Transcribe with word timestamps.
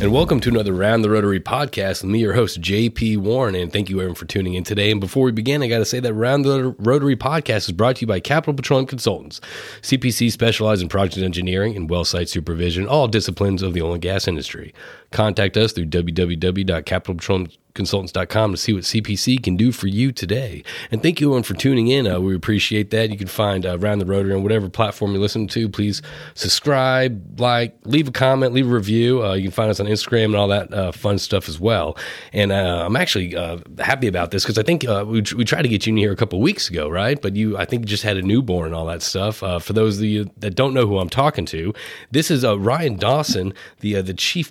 and 0.00 0.12
welcome 0.12 0.40
to 0.40 0.48
another 0.48 0.72
Round 0.72 1.04
the 1.04 1.10
Rotary 1.10 1.40
podcast 1.40 2.04
me, 2.04 2.20
your 2.20 2.32
host, 2.32 2.58
JP 2.58 3.18
Warren. 3.18 3.54
And 3.54 3.70
thank 3.70 3.90
you, 3.90 3.98
everyone, 3.98 4.14
for 4.14 4.24
tuning 4.24 4.54
in 4.54 4.64
today. 4.64 4.90
And 4.90 4.98
before 4.98 5.24
we 5.24 5.30
begin, 5.30 5.62
I 5.62 5.66
got 5.68 5.80
to 5.80 5.84
say 5.84 6.00
that 6.00 6.14
Round 6.14 6.42
the 6.42 6.74
Rotary 6.78 7.16
podcast 7.16 7.68
is 7.68 7.72
brought 7.72 7.96
to 7.96 8.00
you 8.00 8.06
by 8.06 8.18
Capital 8.18 8.54
Petroleum 8.54 8.86
Consultants. 8.86 9.42
CPC 9.82 10.32
specialize 10.32 10.80
in 10.80 10.88
project 10.88 11.22
engineering 11.22 11.76
and 11.76 11.90
well 11.90 12.06
site 12.06 12.30
supervision, 12.30 12.88
all 12.88 13.08
disciplines 13.08 13.62
of 13.62 13.74
the 13.74 13.82
oil 13.82 13.92
and 13.92 14.00
gas 14.00 14.26
industry. 14.26 14.72
Contact 15.10 15.56
us 15.56 15.72
through 15.72 15.86
www.capitalpetroleum.com 15.86 17.60
consultants.com 17.74 18.52
to 18.52 18.56
see 18.56 18.72
what 18.72 18.82
CPC 18.82 19.42
can 19.42 19.56
do 19.56 19.72
for 19.72 19.86
you 19.86 20.12
today. 20.12 20.62
And 20.90 21.02
thank 21.02 21.20
you 21.20 21.28
everyone 21.28 21.42
for 21.44 21.54
tuning 21.54 21.88
in. 21.88 22.06
Uh, 22.06 22.20
we 22.20 22.34
appreciate 22.34 22.90
that. 22.90 23.10
You 23.10 23.16
can 23.16 23.28
find 23.28 23.64
uh, 23.64 23.78
Around 23.78 24.00
the 24.00 24.06
Rotary 24.06 24.34
on 24.34 24.42
whatever 24.42 24.68
platform 24.68 25.12
you 25.12 25.20
listen 25.20 25.46
to. 25.48 25.68
Please 25.68 26.02
subscribe, 26.34 27.40
like, 27.40 27.76
leave 27.84 28.08
a 28.08 28.12
comment, 28.12 28.52
leave 28.52 28.66
a 28.66 28.74
review. 28.74 29.24
Uh, 29.24 29.34
you 29.34 29.44
can 29.44 29.50
find 29.50 29.70
us 29.70 29.80
on 29.80 29.86
Instagram 29.86 30.26
and 30.26 30.36
all 30.36 30.48
that 30.48 30.72
uh, 30.72 30.92
fun 30.92 31.18
stuff 31.18 31.48
as 31.48 31.60
well. 31.60 31.96
And 32.32 32.52
uh, 32.52 32.84
I'm 32.86 32.96
actually 32.96 33.36
uh, 33.36 33.58
happy 33.78 34.06
about 34.06 34.30
this 34.30 34.44
because 34.44 34.58
I 34.58 34.62
think 34.62 34.82
we, 34.82 35.22
we 35.36 35.44
tried 35.44 35.62
to 35.62 35.68
get 35.68 35.86
you 35.86 35.92
in 35.92 35.96
here 35.96 36.12
a 36.12 36.16
couple 36.16 36.40
weeks 36.40 36.68
ago, 36.68 36.88
right? 36.88 37.20
But 37.20 37.36
you, 37.36 37.56
I 37.56 37.64
think, 37.64 37.86
just 37.86 38.02
had 38.02 38.16
a 38.16 38.22
newborn 38.22 38.66
and 38.66 38.74
all 38.74 38.86
that 38.86 39.02
stuff. 39.02 39.36
for 39.36 39.72
those 39.72 39.98
of 39.98 40.04
you 40.04 40.30
that 40.38 40.54
don't 40.54 40.74
know 40.74 40.86
who 40.86 40.98
I'm 40.98 41.08
talking 41.08 41.46
to, 41.46 41.72
this 42.10 42.30
is 42.30 42.44
Ryan 42.44 42.96
Dawson, 42.96 43.54
the 43.80 44.00
the 44.00 44.14
chief 44.14 44.50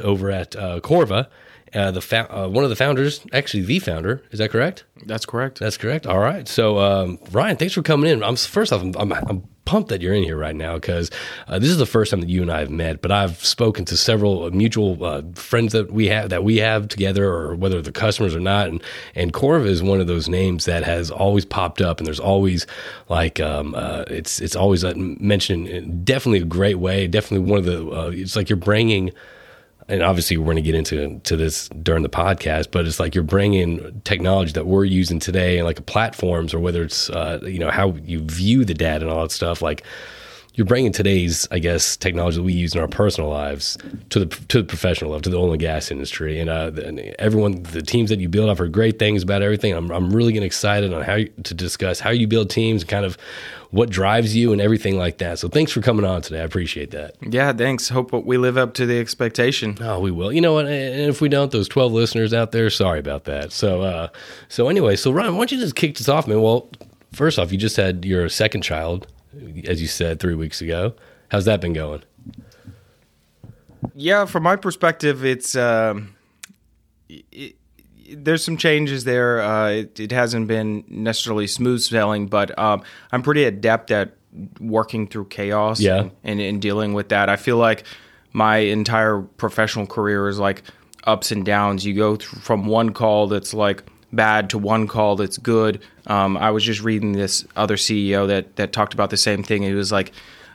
over 0.00 0.30
at 0.30 0.52
Corva 0.52 1.28
uh, 1.74 1.90
the 1.90 2.00
fa- 2.00 2.32
uh, 2.34 2.48
one 2.48 2.64
of 2.64 2.70
the 2.70 2.76
founders, 2.76 3.20
actually 3.32 3.64
the 3.64 3.78
founder. 3.80 4.22
Is 4.30 4.38
that 4.38 4.50
correct? 4.50 4.84
That's 5.06 5.26
correct. 5.26 5.58
That's 5.58 5.76
correct. 5.76 6.06
All 6.06 6.20
right. 6.20 6.46
So 6.46 6.78
um, 6.78 7.18
Ryan, 7.32 7.56
thanks 7.56 7.74
for 7.74 7.82
coming 7.82 8.10
in. 8.10 8.22
I'm 8.22 8.36
first 8.36 8.72
off, 8.72 8.80
I'm, 8.80 8.94
I'm, 8.96 9.12
I'm 9.12 9.48
pumped 9.64 9.88
that 9.88 10.02
you're 10.02 10.14
in 10.14 10.22
here 10.22 10.36
right 10.36 10.54
now 10.54 10.74
because 10.74 11.10
uh, 11.48 11.58
this 11.58 11.70
is 11.70 11.78
the 11.78 11.86
first 11.86 12.10
time 12.10 12.20
that 12.20 12.28
you 12.28 12.42
and 12.42 12.52
I 12.52 12.60
have 12.60 12.70
met. 12.70 13.02
But 13.02 13.10
I've 13.10 13.44
spoken 13.44 13.84
to 13.86 13.96
several 13.96 14.48
mutual 14.52 15.02
uh, 15.04 15.22
friends 15.34 15.72
that 15.72 15.90
we 15.90 16.06
have 16.08 16.28
that 16.28 16.44
we 16.44 16.58
have 16.58 16.86
together, 16.86 17.28
or 17.28 17.56
whether 17.56 17.82
the 17.82 17.90
customers 17.90 18.36
or 18.36 18.40
not. 18.40 18.68
And 18.68 18.82
and 19.16 19.32
Corva 19.32 19.66
is 19.66 19.82
one 19.82 20.00
of 20.00 20.06
those 20.06 20.28
names 20.28 20.66
that 20.66 20.84
has 20.84 21.10
always 21.10 21.44
popped 21.44 21.80
up, 21.80 21.98
and 21.98 22.06
there's 22.06 22.20
always 22.20 22.68
like 23.08 23.40
um, 23.40 23.74
uh, 23.74 24.04
it's 24.06 24.40
it's 24.40 24.54
always 24.54 24.84
uh, 24.84 24.92
mentioned 24.96 25.66
in 25.66 26.04
definitely 26.04 26.40
a 26.40 26.44
great 26.44 26.78
way. 26.78 27.08
Definitely 27.08 27.50
one 27.50 27.58
of 27.58 27.64
the 27.64 27.88
uh, 27.88 28.10
it's 28.14 28.36
like 28.36 28.48
you're 28.48 28.56
bringing 28.56 29.10
and 29.88 30.02
obviously 30.02 30.36
we're 30.36 30.44
going 30.44 30.56
to 30.56 30.62
get 30.62 30.74
into 30.74 31.18
to 31.20 31.36
this 31.36 31.68
during 31.68 32.02
the 32.02 32.08
podcast, 32.08 32.70
but 32.70 32.86
it's 32.86 32.98
like 32.98 33.14
you're 33.14 33.24
bringing 33.24 34.00
technology 34.04 34.52
that 34.52 34.66
we're 34.66 34.84
using 34.84 35.18
today 35.18 35.58
and 35.58 35.66
like 35.66 35.84
platforms 35.86 36.54
or 36.54 36.60
whether 36.60 36.82
it's 36.82 37.10
uh, 37.10 37.40
you 37.42 37.58
know 37.58 37.70
how 37.70 37.94
you 38.04 38.20
view 38.22 38.64
the 38.64 38.74
data 38.74 39.04
and 39.04 39.10
all 39.12 39.22
that 39.22 39.30
stuff. 39.30 39.60
Like 39.60 39.84
you're 40.54 40.66
bringing 40.66 40.92
today's, 40.92 41.48
I 41.50 41.58
guess, 41.58 41.96
technology 41.96 42.36
that 42.36 42.44
we 42.44 42.52
use 42.52 42.74
in 42.74 42.80
our 42.80 42.86
personal 42.86 43.28
lives 43.28 43.76
to 44.10 44.20
the 44.20 44.26
to 44.26 44.58
the 44.58 44.64
professional 44.64 45.10
level, 45.10 45.22
to 45.22 45.30
the 45.30 45.36
oil 45.36 45.50
and 45.50 45.60
gas 45.60 45.90
industry, 45.90 46.38
and, 46.38 46.48
uh, 46.48 46.70
and 46.84 47.00
everyone, 47.18 47.64
the 47.64 47.82
teams 47.82 48.08
that 48.10 48.20
you 48.20 48.28
build, 48.28 48.48
I've 48.48 48.58
heard 48.58 48.70
great 48.70 49.00
things 49.00 49.24
about 49.24 49.42
everything. 49.42 49.72
I'm 49.74 49.90
I'm 49.90 50.14
really 50.14 50.32
getting 50.32 50.46
excited 50.46 50.92
on 50.92 51.02
how 51.02 51.16
you, 51.16 51.32
to 51.42 51.54
discuss 51.54 51.98
how 51.98 52.10
you 52.10 52.28
build 52.28 52.50
teams, 52.50 52.82
and 52.82 52.88
kind 52.88 53.04
of 53.04 53.18
what 53.72 53.90
drives 53.90 54.36
you, 54.36 54.52
and 54.52 54.60
everything 54.60 54.96
like 54.96 55.18
that. 55.18 55.40
So 55.40 55.48
thanks 55.48 55.72
for 55.72 55.80
coming 55.80 56.04
on 56.04 56.22
today. 56.22 56.40
I 56.40 56.44
appreciate 56.44 56.92
that. 56.92 57.16
Yeah, 57.20 57.52
thanks. 57.52 57.88
Hope 57.88 58.12
we 58.12 58.38
live 58.38 58.56
up 58.56 58.74
to 58.74 58.86
the 58.86 59.00
expectation. 59.00 59.76
Oh, 59.80 59.98
we 59.98 60.12
will. 60.12 60.32
You 60.32 60.40
know 60.40 60.52
what? 60.52 60.66
And 60.66 61.10
if 61.10 61.20
we 61.20 61.28
don't, 61.28 61.50
those 61.50 61.66
12 61.66 61.92
listeners 61.92 62.32
out 62.32 62.52
there, 62.52 62.70
sorry 62.70 63.00
about 63.00 63.24
that. 63.24 63.50
So, 63.50 63.82
uh, 63.82 64.08
so 64.48 64.68
anyway, 64.68 64.94
so 64.94 65.10
Ryan, 65.10 65.32
why 65.32 65.40
don't 65.40 65.52
you 65.52 65.58
just 65.58 65.74
kick 65.74 65.98
this 65.98 66.08
off, 66.08 66.28
man? 66.28 66.40
Well, 66.40 66.70
first 67.12 67.40
off, 67.40 67.50
you 67.50 67.58
just 67.58 67.76
had 67.76 68.04
your 68.04 68.28
second 68.28 68.62
child 68.62 69.08
as 69.66 69.80
you 69.80 69.88
said 69.88 70.20
three 70.20 70.34
weeks 70.34 70.60
ago. 70.60 70.94
How's 71.28 71.44
that 71.46 71.60
been 71.60 71.72
going? 71.72 72.02
Yeah, 73.94 74.24
from 74.24 74.42
my 74.42 74.56
perspective, 74.56 75.24
it's 75.24 75.56
um, 75.56 76.16
it, 77.08 77.56
there's 78.10 78.44
some 78.44 78.56
changes 78.56 79.04
there. 79.04 79.42
Uh, 79.42 79.68
it, 79.70 80.00
it, 80.00 80.12
hasn't 80.12 80.48
been 80.48 80.84
necessarily 80.88 81.46
smooth 81.46 81.80
sailing, 81.80 82.26
but 82.26 82.56
um, 82.58 82.82
I'm 83.12 83.22
pretty 83.22 83.44
adept 83.44 83.90
at 83.90 84.14
working 84.60 85.06
through 85.06 85.26
chaos 85.26 85.80
yeah. 85.80 85.98
and, 85.98 86.10
and, 86.24 86.40
and 86.40 86.62
dealing 86.62 86.92
with 86.92 87.10
that. 87.10 87.28
I 87.28 87.36
feel 87.36 87.56
like 87.56 87.84
my 88.32 88.58
entire 88.58 89.20
professional 89.20 89.86
career 89.86 90.28
is 90.28 90.38
like 90.38 90.62
ups 91.04 91.30
and 91.30 91.44
downs. 91.44 91.84
You 91.84 91.94
go 91.94 92.16
from 92.16 92.66
one 92.66 92.92
call 92.92 93.28
that's 93.28 93.54
like 93.54 93.84
bad 94.14 94.50
to 94.50 94.58
one 94.58 94.86
call 94.86 95.16
that's 95.16 95.38
good. 95.38 95.82
Um, 96.06 96.36
I 96.36 96.50
was 96.50 96.64
just 96.64 96.82
reading 96.82 97.12
this 97.12 97.44
other 97.56 97.76
CEO 97.76 98.26
that 98.28 98.56
that 98.56 98.72
talked 98.72 98.94
about 98.94 99.10
the 99.10 99.16
same 99.16 99.42
thing. 99.42 99.62
He 99.62 99.72
was 99.72 99.92
like, 99.92 100.12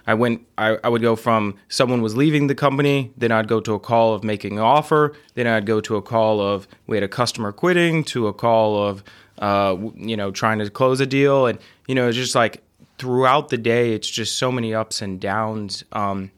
I 0.08 0.14
went, 0.16 0.46
I, 0.58 0.78
I 0.84 0.90
would 0.90 1.02
go 1.02 1.16
from 1.16 1.56
someone 1.68 2.02
was 2.02 2.18
leaving 2.18 2.48
the 2.48 2.56
company, 2.56 3.12
then 3.16 3.31
I'd 3.31 3.48
go 3.48 3.59
to 3.59 3.74
a 3.75 3.80
call 3.80 4.14
of 4.14 4.24
making 4.24 4.53
an 4.53 4.64
offer, 4.64 5.14
then 5.36 5.46
I'd 5.46 5.66
go 5.66 5.81
to 5.81 5.98
a 5.98 6.02
call 6.02 6.42
of 6.42 6.68
we 6.88 6.98
had 6.98 7.03
a 7.03 7.08
customer 7.08 7.52
quitting, 7.52 8.03
to 8.06 8.28
a 8.28 8.34
call 8.34 8.88
of 8.88 9.03
uh, 9.38 9.78
you 9.96 10.18
know 10.18 10.31
trying 10.31 10.59
to 10.59 10.69
close 10.69 11.00
a 11.00 11.06
deal, 11.06 11.46
and 11.46 11.59
you 11.88 11.96
know 11.96 12.08
it's 12.08 12.18
just 12.18 12.36
like 12.36 12.64
throughout 12.98 13.50
the 13.50 13.58
day, 13.58 13.94
it's 13.94 14.09
just 14.09 14.38
so 14.38 14.52
many 14.52 14.74
ups 14.74 15.02
and 15.02 15.19
downs. 15.19 15.84
Um, 15.92 16.31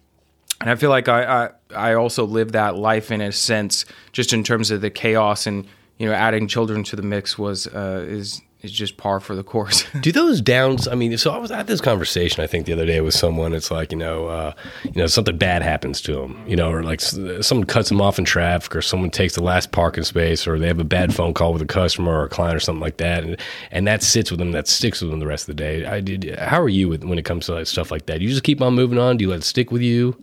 and 0.60 0.70
I 0.70 0.76
feel 0.76 0.90
like 0.90 1.08
I, 1.08 1.24
I 1.24 1.50
I 1.74 1.94
also 1.94 2.26
live 2.26 2.52
that 2.52 2.76
life 2.76 3.12
in 3.12 3.22
a 3.22 3.32
sense, 3.32 3.86
just 4.12 4.34
in 4.34 4.44
terms 4.44 4.70
of 4.72 4.82
the 4.82 4.90
chaos 4.90 5.48
and 5.48 5.66
you 6.02 6.08
know, 6.08 6.14
adding 6.14 6.48
children 6.48 6.84
to 6.86 6.96
the 6.96 7.04
mix 7.04 7.38
was 7.38 7.68
uh, 7.68 8.04
is 8.08 8.42
is 8.64 8.72
just 8.72 8.98
par 8.98 9.20
for 9.20 9.36
the 9.36 9.44
course. 9.44 9.86
Do 10.02 10.12
those 10.12 10.42
downs? 10.42 10.88
I 10.88 10.96
mean, 10.96 11.16
so 11.16 11.30
I 11.30 11.38
was 11.38 11.52
at 11.52 11.68
this 11.68 11.80
conversation 11.80 12.44
I 12.44 12.48
think 12.48 12.66
the 12.66 12.74
other 12.74 12.88
day 12.88 13.02
with 13.02 13.14
someone. 13.14 13.54
It's 13.54 13.70
like 13.70 13.92
you 13.92 14.00
know, 14.00 14.26
uh, 14.26 14.54
you 14.84 14.94
know, 14.96 15.06
something 15.06 15.38
bad 15.38 15.62
happens 15.62 16.02
to 16.02 16.14
them, 16.14 16.44
you 16.48 16.56
know, 16.56 16.72
or 16.72 16.82
like 16.82 17.02
someone 17.02 17.68
cuts 17.68 17.90
them 17.90 18.02
off 18.02 18.18
in 18.18 18.26
traffic, 18.26 18.76
or 18.76 18.82
someone 18.82 19.12
takes 19.12 19.36
the 19.36 19.44
last 19.44 19.72
parking 19.72 20.04
space, 20.04 20.48
or 20.48 20.58
they 20.58 20.66
have 20.66 20.80
a 20.80 20.84
bad 20.84 21.14
phone 21.14 21.36
call 21.36 21.54
with 21.54 21.62
a 21.62 21.68
customer 21.68 22.12
or 22.12 22.26
a 22.26 22.30
client 22.30 22.56
or 22.56 22.60
something 22.60 22.82
like 22.82 22.98
that, 22.98 23.24
and 23.24 23.38
and 23.70 23.86
that 23.86 24.02
sits 24.02 24.32
with 24.32 24.40
them, 24.40 24.54
that 24.54 24.68
sticks 24.68 25.02
with 25.02 25.12
them 25.12 25.20
the 25.20 25.28
rest 25.28 25.44
of 25.44 25.56
the 25.56 25.62
day. 25.62 25.86
I 25.86 26.00
did. 26.00 26.36
How 26.40 26.60
are 26.60 26.70
you 26.70 26.90
with, 26.90 27.04
when 27.04 27.20
it 27.20 27.26
comes 27.26 27.46
to 27.46 27.54
like 27.54 27.68
stuff 27.68 27.92
like 27.92 28.08
that? 28.08 28.18
Do 28.18 28.24
you 28.24 28.32
just 28.32 28.44
keep 28.44 28.60
on 28.60 28.74
moving 28.74 28.98
on. 28.98 29.18
Do 29.18 29.24
you 29.24 29.30
let 29.30 29.42
it 29.42 29.44
stick 29.44 29.70
with 29.70 29.84
you? 29.84 30.20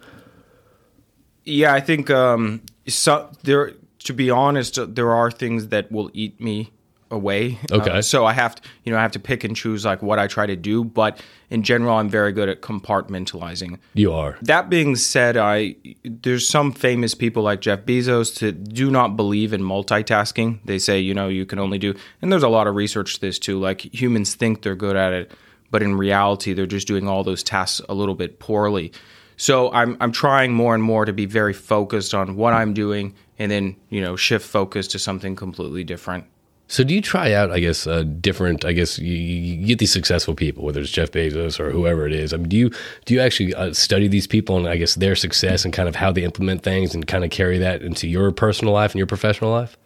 Yeah, 1.45 1.73
I 1.73 1.81
think 1.81 2.11
um, 2.11 2.63
so, 2.89 3.31
there 3.45 3.75
to 4.09 4.15
be 4.15 4.31
honest, 4.31 4.79
there 4.95 5.13
are 5.13 5.31
things 5.31 5.69
that 5.69 5.93
will 5.93 6.11
eat 6.15 6.41
me 6.41 6.73
away. 7.11 7.59
Okay. 7.71 7.91
Uh, 7.91 8.01
so 8.01 8.25
I 8.25 8.33
have 8.33 8.55
to, 8.55 8.63
you 8.85 8.91
know, 8.91 8.97
I 8.97 9.03
have 9.03 9.13
to 9.13 9.19
pick 9.19 9.45
and 9.45 9.55
choose 9.55 9.85
like 9.85 10.01
what 10.01 10.19
I 10.19 10.27
try 10.27 10.47
to 10.47 10.57
do. 10.57 10.83
But 10.83 11.21
in 11.51 11.63
general, 11.63 11.95
I'm 11.99 12.09
very 12.09 12.33
good 12.33 12.49
at 12.49 12.63
compartmentalizing. 12.63 13.79
You 13.93 14.15
are. 14.15 14.39
That 14.41 14.71
being 14.71 14.97
said, 14.97 15.37
I 15.37 15.77
there's 16.05 16.49
some 16.49 16.73
famous 16.73 17.15
people 17.15 17.43
like 17.43 17.61
Jeff 17.61 17.81
Bezos 17.81 18.35
to 18.37 18.51
do 18.51 18.91
not 18.91 19.15
believe 19.15 19.53
in 19.53 19.61
multitasking. 19.61 20.61
They 20.65 20.79
say, 20.79 20.99
you 20.99 21.13
know, 21.13 21.29
you 21.29 21.45
can 21.45 21.59
only 21.59 21.77
do, 21.77 21.95
and 22.23 22.33
there's 22.33 22.43
a 22.43 22.49
lot 22.49 22.67
of 22.67 22.75
research 22.75 23.17
to 23.17 23.21
this 23.21 23.39
too. 23.39 23.61
Like 23.61 23.83
humans 23.93 24.37
think 24.37 24.63
they're 24.63 24.75
good 24.75 24.97
at 24.97 25.13
it, 25.13 25.33
but 25.71 25.83
in 25.83 25.97
reality, 25.97 26.55
they're 26.55 26.65
just 26.65 26.87
doing 26.87 27.07
all 27.07 27.25
those 27.25 27.43
tasks 27.43 27.83
a 27.91 27.95
little 27.95 28.15
bit 28.15 28.39
poorly. 28.39 28.91
So 29.37 29.71
I'm 29.71 29.99
I'm 30.01 30.13
trying 30.13 30.55
more 30.55 30.75
and 30.75 30.83
more 30.83 31.05
to 31.05 31.13
be 31.13 31.27
very 31.27 31.53
focused 31.53 32.15
on 32.15 32.37
what 32.37 32.55
I'm 32.55 32.73
doing 32.73 33.15
and 33.39 33.51
then, 33.51 33.77
you 33.89 34.01
know, 34.01 34.17
shift 34.17 34.47
focus 34.47 34.89
to 34.89 34.99
something 34.99 35.37
completely 35.37 35.85
different. 35.85 36.25
So 36.71 36.85
do 36.85 36.95
you 36.95 37.01
try 37.01 37.33
out, 37.33 37.51
I 37.51 37.61
guess, 37.61 37.87
uh, 37.87 38.03
different, 38.03 38.67
I 38.67 38.73
guess 38.73 38.99
you, 38.99 39.15
you, 39.15 39.67
get 39.67 39.79
these 39.79 39.91
successful 39.91 40.35
people, 40.35 40.65
whether 40.65 40.81
it's 40.81 40.91
Jeff 40.91 41.11
Bezos 41.11 41.59
or 41.59 41.71
whoever 41.71 42.07
it 42.07 42.13
is. 42.13 42.35
I 42.35 42.37
mean, 42.37 42.49
do 42.51 42.59
you, 42.59 42.71
do 43.07 43.15
you 43.15 43.21
actually 43.21 43.55
uh, 43.55 43.73
study 43.73 44.07
these 44.07 44.27
people 44.27 44.59
and 44.59 44.69
I 44.69 44.77
guess 44.77 44.95
their 44.95 45.17
success 45.17 45.65
and 45.65 45.73
kind 45.73 45.89
of 45.89 45.97
how 45.97 46.13
they 46.13 46.25
implement 46.25 46.63
things 46.63 46.95
and 46.95 47.07
kind 47.07 47.25
of 47.25 47.31
carry 47.31 47.57
that 47.57 47.81
into 47.81 48.07
your 48.07 48.31
personal 48.33 48.75
life 48.75 48.91
and 48.93 48.99
your 48.99 49.07
professional 49.07 49.51
life? 49.51 49.79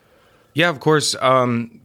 Yeah, 0.54 0.69
of 0.69 0.81
course. 0.81 1.14
Um, 1.20 1.81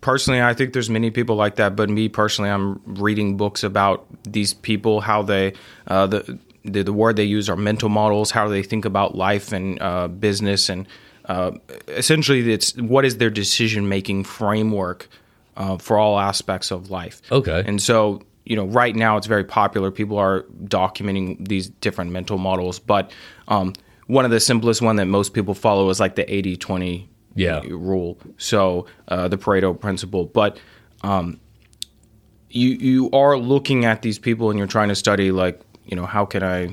personally, 0.00 0.40
I 0.40 0.54
think 0.54 0.74
there's 0.74 0.88
many 0.88 1.10
people 1.10 1.34
like 1.34 1.56
that, 1.56 1.74
but 1.74 1.90
me 1.90 2.08
personally, 2.08 2.50
I'm 2.50 2.80
reading 2.86 3.36
books 3.36 3.64
about 3.64 4.06
these 4.22 4.54
people, 4.54 5.00
how 5.00 5.22
they, 5.22 5.54
uh, 5.88 6.06
the, 6.06 6.38
the, 6.64 6.82
the 6.82 6.92
word 6.92 7.16
they 7.16 7.24
use 7.24 7.48
are 7.48 7.56
mental 7.56 7.88
models, 7.88 8.30
how 8.30 8.48
they 8.48 8.62
think 8.62 8.84
about 8.84 9.14
life 9.14 9.52
and 9.52 9.80
uh, 9.80 10.08
business, 10.08 10.68
and 10.68 10.86
uh, 11.26 11.52
essentially, 11.88 12.52
it's 12.52 12.76
what 12.76 13.04
is 13.04 13.18
their 13.18 13.30
decision 13.30 13.88
making 13.88 14.24
framework 14.24 15.08
uh, 15.56 15.76
for 15.78 15.98
all 15.98 16.18
aspects 16.18 16.70
of 16.70 16.90
life. 16.90 17.22
Okay, 17.30 17.62
and 17.66 17.80
so 17.80 18.22
you 18.44 18.56
know, 18.56 18.64
right 18.64 18.96
now 18.96 19.16
it's 19.16 19.26
very 19.26 19.44
popular. 19.44 19.90
People 19.90 20.18
are 20.18 20.42
documenting 20.64 21.46
these 21.46 21.68
different 21.68 22.10
mental 22.10 22.38
models, 22.38 22.78
but 22.78 23.12
um, 23.48 23.74
one 24.06 24.24
of 24.24 24.30
the 24.30 24.40
simplest 24.40 24.82
one 24.82 24.96
that 24.96 25.06
most 25.06 25.34
people 25.34 25.54
follow 25.54 25.88
is 25.88 26.00
like 26.00 26.16
the 26.16 26.24
80-20 26.24 27.06
yeah. 27.36 27.60
rule. 27.68 28.18
So 28.38 28.86
uh, 29.06 29.28
the 29.28 29.38
Pareto 29.38 29.78
principle, 29.78 30.24
but 30.24 30.58
um, 31.02 31.38
you 32.48 32.70
you 32.70 33.10
are 33.12 33.38
looking 33.38 33.84
at 33.84 34.02
these 34.02 34.18
people 34.18 34.50
and 34.50 34.58
you're 34.58 34.68
trying 34.68 34.88
to 34.88 34.96
study 34.96 35.30
like 35.30 35.60
you 35.90 35.96
know, 35.96 36.06
how 36.06 36.24
can 36.24 36.42
I 36.42 36.72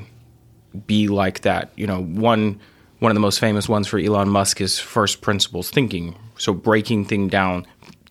be 0.86 1.08
like 1.08 1.42
that? 1.42 1.72
You 1.76 1.88
know, 1.88 2.04
one 2.04 2.60
one 3.00 3.12
of 3.12 3.16
the 3.16 3.22
most 3.22 3.40
famous 3.40 3.68
ones 3.68 3.88
for 3.88 4.00
Elon 4.00 4.30
Musk 4.30 4.62
is 4.62 4.80
first 4.80 5.22
principles 5.22 5.70
thinking. 5.70 6.16
So 6.38 6.54
breaking 6.54 7.06
thing 7.06 7.28
down 7.28 7.66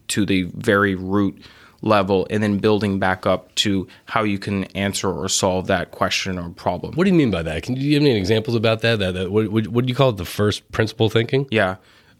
to 0.08 0.26
the 0.26 0.42
very 0.54 0.94
root 0.94 1.40
level 1.82 2.26
and 2.30 2.42
then 2.42 2.58
building 2.58 2.98
back 2.98 3.26
up 3.26 3.54
to 3.56 3.86
how 4.06 4.22
you 4.22 4.38
can 4.38 4.64
answer 4.76 5.10
or 5.10 5.28
solve 5.28 5.66
that 5.66 5.90
question 5.90 6.38
or 6.38 6.48
problem. 6.50 6.94
What 6.94 7.04
do 7.04 7.10
you 7.10 7.16
mean 7.16 7.30
by 7.30 7.42
that? 7.42 7.62
Can 7.62 7.76
you 7.76 7.90
give 7.90 8.02
me 8.02 8.10
any 8.10 8.18
examples 8.18 8.56
about 8.56 8.80
that? 8.82 8.98
That, 9.00 9.14
that 9.14 9.32
what, 9.32 9.48
what, 9.48 9.66
what 9.68 9.86
do 9.86 9.90
you 9.90 9.94
call 9.94 10.10
it? 10.10 10.16
The 10.16 10.24
first 10.24 10.70
principle 10.72 11.10
thinking? 11.10 11.46
Yeah. 11.50 11.76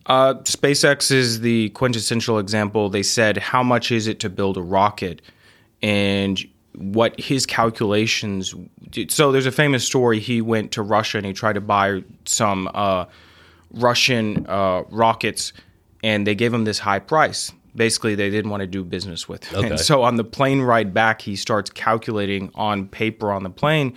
Uh, 0.06 0.34
SpaceX 0.42 1.10
is 1.10 1.40
the 1.40 1.70
quintessential 1.70 2.38
example. 2.38 2.88
They 2.88 3.02
said, 3.02 3.38
how 3.38 3.62
much 3.62 3.90
is 3.90 4.06
it 4.06 4.20
to 4.20 4.28
build 4.28 4.56
a 4.56 4.62
rocket? 4.62 5.22
And 5.82 6.40
what 6.76 7.18
his 7.18 7.46
calculations. 7.46 8.54
So 9.08 9.32
there's 9.32 9.46
a 9.46 9.52
famous 9.52 9.84
story. 9.84 10.20
He 10.20 10.40
went 10.40 10.72
to 10.72 10.82
Russia 10.82 11.18
and 11.18 11.26
he 11.26 11.32
tried 11.32 11.54
to 11.54 11.60
buy 11.60 12.04
some 12.24 12.70
uh, 12.74 13.06
Russian 13.72 14.46
uh, 14.46 14.82
rockets, 14.90 15.52
and 16.02 16.26
they 16.26 16.34
gave 16.34 16.52
him 16.52 16.64
this 16.64 16.78
high 16.78 16.98
price. 16.98 17.52
Basically, 17.74 18.14
they 18.14 18.30
didn't 18.30 18.50
want 18.50 18.62
to 18.62 18.66
do 18.66 18.82
business 18.84 19.28
with. 19.28 19.44
Him. 19.44 19.58
Okay. 19.58 19.68
And 19.70 19.80
so 19.80 20.02
on 20.02 20.16
the 20.16 20.24
plane 20.24 20.62
ride 20.62 20.94
back, 20.94 21.20
he 21.20 21.36
starts 21.36 21.68
calculating 21.68 22.50
on 22.54 22.88
paper 22.88 23.30
on 23.32 23.42
the 23.42 23.50
plane 23.50 23.96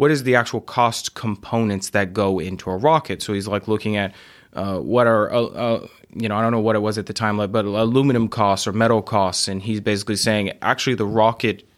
what 0.00 0.10
is 0.10 0.22
the 0.22 0.34
actual 0.34 0.62
cost 0.62 1.14
components 1.14 1.90
that 1.90 2.14
go 2.14 2.38
into 2.38 2.70
a 2.70 2.76
rocket. 2.78 3.20
So 3.20 3.34
he's 3.34 3.46
like 3.46 3.68
looking 3.68 3.98
at 3.98 4.14
uh, 4.54 4.78
what 4.78 5.06
are 5.06 5.30
uh, 5.30 5.42
uh, 5.42 5.86
you 6.14 6.26
know 6.26 6.36
I 6.36 6.40
don't 6.40 6.52
know 6.52 6.60
what 6.60 6.74
it 6.74 6.78
was 6.78 6.96
at 6.96 7.04
the 7.04 7.12
time, 7.12 7.36
but 7.36 7.64
aluminum 7.66 8.26
costs 8.28 8.66
or 8.66 8.72
metal 8.72 9.02
costs, 9.02 9.46
and 9.46 9.60
he's 9.60 9.78
basically 9.78 10.16
saying 10.16 10.52
actually 10.62 10.94
the 10.94 11.04
rocket 11.04 11.68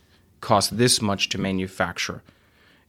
costs 0.42 0.70
this 0.70 1.00
much 1.00 1.30
to 1.30 1.38
manufacture, 1.38 2.22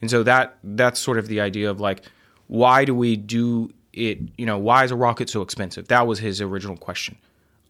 and 0.01 0.11
so 0.11 0.23
that 0.23 0.57
that's 0.63 0.99
sort 0.99 1.17
of 1.17 1.27
the 1.27 1.39
idea 1.39 1.71
of 1.71 1.79
like 1.79 2.03
why 2.47 2.85
do 2.85 2.93
we 2.93 3.15
do 3.15 3.73
it? 3.93 4.19
You 4.37 4.45
know 4.45 4.57
why 4.57 4.83
is 4.83 4.91
a 4.91 4.95
rocket 4.95 5.29
so 5.29 5.41
expensive? 5.41 5.87
That 5.87 6.05
was 6.05 6.19
his 6.19 6.41
original 6.41 6.77
question. 6.77 7.17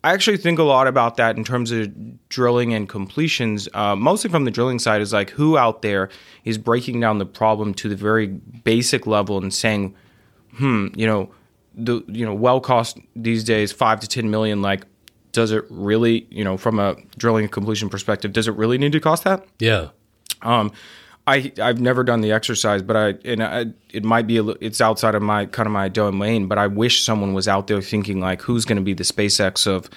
I 0.03 0.13
actually 0.13 0.37
think 0.37 0.59
a 0.59 0.63
lot 0.63 0.87
about 0.87 1.15
that 1.15 1.37
in 1.37 1.45
terms 1.45 1.71
of 1.71 2.27
drilling 2.27 2.73
and 2.73 2.89
completions, 2.89 3.69
uh, 3.73 3.95
mostly 3.95 4.29
from 4.29 4.43
the 4.43 4.51
drilling 4.51 4.79
side, 4.79 4.99
is 4.99 5.13
like 5.13 5.29
who 5.29 5.57
out 5.57 5.81
there 5.81 6.09
is 6.43 6.57
breaking 6.57 6.99
down 6.99 7.19
the 7.19 7.25
problem 7.25 7.73
to 7.75 7.87
the 7.87 7.95
very 7.95 8.27
basic 8.27 9.07
level 9.07 9.37
and 9.37 9.53
saying, 9.53 9.95
hmm, 10.57 10.87
you 10.95 11.07
know, 11.07 11.31
the 11.75 12.03
you 12.07 12.25
know 12.25 12.33
well 12.33 12.59
cost 12.59 12.99
these 13.15 13.43
days 13.45 13.71
five 13.71 14.01
to 14.01 14.07
ten 14.07 14.29
million. 14.29 14.61
Like, 14.61 14.85
does 15.33 15.51
it 15.51 15.65
really, 15.69 16.25
you 16.29 16.43
know, 16.43 16.57
from 16.57 16.79
a 16.79 16.95
drilling 17.17 17.45
and 17.45 17.51
completion 17.51 17.89
perspective, 17.89 18.31
does 18.31 18.47
it 18.47 18.53
really 18.53 18.77
need 18.77 18.93
to 18.93 18.99
cost 18.99 19.25
that? 19.25 19.45
Yeah. 19.59 19.89
Um, 20.41 20.71
I 21.25 21.51
I've 21.61 21.79
never 21.79 22.03
done 22.03 22.21
the 22.21 22.31
exercise, 22.31 22.81
but 22.81 22.95
I 22.95 23.15
and 23.25 23.43
I, 23.43 23.65
it 23.91 24.03
might 24.03 24.27
be 24.27 24.37
a, 24.37 24.45
it's 24.61 24.81
outside 24.81 25.15
of 25.15 25.21
my 25.21 25.45
kind 25.45 25.67
of 25.67 25.73
my 25.73 25.89
domain. 25.89 26.47
But 26.47 26.57
I 26.57 26.67
wish 26.67 27.03
someone 27.03 27.33
was 27.33 27.47
out 27.47 27.67
there 27.67 27.81
thinking 27.81 28.19
like, 28.19 28.41
who's 28.41 28.65
going 28.65 28.77
to 28.77 28.83
be 28.83 28.93
the 28.93 29.03
SpaceX 29.03 29.67
of 29.67 29.89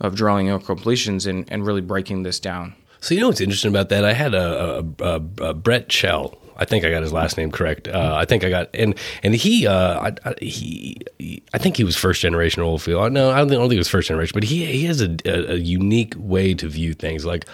of 0.00 0.14
drilling 0.14 0.50
and 0.50 0.64
completions 0.64 1.26
and 1.26 1.50
and 1.50 1.66
really 1.66 1.80
breaking 1.80 2.22
this 2.24 2.40
down. 2.40 2.74
So 3.00 3.14
you 3.14 3.20
know 3.20 3.28
what's 3.28 3.40
interesting 3.40 3.70
about 3.70 3.88
that? 3.88 4.04
I 4.04 4.12
had 4.12 4.32
a, 4.32 4.84
a, 5.00 5.04
a, 5.04 5.48
a 5.48 5.54
Brett 5.54 5.90
Shell. 5.90 6.38
I 6.56 6.64
think 6.64 6.84
I 6.84 6.90
got 6.90 7.02
his 7.02 7.12
last 7.12 7.36
name 7.36 7.50
correct. 7.50 7.88
Uh, 7.88 8.14
I 8.14 8.24
think 8.24 8.44
I 8.44 8.50
got 8.50 8.70
and 8.74 8.98
and 9.22 9.34
he 9.34 9.66
uh, 9.66 10.00
I, 10.00 10.12
I, 10.24 10.34
he, 10.40 10.98
he 11.18 11.42
I 11.52 11.58
think 11.58 11.76
he 11.76 11.84
was 11.84 11.96
first 11.96 12.20
generation 12.22 12.62
oil 12.62 12.78
field. 12.78 13.12
No, 13.12 13.30
I 13.30 13.38
don't 13.38 13.48
think, 13.48 13.58
I 13.58 13.62
don't 13.62 13.68
think 13.68 13.72
he 13.72 13.78
was 13.78 13.88
first 13.88 14.08
generation, 14.08 14.32
but 14.34 14.44
he 14.44 14.64
he 14.66 14.84
has 14.84 15.00
a, 15.00 15.16
a, 15.24 15.54
a 15.54 15.56
unique 15.56 16.14
way 16.16 16.54
to 16.54 16.68
view 16.68 16.94
things. 16.94 17.24
Like 17.24 17.46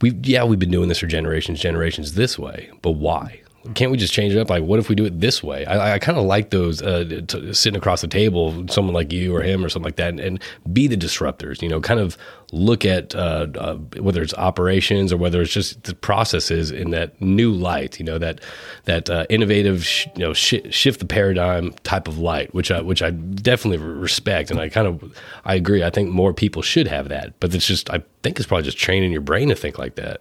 we 0.00 0.12
yeah 0.22 0.44
we've 0.44 0.58
been 0.58 0.70
doing 0.70 0.88
this 0.88 0.98
for 0.98 1.06
generations 1.06 1.60
generations 1.60 2.14
this 2.14 2.38
way, 2.38 2.70
but 2.80 2.92
why? 2.92 3.41
Can't 3.74 3.92
we 3.92 3.96
just 3.96 4.12
change 4.12 4.34
it 4.34 4.40
up? 4.40 4.50
Like, 4.50 4.64
what 4.64 4.80
if 4.80 4.88
we 4.88 4.96
do 4.96 5.04
it 5.04 5.20
this 5.20 5.40
way? 5.40 5.64
I, 5.66 5.94
I 5.94 5.98
kind 6.00 6.18
of 6.18 6.24
like 6.24 6.50
those 6.50 6.82
uh, 6.82 7.22
t- 7.28 7.52
sitting 7.52 7.78
across 7.78 8.00
the 8.00 8.08
table, 8.08 8.66
someone 8.68 8.92
like 8.92 9.12
you 9.12 9.34
or 9.36 9.40
him 9.40 9.64
or 9.64 9.68
something 9.68 9.86
like 9.86 9.96
that, 9.96 10.08
and, 10.08 10.18
and 10.18 10.42
be 10.72 10.88
the 10.88 10.96
disruptors. 10.96 11.62
You 11.62 11.68
know, 11.68 11.80
kind 11.80 12.00
of 12.00 12.18
look 12.50 12.84
at 12.84 13.14
uh, 13.14 13.46
uh, 13.54 13.76
whether 14.00 14.20
it's 14.20 14.34
operations 14.34 15.12
or 15.12 15.16
whether 15.16 15.40
it's 15.40 15.52
just 15.52 15.84
the 15.84 15.94
processes 15.94 16.72
in 16.72 16.90
that 16.90 17.20
new 17.22 17.52
light. 17.52 18.00
You 18.00 18.04
know, 18.04 18.18
that 18.18 18.40
that 18.84 19.08
uh, 19.08 19.26
innovative, 19.30 19.86
sh- 19.86 20.08
you 20.16 20.24
know, 20.24 20.32
sh- 20.32 20.54
shift 20.70 20.98
the 20.98 21.06
paradigm 21.06 21.72
type 21.84 22.08
of 22.08 22.18
light, 22.18 22.52
which 22.54 22.72
I 22.72 22.80
which 22.80 23.00
I 23.00 23.10
definitely 23.10 23.78
respect, 23.78 24.50
and 24.50 24.58
I 24.58 24.70
kind 24.70 24.88
of 24.88 25.16
I 25.44 25.54
agree. 25.54 25.84
I 25.84 25.90
think 25.90 26.10
more 26.10 26.34
people 26.34 26.62
should 26.62 26.88
have 26.88 27.08
that, 27.10 27.38
but 27.38 27.54
it's 27.54 27.66
just 27.66 27.90
I 27.90 28.02
think 28.24 28.40
it's 28.40 28.46
probably 28.48 28.64
just 28.64 28.78
training 28.78 29.12
your 29.12 29.20
brain 29.20 29.50
to 29.50 29.54
think 29.54 29.78
like 29.78 29.94
that. 29.94 30.20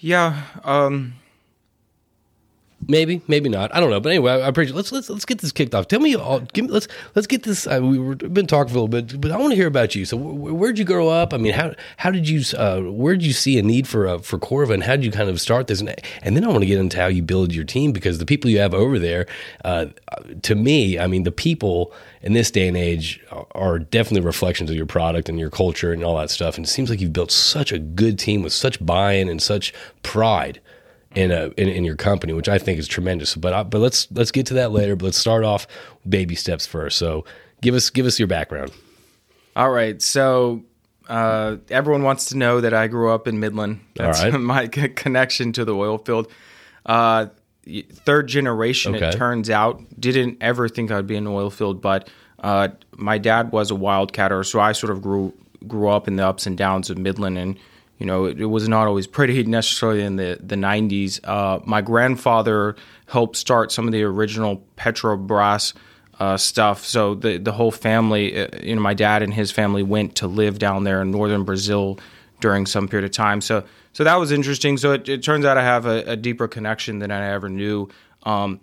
Yeah. 0.00 0.42
Um, 0.64 1.14
Maybe, 2.88 3.20
maybe 3.28 3.50
not. 3.50 3.74
I 3.74 3.80
don't 3.80 3.90
know. 3.90 4.00
But 4.00 4.10
anyway, 4.10 4.32
I, 4.32 4.38
I 4.40 4.48
appreciate. 4.48 4.74
Let's 4.74 4.90
let's 4.90 5.10
let's 5.10 5.26
get 5.26 5.40
this 5.40 5.52
kicked 5.52 5.74
off. 5.74 5.86
Tell 5.86 6.00
me, 6.00 6.14
all, 6.16 6.40
give 6.40 6.64
me, 6.64 6.70
let's 6.70 6.88
let's 7.14 7.26
get 7.26 7.42
this. 7.42 7.66
Uh, 7.66 7.80
we 7.82 7.98
were 7.98 8.14
been 8.14 8.46
talking 8.46 8.72
for 8.72 8.78
a 8.78 8.82
little 8.82 8.88
bit, 8.88 9.20
but 9.20 9.30
I 9.30 9.36
want 9.36 9.52
to 9.52 9.56
hear 9.56 9.66
about 9.66 9.94
you. 9.94 10.06
So, 10.06 10.16
wh- 10.16 10.54
where'd 10.54 10.78
you 10.78 10.84
grow 10.84 11.08
up? 11.08 11.34
I 11.34 11.36
mean, 11.36 11.52
how 11.52 11.74
how 11.98 12.10
did 12.10 12.26
you 12.26 12.42
uh, 12.56 12.80
where 12.80 13.14
did 13.14 13.26
you 13.26 13.34
see 13.34 13.58
a 13.58 13.62
need 13.62 13.86
for 13.86 14.06
uh, 14.06 14.18
for 14.18 14.38
Corva, 14.38 14.72
and 14.72 14.82
how 14.82 14.96
did 14.96 15.04
you 15.04 15.10
kind 15.12 15.28
of 15.28 15.40
start 15.40 15.66
this? 15.66 15.80
And, 15.80 15.94
and 16.22 16.36
then 16.36 16.42
I 16.42 16.48
want 16.48 16.60
to 16.60 16.66
get 16.66 16.78
into 16.78 16.96
how 16.96 17.08
you 17.08 17.22
build 17.22 17.54
your 17.54 17.64
team 17.64 17.92
because 17.92 18.18
the 18.18 18.26
people 18.26 18.50
you 18.50 18.60
have 18.60 18.72
over 18.72 18.98
there, 18.98 19.26
uh, 19.64 19.86
to 20.42 20.54
me, 20.54 20.98
I 20.98 21.06
mean, 21.06 21.24
the 21.24 21.32
people 21.32 21.92
in 22.22 22.32
this 22.32 22.50
day 22.50 22.66
and 22.66 22.78
age 22.78 23.20
are, 23.30 23.46
are 23.54 23.78
definitely 23.78 24.26
reflections 24.26 24.70
of 24.70 24.76
your 24.76 24.86
product 24.86 25.28
and 25.28 25.38
your 25.38 25.50
culture 25.50 25.92
and 25.92 26.02
all 26.02 26.16
that 26.16 26.30
stuff. 26.30 26.56
And 26.56 26.66
it 26.66 26.70
seems 26.70 26.88
like 26.88 27.00
you've 27.00 27.12
built 27.12 27.30
such 27.30 27.72
a 27.72 27.78
good 27.78 28.18
team 28.18 28.42
with 28.42 28.54
such 28.54 28.84
buy-in 28.84 29.28
and 29.28 29.42
such 29.42 29.74
pride 30.02 30.60
in 31.14 31.30
a 31.32 31.46
in, 31.56 31.68
in 31.68 31.84
your 31.84 31.96
company, 31.96 32.32
which 32.32 32.48
I 32.48 32.58
think 32.58 32.78
is 32.78 32.86
tremendous. 32.88 33.34
But 33.34 33.52
I, 33.52 33.62
but 33.64 33.80
let's 33.80 34.08
let's 34.12 34.30
get 34.30 34.46
to 34.46 34.54
that 34.54 34.70
later. 34.72 34.96
But 34.96 35.06
let's 35.06 35.18
start 35.18 35.44
off 35.44 35.66
baby 36.08 36.34
steps 36.34 36.66
first. 36.66 36.98
So 36.98 37.24
give 37.62 37.74
us 37.74 37.90
give 37.90 38.06
us 38.06 38.18
your 38.18 38.28
background. 38.28 38.72
all 39.56 39.70
right. 39.70 40.00
So 40.00 40.62
uh, 41.08 41.56
everyone 41.70 42.02
wants 42.04 42.26
to 42.26 42.36
know 42.36 42.60
that 42.60 42.72
I 42.72 42.86
grew 42.86 43.10
up 43.10 43.26
in 43.26 43.40
Midland. 43.40 43.80
That's 43.96 44.22
right. 44.22 44.32
my 44.40 44.66
connection 44.68 45.52
to 45.54 45.64
the 45.64 45.74
oil 45.74 45.98
field. 45.98 46.30
Uh, 46.86 47.26
third 47.92 48.26
generation, 48.28 48.94
Okay. 48.94 49.08
it 49.08 49.12
turns 49.12 49.50
out. 49.50 49.82
Didn't 50.00 50.38
ever 50.40 50.68
think 50.68 50.90
I'd 50.90 51.06
be 51.06 51.16
in 51.16 51.24
the 51.24 51.30
oil 51.32 51.50
field, 51.50 51.80
but 51.82 52.08
uh, 52.42 52.68
my 52.96 53.18
dad 53.18 53.52
was 53.52 53.70
a 53.70 53.74
wildcatter, 53.74 54.46
so 54.46 54.60
I 54.60 54.72
sort 54.72 54.90
of 54.92 55.02
grew 55.02 55.34
grew 55.68 55.88
up 55.88 56.08
in 56.08 56.16
the 56.16 56.26
ups 56.26 56.46
and 56.46 56.56
downs 56.56 56.88
of 56.88 56.96
Midland, 56.96 57.36
and 57.36 57.58
you 58.00 58.06
know 58.06 58.24
it, 58.24 58.40
it 58.40 58.46
was 58.46 58.68
not 58.68 58.88
always 58.88 59.06
pretty 59.06 59.42
necessarily 59.58 60.02
in 60.02 60.16
the 60.16 60.38
the 60.42 60.56
'90s. 60.56 61.20
Uh, 61.22 61.60
my 61.64 61.80
grandfather 61.82 62.74
helped 63.06 63.36
start 63.36 63.70
some 63.70 63.86
of 63.86 63.92
the 63.92 64.02
original 64.02 64.62
Petrobras 64.76 65.74
uh, 66.18 66.36
stuff. 66.36 66.84
So 66.84 67.14
the 67.14 67.38
the 67.38 67.52
whole 67.52 67.70
family, 67.70 68.36
uh, 68.40 68.48
you 68.62 68.74
know, 68.74 68.80
my 68.80 68.94
dad 68.94 69.22
and 69.22 69.32
his 69.32 69.50
family 69.52 69.82
went 69.84 70.16
to 70.16 70.26
live 70.26 70.58
down 70.58 70.84
there 70.84 71.00
in 71.02 71.10
northern 71.12 71.44
Brazil 71.44 71.98
during 72.40 72.66
some 72.66 72.88
period 72.88 73.04
of 73.04 73.12
time. 73.12 73.40
So 73.40 73.64
so 73.92 74.04
that 74.04 74.16
was 74.16 74.32
interesting. 74.32 74.76
So 74.78 74.92
it, 74.92 75.08
it 75.08 75.22
turns 75.22 75.44
out 75.44 75.56
I 75.58 75.62
have 75.62 75.86
a, 75.86 76.02
a 76.12 76.16
deeper 76.16 76.48
connection 76.48 76.98
than 77.00 77.10
I 77.10 77.30
ever 77.32 77.48
knew. 77.48 77.88
Um, 78.24 78.60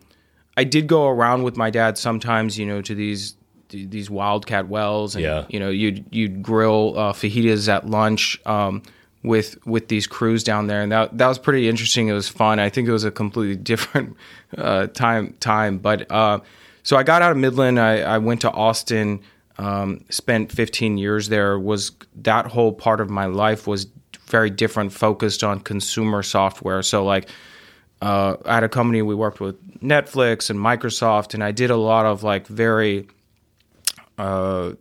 I 0.56 0.64
did 0.64 0.88
go 0.88 1.08
around 1.08 1.44
with 1.44 1.58
my 1.58 1.70
dad 1.70 1.98
sometimes, 1.98 2.58
you 2.58 2.66
know, 2.66 2.82
to 2.82 2.96
these 2.96 3.36
these 3.70 4.10
wildcat 4.10 4.68
wells, 4.70 5.16
and 5.16 5.24
Yeah. 5.24 5.46
you 5.50 5.60
know, 5.60 5.70
you'd 5.70 6.06
you'd 6.12 6.42
grill 6.42 6.98
uh, 6.98 7.14
fajitas 7.14 7.68
at 7.68 7.86
lunch. 7.90 8.40
Um, 8.46 8.82
with 9.24 9.58
with 9.66 9.88
these 9.88 10.08
crews 10.08 10.44
down 10.44 10.68
there, 10.68 10.82
and 10.82 10.92
that 10.92 11.18
that 11.18 11.28
was 11.28 11.40
pretty 11.40 11.68
interesting. 11.68 12.08
It 12.08 12.14
was 12.14 12.30
fun. 12.30 12.60
I 12.60 12.70
think 12.70 12.88
it 12.88 12.92
was 12.92 13.04
a 13.04 13.12
completely 13.12 13.56
different 13.72 14.16
uh, 14.58 14.88
time 14.88 15.36
time, 15.40 15.80
but 15.80 16.10
uh, 16.12 16.40
so 16.84 16.98
I 16.98 17.04
got 17.04 17.22
out 17.22 17.32
of 17.32 17.38
Midland. 17.38 17.80
I, 17.80 18.00
I 18.02 18.18
went 18.18 18.42
to 18.42 18.52
Austin. 18.52 19.22
Um, 19.60 20.06
spent 20.12 20.52
15 20.52 21.00
years 21.00 21.30
there. 21.30 21.58
Was 21.58 21.92
that 22.18 22.46
whole 22.46 22.72
part 22.72 23.02
of 23.02 23.10
my 23.10 23.26
life 23.26 23.66
was 23.66 23.88
very 24.28 24.50
different, 24.50 24.94
focused 24.94 25.44
on 25.44 25.60
consumer 25.60 26.22
software. 26.22 26.84
So 26.84 27.04
like 27.04 27.30
uh, 28.02 28.36
a 28.46 28.70
company 28.70 29.02
we 29.02 29.16
worked 29.16 29.40
with 29.40 29.56
Netflix 29.80 30.50
and 30.50 30.60
Microsoft, 30.60 31.34
and 31.34 31.44
I 31.44 31.52
did 31.52 31.72
a 31.72 31.78
lot 31.78 32.06
of 32.06 32.24
like 32.24 32.48
very, 32.48 33.08
uh, 34.18 34.74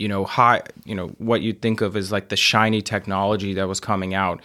you 0.00 0.08
know, 0.08 0.24
high, 0.24 0.62
you 0.86 0.94
know, 0.94 1.08
what 1.18 1.42
you'd 1.42 1.60
think 1.60 1.82
of 1.82 1.94
as 1.94 2.10
like 2.10 2.30
the 2.30 2.36
shiny 2.36 2.80
technology 2.80 3.52
that 3.52 3.68
was 3.68 3.80
coming 3.80 4.14
out. 4.14 4.40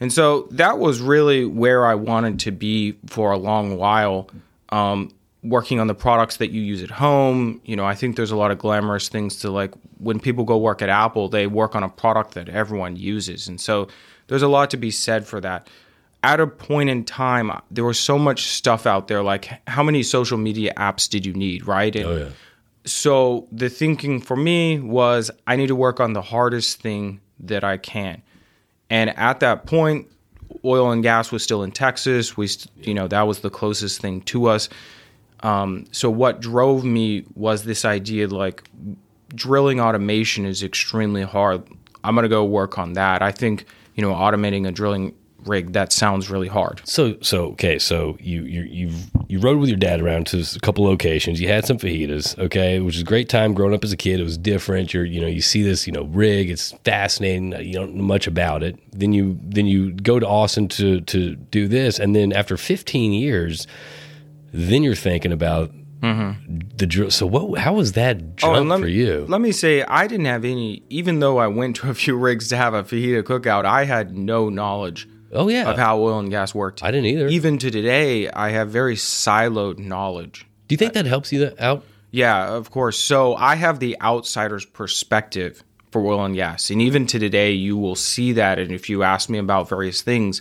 And 0.00 0.10
so 0.10 0.48
that 0.52 0.78
was 0.78 1.02
really 1.02 1.44
where 1.44 1.84
I 1.84 1.94
wanted 1.94 2.40
to 2.40 2.50
be 2.50 2.96
for 3.04 3.30
a 3.30 3.36
long 3.36 3.76
while, 3.76 4.30
um, 4.70 5.12
working 5.42 5.78
on 5.78 5.88
the 5.88 5.94
products 5.94 6.38
that 6.38 6.52
you 6.52 6.62
use 6.62 6.82
at 6.82 6.90
home. 6.90 7.60
You 7.66 7.76
know, 7.76 7.84
I 7.84 7.94
think 7.94 8.16
there's 8.16 8.30
a 8.30 8.36
lot 8.36 8.50
of 8.50 8.56
glamorous 8.56 9.10
things 9.10 9.36
to 9.40 9.50
like 9.50 9.74
when 9.98 10.18
people 10.20 10.44
go 10.44 10.56
work 10.56 10.80
at 10.80 10.88
Apple, 10.88 11.28
they 11.28 11.46
work 11.46 11.76
on 11.76 11.82
a 11.82 11.88
product 11.90 12.32
that 12.32 12.48
everyone 12.48 12.96
uses. 12.96 13.46
And 13.46 13.60
so 13.60 13.88
there's 14.28 14.42
a 14.42 14.48
lot 14.48 14.70
to 14.70 14.78
be 14.78 14.90
said 14.90 15.26
for 15.26 15.38
that 15.42 15.68
at 16.22 16.40
a 16.40 16.46
point 16.46 16.88
in 16.88 17.04
time, 17.04 17.52
there 17.70 17.84
was 17.84 18.00
so 18.00 18.18
much 18.18 18.46
stuff 18.46 18.86
out 18.86 19.08
there. 19.08 19.22
Like, 19.22 19.50
how 19.68 19.82
many 19.82 20.02
social 20.02 20.38
media 20.38 20.72
apps 20.78 21.06
did 21.06 21.26
you 21.26 21.34
need, 21.34 21.66
right? 21.66 21.94
And 21.94 22.06
Oh 22.06 22.16
yeah, 22.16 22.28
so 22.84 23.48
the 23.50 23.68
thinking 23.68 24.20
for 24.20 24.36
me 24.36 24.78
was, 24.78 25.30
I 25.46 25.56
need 25.56 25.68
to 25.68 25.76
work 25.76 26.00
on 26.00 26.12
the 26.12 26.22
hardest 26.22 26.80
thing 26.80 27.20
that 27.40 27.64
I 27.64 27.76
can. 27.76 28.22
And 28.90 29.16
at 29.18 29.40
that 29.40 29.66
point, 29.66 30.08
oil 30.64 30.90
and 30.90 31.02
gas 31.02 31.32
was 31.32 31.42
still 31.42 31.62
in 31.62 31.72
Texas. 31.72 32.36
We, 32.36 32.48
you 32.76 32.94
know, 32.94 33.08
that 33.08 33.22
was 33.22 33.40
the 33.40 33.50
closest 33.50 34.00
thing 34.00 34.20
to 34.22 34.46
us. 34.46 34.68
Um, 35.40 35.84
so 35.92 36.10
what 36.10 36.40
drove 36.40 36.84
me 36.84 37.24
was 37.34 37.64
this 37.64 37.84
idea, 37.84 38.28
like 38.28 38.62
drilling 39.34 39.80
automation 39.80 40.46
is 40.46 40.62
extremely 40.62 41.22
hard. 41.22 41.62
I'm 42.02 42.14
gonna 42.14 42.28
go 42.28 42.44
work 42.44 42.78
on 42.78 42.94
that. 42.94 43.22
I 43.22 43.30
think 43.30 43.66
you 43.94 44.02
know 44.02 44.12
automating 44.12 44.66
a 44.66 44.72
drilling 44.72 45.14
rig 45.46 45.72
that 45.72 45.92
sounds 45.92 46.30
really 46.30 46.48
hard. 46.48 46.80
So 46.84 47.16
so 47.20 47.46
okay, 47.52 47.78
so 47.78 48.16
you 48.20 48.42
you 48.42 48.62
you 48.62 48.90
you 49.28 49.38
rode 49.38 49.58
with 49.58 49.68
your 49.68 49.78
dad 49.78 50.00
around 50.00 50.26
to 50.28 50.40
a 50.40 50.60
couple 50.60 50.84
locations. 50.84 51.40
You 51.40 51.48
had 51.48 51.64
some 51.64 51.78
fajitas, 51.78 52.38
okay, 52.38 52.80
which 52.80 52.96
is 52.96 53.02
a 53.02 53.04
great 53.04 53.28
time 53.28 53.54
growing 53.54 53.74
up 53.74 53.84
as 53.84 53.92
a 53.92 53.96
kid. 53.96 54.20
It 54.20 54.24
was 54.24 54.38
different. 54.38 54.92
You're 54.94 55.04
you 55.04 55.20
know 55.20 55.26
you 55.26 55.40
see 55.40 55.62
this 55.62 55.86
you 55.86 55.92
know 55.92 56.04
rig. 56.04 56.50
It's 56.50 56.72
fascinating. 56.84 57.52
You 57.52 57.74
don't 57.74 57.94
know 57.94 58.04
much 58.04 58.26
about 58.26 58.62
it. 58.62 58.78
Then 58.92 59.12
you 59.12 59.38
then 59.42 59.66
you 59.66 59.92
go 59.92 60.18
to 60.18 60.26
Austin 60.26 60.68
to 60.68 61.00
to 61.02 61.36
do 61.36 61.68
this, 61.68 61.98
and 61.98 62.14
then 62.14 62.32
after 62.32 62.56
15 62.56 63.12
years, 63.12 63.66
then 64.52 64.82
you're 64.82 64.94
thinking 64.94 65.32
about 65.32 65.70
the 66.76 66.86
drill. 66.86 67.10
So 67.10 67.26
what? 67.26 67.58
How 67.60 67.74
was 67.74 67.92
that 67.92 68.36
jump 68.36 68.54
Mm-hmm. 68.54 68.72
Oh, 68.72 68.78
for 68.78 68.88
you? 68.88 69.24
Let 69.28 69.40
me 69.40 69.52
say, 69.52 69.82
I 69.82 70.06
didn't 70.06 70.26
have 70.26 70.44
any. 70.44 70.82
Even 70.90 71.20
though 71.20 71.38
I 71.38 71.46
went 71.46 71.76
to 71.76 71.90
a 71.90 71.94
few 71.94 72.16
rigs 72.16 72.48
to 72.48 72.56
have 72.56 72.74
a 72.74 72.82
fajita 72.82 73.22
cookout, 73.22 73.64
I 73.64 73.84
had 73.84 74.14
no 74.14 74.48
knowledge 74.50 75.08
oh 75.34 75.48
yeah, 75.48 75.70
of 75.70 75.76
how 75.76 76.00
oil 76.00 76.18
and 76.18 76.30
gas 76.30 76.54
worked. 76.54 76.82
I 76.82 76.90
didn't 76.90 77.06
either. 77.06 77.28
Even 77.28 77.58
to 77.58 77.70
today, 77.70 78.28
I 78.30 78.50
have 78.50 78.70
very 78.70 78.96
siloed 78.96 79.78
knowledge. 79.78 80.46
do 80.68 80.74
you 80.74 80.76
think 80.76 80.92
that 80.94 81.06
helps 81.06 81.32
you 81.32 81.40
that 81.40 81.60
out? 81.60 81.84
Yeah, 82.10 82.54
of 82.54 82.70
course. 82.70 82.98
So 82.98 83.34
I 83.34 83.56
have 83.56 83.80
the 83.80 84.00
outsider's 84.00 84.64
perspective 84.64 85.64
for 85.90 86.04
oil 86.04 86.24
and 86.24 86.34
gas, 86.34 86.70
and 86.70 86.80
even 86.80 87.06
to 87.08 87.18
today, 87.18 87.52
you 87.52 87.76
will 87.76 87.96
see 87.96 88.32
that. 88.32 88.58
And 88.58 88.72
if 88.72 88.88
you 88.88 89.02
ask 89.02 89.28
me 89.28 89.38
about 89.38 89.68
various 89.68 90.02
things, 90.02 90.40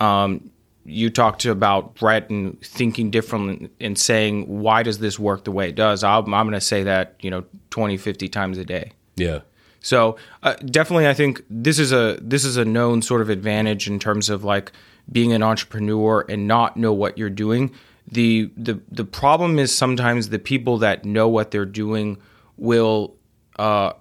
um, 0.00 0.50
you 0.84 1.10
talked 1.10 1.44
about 1.44 1.94
Brett 1.94 2.28
and 2.30 2.60
thinking 2.60 3.10
differently 3.10 3.70
and 3.80 3.96
saying, 3.96 4.46
why 4.48 4.82
does 4.82 4.98
this 4.98 5.18
work 5.18 5.44
the 5.44 5.52
way 5.52 5.68
it 5.68 5.74
does? 5.74 6.02
I'm, 6.02 6.32
I'm 6.34 6.46
going 6.46 6.58
to 6.58 6.60
say 6.60 6.82
that, 6.84 7.16
you 7.20 7.30
know, 7.30 7.44
20, 7.70 7.96
50 7.96 8.28
times 8.28 8.58
a 8.58 8.64
day. 8.64 8.92
Yeah. 9.16 9.40
So 9.82 10.16
uh, 10.42 10.54
definitely, 10.54 11.08
I 11.08 11.14
think 11.14 11.42
this 11.50 11.78
is 11.78 11.92
a 11.92 12.18
this 12.22 12.44
is 12.44 12.56
a 12.56 12.64
known 12.64 13.02
sort 13.02 13.20
of 13.20 13.28
advantage 13.28 13.88
in 13.88 13.98
terms 13.98 14.30
of 14.30 14.44
like 14.44 14.72
being 15.10 15.32
an 15.32 15.42
entrepreneur 15.42 16.24
and 16.28 16.46
not 16.46 16.76
know 16.76 16.92
what 16.92 17.18
you're 17.18 17.30
doing. 17.30 17.72
The 18.10 18.50
the 18.56 18.80
the 18.90 19.04
problem 19.04 19.58
is 19.58 19.76
sometimes 19.76 20.28
the 20.28 20.38
people 20.38 20.78
that 20.78 21.04
know 21.04 21.28
what 21.28 21.50
they're 21.50 21.66
doing 21.66 22.18
will 22.56 23.16
uh, 23.58 23.92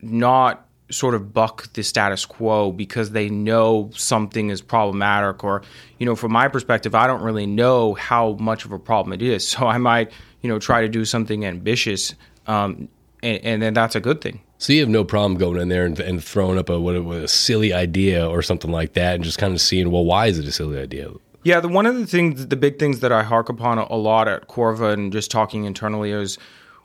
not 0.00 0.66
sort 0.90 1.14
of 1.14 1.32
buck 1.32 1.72
the 1.72 1.82
status 1.82 2.24
quo 2.24 2.70
because 2.70 3.10
they 3.10 3.28
know 3.28 3.90
something 3.94 4.50
is 4.50 4.60
problematic 4.62 5.42
or 5.42 5.62
you 5.98 6.06
know 6.06 6.14
from 6.14 6.32
my 6.32 6.46
perspective 6.48 6.94
I 6.94 7.06
don't 7.06 7.22
really 7.22 7.46
know 7.46 7.94
how 7.94 8.34
much 8.34 8.64
of 8.64 8.72
a 8.72 8.78
problem 8.78 9.12
it 9.12 9.22
is 9.22 9.46
so 9.48 9.66
I 9.66 9.78
might 9.78 10.12
you 10.42 10.48
know 10.48 10.58
try 10.58 10.82
to 10.82 10.88
do 10.88 11.04
something 11.04 11.44
ambitious 11.44 12.14
um, 12.46 12.88
and, 13.22 13.44
and 13.44 13.62
then 13.62 13.74
that's 13.74 13.96
a 13.96 14.00
good 14.00 14.20
thing 14.20 14.40
So 14.58 14.72
you 14.72 14.80
have 14.80 14.88
no 14.88 15.04
problem 15.04 15.38
going 15.38 15.60
in 15.60 15.68
there 15.68 15.84
and, 15.84 15.98
and 16.00 16.22
throwing 16.22 16.58
up 16.58 16.68
a 16.68 16.80
what 16.80 16.96
a, 16.96 17.10
a 17.10 17.28
silly 17.28 17.72
idea 17.72 18.26
or 18.28 18.42
something 18.42 18.70
like 18.70 18.94
that, 18.94 19.16
and 19.16 19.24
just 19.24 19.38
kind 19.38 19.52
of 19.52 19.60
seeing, 19.60 19.90
well, 19.90 20.04
why 20.04 20.26
is 20.26 20.38
it 20.38 20.46
a 20.46 20.52
silly 20.52 20.78
idea? 20.78 21.10
Yeah, 21.42 21.60
the 21.60 21.68
one 21.68 21.86
of 21.86 21.96
the 21.96 22.06
things, 22.06 22.46
the 22.48 22.56
big 22.56 22.78
things 22.78 23.00
that 23.00 23.12
I 23.12 23.22
hark 23.22 23.48
upon 23.48 23.78
a, 23.78 23.86
a 23.90 23.96
lot 23.96 24.28
at 24.28 24.48
Corva 24.48 24.92
and 24.92 25.12
just 25.12 25.30
talking 25.30 25.64
internally 25.64 26.10
is 26.10 26.38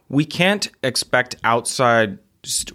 we 0.10 0.26
can't 0.26 0.68
expect 0.84 1.36
outside 1.44 2.20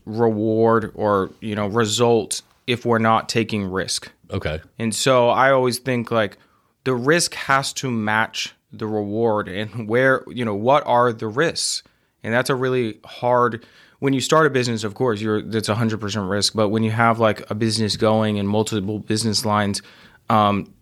reward 0.05 0.93
or 0.95 1.31
you 1.41 1.55
know 1.55 1.67
results 1.67 2.43
if 2.67 2.85
we're 2.85 2.99
not 2.99 3.29
taking 3.29 3.71
risk. 3.71 4.11
Okay. 4.31 4.61
And 4.79 4.95
so 4.95 5.29
I 5.29 5.53
always 5.53 5.79
think 5.79 6.11
like 6.11 6.39
the 6.85 6.95
risk 6.95 7.35
has 7.35 7.73
to 7.75 7.91
match 7.91 8.55
the 8.73 8.87
reward 8.87 9.49
and 9.49 9.89
where, 9.89 10.25
you 10.29 10.45
know, 10.45 10.55
what 10.55 10.85
are 10.87 11.13
the 11.13 11.29
risks? 11.29 11.83
And 12.23 12.33
that's 12.35 12.51
a 12.51 12.55
really 12.55 12.99
hard 13.05 13.65
when 13.99 14.13
you 14.13 14.21
start 14.21 14.47
a 14.47 14.51
business, 14.51 14.85
of 14.85 14.95
course, 14.95 15.21
you're 15.21 15.43
that's 15.43 15.69
100% 15.69 16.29
risk, 16.29 16.55
but 16.55 16.69
when 16.69 16.83
you 16.83 16.91
have 16.91 17.19
like 17.19 17.49
a 17.51 17.55
business 17.55 17.97
going 17.97 18.39
and 18.39 18.49
multiple 18.49 18.99
business 18.99 19.45
lines, 19.45 19.83
um 20.29 20.73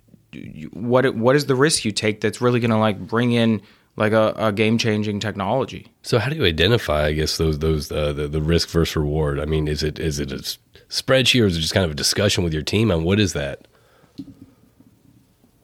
what 0.73 1.14
what 1.14 1.37
is 1.37 1.47
the 1.47 1.54
risk 1.54 1.85
you 1.85 1.92
take 1.92 2.21
that's 2.21 2.40
really 2.40 2.61
going 2.61 2.71
to 2.71 2.76
like 2.76 2.99
bring 2.99 3.33
in 3.33 3.62
like 3.97 4.12
a, 4.12 4.35
a 4.37 4.52
game-changing 4.52 5.21
technology? 5.21 5.87
So 6.02 6.18
how 6.18 6.28
do 6.30 6.37
you 6.37 6.44
identify, 6.44 7.06
I 7.06 7.12
guess, 7.12 7.37
those 7.37 7.61
those 7.61 7.90
uh, 7.92 8.12
the, 8.12 8.28
the 8.28 8.40
risk 8.40 8.68
versus 8.71 8.97
reward? 8.97 9.38
I 9.38 9.44
mean, 9.44 9.68
is 9.68 9.83
it 9.83 9.99
is 9.99 10.18
it 10.18 10.33
a 10.33 10.37
spreadsheet 10.88 11.42
or 11.42 11.47
is 11.47 11.56
it 11.56 11.61
just 11.61 11.75
kind 11.75 11.85
of 11.85 11.92
a 11.92 11.94
discussion 11.94 12.44
with 12.44 12.52
your 12.52 12.62
team 12.62 12.90
on 12.90 13.04
what 13.04 13.21
is 13.21 13.33
that? 13.35 13.66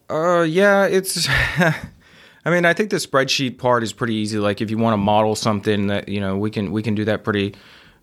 Uh, 0.09 0.43
yeah, 0.43 0.87
it's. 0.87 1.29
I 2.45 2.51
mean, 2.51 2.65
I 2.65 2.73
think 2.73 2.91
the 2.91 2.97
spreadsheet 2.97 3.59
part 3.59 3.83
is 3.83 3.93
pretty 3.93 4.15
easy. 4.15 4.39
Like, 4.39 4.61
if 4.61 4.71
you 4.71 4.79
want 4.79 4.95
to 4.95 4.99
model 4.99 5.35
something, 5.35 5.89
that 5.89 6.09
you 6.09 6.21
know, 6.21 6.37
we 6.37 6.51
can 6.51 6.73
we 6.73 6.83
can 6.83 6.95
do 6.95 7.05
that 7.05 7.25
pretty 7.25 7.55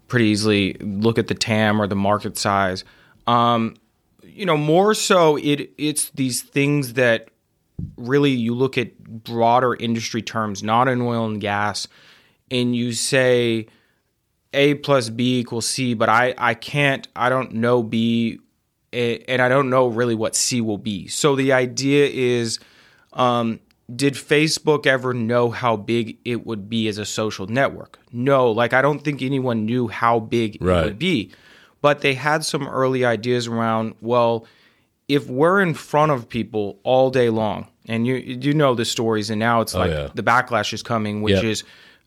pretty 0.08 0.25
easily. 0.25 0.74
Look 0.79 1.17
at 1.17 1.27
the 1.27 1.34
TAM 1.34 1.82
or 1.82 1.88
the 1.88 1.96
market 1.96 2.38
size. 2.38 2.84
Um, 3.25 3.75
you 4.24 4.46
know, 4.46 4.58
more 4.58 4.94
so, 4.94 5.38
it 5.38 5.72
it's 5.77 6.10
these 6.12 6.41
things 6.41 6.94
that 6.94 7.29
really 7.96 8.32
you 8.32 8.53
look 8.53 8.77
at 8.77 8.98
broader 9.03 9.75
industry 9.75 10.22
terms, 10.22 10.63
not 10.63 10.88
in 10.88 11.01
oil 11.01 11.25
and 11.25 11.41
gas, 11.41 11.88
and 12.51 12.75
you 12.75 12.91
say 12.94 13.67
A 14.53 14.75
plus 14.75 15.10
B 15.10 15.39
equals 15.39 15.67
C, 15.67 15.94
but 15.94 16.10
I 16.10 16.34
I 16.38 16.53
can't 16.53 17.08
I 17.15 17.29
don't 17.29 17.53
know 17.53 17.82
B, 17.82 18.39
and 18.94 19.41
I 19.41 19.50
don't 19.50 19.70
know 19.70 19.88
really 19.88 20.15
what 20.15 20.36
C 20.36 20.62
will 20.62 20.77
be. 20.77 21.08
So 21.08 21.36
the 21.36 21.53
idea 21.53 22.06
is, 22.08 22.60
um, 23.13 23.60
did 23.94 24.13
Facebook 24.15 24.86
ever 24.86 25.13
know 25.13 25.50
how 25.50 25.77
big 25.77 26.17
it 26.25 26.46
would 26.46 26.70
be 26.70 26.88
as 26.88 26.98
a 26.98 27.06
social 27.06 27.48
network? 27.48 28.00
No, 28.12 28.51
like 28.51 28.74
I 28.74 28.82
don't 28.82 29.00
think 29.03 29.22
anyone 29.22 29.65
knew 29.65 29.88
how 29.88 30.20
big 30.20 30.58
Right. 30.62 30.82
it 30.82 30.86
would 30.86 31.00
be, 31.00 31.32
but 31.82 32.01
they 32.01 32.13
had 32.13 32.44
some 32.44 32.67
early 32.67 33.06
ideas 33.06 33.48
around. 33.48 33.96
Well, 34.01 34.46
if 35.08 35.29
we're 35.29 35.62
in 35.62 35.74
front 35.74 36.12
of 36.12 36.27
people 36.27 36.79
all 36.84 37.10
day 37.10 37.29
long, 37.29 37.67
and 37.88 38.06
you 38.06 38.15
you 38.15 38.53
know 38.53 38.75
the 38.75 38.84
stories, 38.84 39.29
and 39.29 39.39
now 39.39 39.62
it's 39.62 39.74
oh, 39.74 39.79
like 39.79 39.91
yeah. 39.91 40.10
the 40.13 40.24
backlash 40.24 40.74
is 40.74 40.84
coming, 40.84 41.22
which 41.22 41.36
Yep. 41.36 41.44
is, 41.46 41.63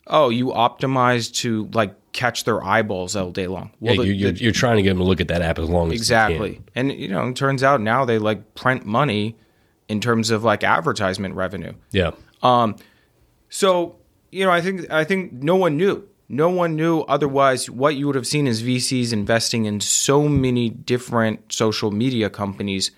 oh, 0.06 0.28
you 0.28 0.48
optimize 0.48 1.32
to 1.36 1.70
like 1.72 1.94
catch 2.12 2.44
their 2.44 2.62
eyeballs 2.62 3.16
all 3.16 3.30
day 3.30 3.46
long. 3.46 3.70
Yeah, 3.80 3.92
Well, 3.92 4.00
the- 4.02 4.06
you, 4.08 4.12
you're, 4.12 4.32
the- 4.32 4.40
you're 4.42 4.52
trying 4.52 4.76
to 4.76 4.82
get 4.82 4.90
them 4.90 4.98
to 4.98 5.04
look 5.04 5.22
at 5.22 5.28
that 5.28 5.40
app 5.40 5.58
as 5.58 5.70
long 5.70 5.86
as 5.86 5.92
you 5.92 5.96
Exactly. 5.96 6.60
And 6.74 6.92
you 6.92 7.08
know, 7.08 7.26
it 7.28 7.36
turns 7.36 7.62
out 7.62 7.80
now 7.80 8.04
they 8.04 8.18
like 8.18 8.54
print 8.54 8.84
money 8.84 9.36
in 9.90 10.00
terms 10.00 10.30
of 10.30 10.44
like 10.44 10.62
advertisement 10.62 11.34
revenue. 11.34 11.72
Yeah. 11.90 12.12
So, 13.48 13.96
you 14.30 14.44
know, 14.46 14.52
I 14.52 14.60
think 14.60 14.90
I 14.90 15.04
think 15.04 15.32
no 15.32 15.56
one 15.56 15.76
knew. 15.76 16.08
No 16.28 16.48
one 16.48 16.76
knew 16.76 17.00
otherwise 17.00 17.68
what 17.68 17.96
you 17.96 18.06
would 18.06 18.14
have 18.14 18.26
seen 18.26 18.46
is 18.46 18.62
VCs 18.62 19.12
investing 19.12 19.64
in 19.64 19.80
so 19.80 20.28
many 20.28 20.70
different 20.70 21.52
social 21.52 21.90
media 21.90 22.30
companies 22.30 22.92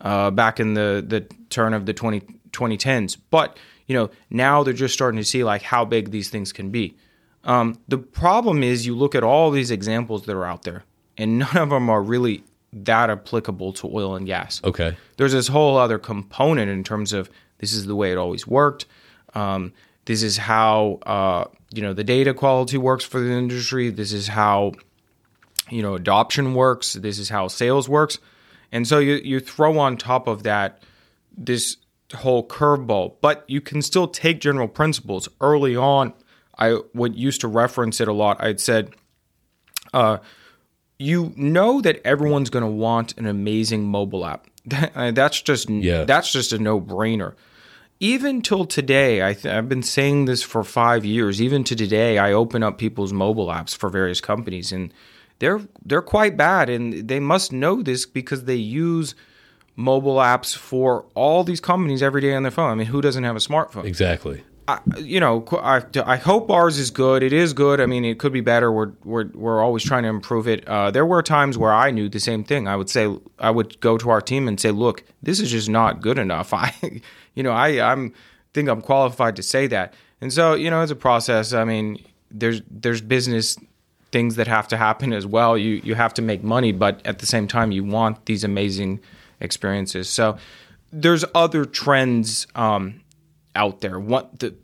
uh, 0.00 0.30
back 0.30 0.58
in 0.58 0.72
the 0.72 1.04
the 1.06 1.20
turn 1.50 1.74
of 1.74 1.84
the 1.84 1.92
20, 1.92 2.20
2010s. 2.50 3.18
But, 3.30 3.58
you 3.86 3.94
know, 3.94 4.08
now 4.30 4.62
they're 4.62 4.72
just 4.72 4.94
starting 4.94 5.20
to 5.20 5.24
see 5.24 5.44
like 5.44 5.60
how 5.60 5.84
big 5.84 6.10
these 6.12 6.30
things 6.30 6.50
can 6.50 6.70
be. 6.70 6.96
Um, 7.44 7.78
the 7.88 7.98
problem 7.98 8.62
is 8.62 8.86
you 8.86 8.96
look 8.96 9.14
at 9.14 9.22
all 9.22 9.50
these 9.50 9.70
examples 9.70 10.24
that 10.24 10.34
are 10.34 10.46
out 10.46 10.62
there 10.62 10.84
and 11.18 11.38
none 11.38 11.56
of 11.58 11.68
them 11.68 11.90
are 11.90 12.02
really 12.02 12.42
that 12.72 13.08
applicable 13.10 13.72
to 13.72 13.86
oil 13.86 14.14
and 14.14 14.26
gas 14.26 14.60
Okay. 14.62 14.96
there's 15.16 15.32
this 15.32 15.48
whole 15.48 15.76
other 15.78 15.98
component 15.98 16.70
in 16.70 16.84
terms 16.84 17.12
of 17.12 17.30
this 17.58 17.72
is 17.72 17.86
the 17.86 17.96
way 17.96 18.12
it 18.12 18.18
always 18.18 18.46
worked. 18.46 18.86
Um, 19.34 19.72
this 20.04 20.22
is 20.22 20.36
how 20.36 21.00
uh, 21.04 21.44
you 21.74 21.82
know 21.82 21.92
the 21.92 22.04
data 22.04 22.32
quality 22.34 22.78
works 22.78 23.04
for 23.04 23.20
the 23.20 23.30
industry. 23.32 23.90
This 23.90 24.12
is 24.12 24.28
how 24.28 24.72
you 25.70 25.82
know 25.82 25.94
adoption 25.94 26.54
works. 26.54 26.94
This 26.94 27.18
is 27.18 27.28
how 27.28 27.48
sales 27.48 27.88
works. 27.88 28.18
And 28.70 28.86
so 28.86 28.98
you 28.98 29.14
you 29.16 29.40
throw 29.40 29.78
on 29.78 29.96
top 29.96 30.28
of 30.28 30.44
that 30.44 30.82
this 31.36 31.76
whole 32.14 32.46
curveball, 32.46 33.16
but 33.20 33.44
you 33.48 33.60
can 33.60 33.82
still 33.82 34.08
take 34.08 34.40
general 34.40 34.68
principles. 34.68 35.28
Early 35.40 35.76
on, 35.76 36.14
I 36.58 36.78
would 36.94 37.16
used 37.16 37.40
to 37.42 37.48
reference 37.48 38.00
it 38.00 38.08
a 38.08 38.12
lot. 38.12 38.42
I'd 38.42 38.60
said 38.60 38.94
uh, 39.92 40.18
you 40.98 41.32
know 41.36 41.80
that 41.80 42.00
everyone's 42.04 42.50
going 42.50 42.64
to 42.64 42.70
want 42.70 43.16
an 43.18 43.26
amazing 43.26 43.84
mobile 43.84 44.26
app. 44.26 44.46
That's 44.66 45.40
just 45.40 45.70
Yeah. 45.70 46.04
that's 46.04 46.30
just 46.32 46.52
a 46.52 46.58
no 46.58 46.80
brainer. 46.80 47.34
Even 48.00 48.42
till 48.42 48.64
today, 48.64 49.26
I 49.26 49.32
th- 49.34 49.46
I've 49.52 49.68
been 49.68 49.82
saying 49.82 50.26
this 50.26 50.42
for 50.42 50.62
five 50.62 51.04
years. 51.04 51.40
Even 51.42 51.64
to 51.64 51.74
today, 51.74 52.18
I 52.18 52.32
open 52.32 52.62
up 52.62 52.78
people's 52.78 53.12
mobile 53.12 53.46
apps 53.48 53.74
for 53.76 53.88
various 53.88 54.20
companies, 54.20 54.70
and 54.72 54.92
they're 55.40 55.60
they're 55.84 56.02
quite 56.02 56.36
bad, 56.36 56.68
and 56.70 57.08
they 57.08 57.18
must 57.18 57.52
know 57.52 57.82
this 57.82 58.06
because 58.06 58.44
they 58.44 58.54
use 58.56 59.14
mobile 59.74 60.16
apps 60.16 60.56
for 60.56 61.06
all 61.14 61.42
these 61.44 61.60
companies 61.60 62.02
every 62.02 62.20
day 62.20 62.34
on 62.34 62.42
their 62.42 62.52
phone. 62.52 62.70
I 62.70 62.74
mean, 62.76 62.86
who 62.88 63.00
doesn't 63.00 63.24
have 63.24 63.36
a 63.36 63.40
smartphone? 63.40 63.84
Exactly. 63.84 64.42
I, 64.68 64.80
you 64.98 65.18
know, 65.18 65.46
I, 65.52 65.82
I 66.04 66.16
hope 66.16 66.50
ours 66.50 66.78
is 66.78 66.90
good. 66.90 67.22
It 67.22 67.32
is 67.32 67.54
good. 67.54 67.80
I 67.80 67.86
mean, 67.86 68.04
it 68.04 68.18
could 68.18 68.34
be 68.34 68.42
better. 68.42 68.70
We're 68.70 68.92
we're 69.02 69.28
we're 69.34 69.62
always 69.62 69.82
trying 69.82 70.02
to 70.02 70.10
improve 70.10 70.46
it. 70.46 70.68
Uh, 70.68 70.90
there 70.90 71.06
were 71.06 71.22
times 71.22 71.56
where 71.56 71.72
I 71.72 71.90
knew 71.90 72.10
the 72.10 72.20
same 72.20 72.44
thing. 72.44 72.68
I 72.68 72.76
would 72.76 72.90
say 72.90 73.16
I 73.38 73.50
would 73.50 73.80
go 73.80 73.96
to 73.96 74.10
our 74.10 74.20
team 74.20 74.46
and 74.46 74.60
say, 74.60 74.70
"Look, 74.70 75.04
this 75.22 75.40
is 75.40 75.50
just 75.50 75.70
not 75.70 76.02
good 76.02 76.18
enough." 76.18 76.52
I, 76.52 76.74
you 77.34 77.42
know, 77.42 77.52
I 77.52 77.80
I'm 77.80 78.12
think 78.52 78.68
I'm 78.68 78.82
qualified 78.82 79.36
to 79.36 79.42
say 79.42 79.66
that. 79.68 79.94
And 80.20 80.32
so, 80.32 80.54
you 80.54 80.68
know, 80.68 80.82
it's 80.82 80.92
a 80.92 80.96
process. 80.96 81.54
I 81.54 81.64
mean, 81.64 82.04
there's 82.30 82.60
there's 82.70 83.00
business 83.00 83.56
things 84.10 84.36
that 84.36 84.46
have 84.46 84.68
to 84.68 84.76
happen 84.76 85.14
as 85.14 85.26
well. 85.26 85.56
You 85.56 85.80
you 85.82 85.94
have 85.94 86.12
to 86.14 86.22
make 86.22 86.42
money, 86.42 86.72
but 86.72 87.00
at 87.06 87.20
the 87.20 87.26
same 87.26 87.48
time, 87.48 87.72
you 87.72 87.84
want 87.84 88.26
these 88.26 88.44
amazing 88.44 89.00
experiences. 89.40 90.10
So 90.10 90.36
there's 90.92 91.24
other 91.34 91.64
trends 91.64 92.46
um, 92.54 93.00
out 93.58 93.80
there. 93.80 94.00
What 94.00 94.38
the 94.38 94.54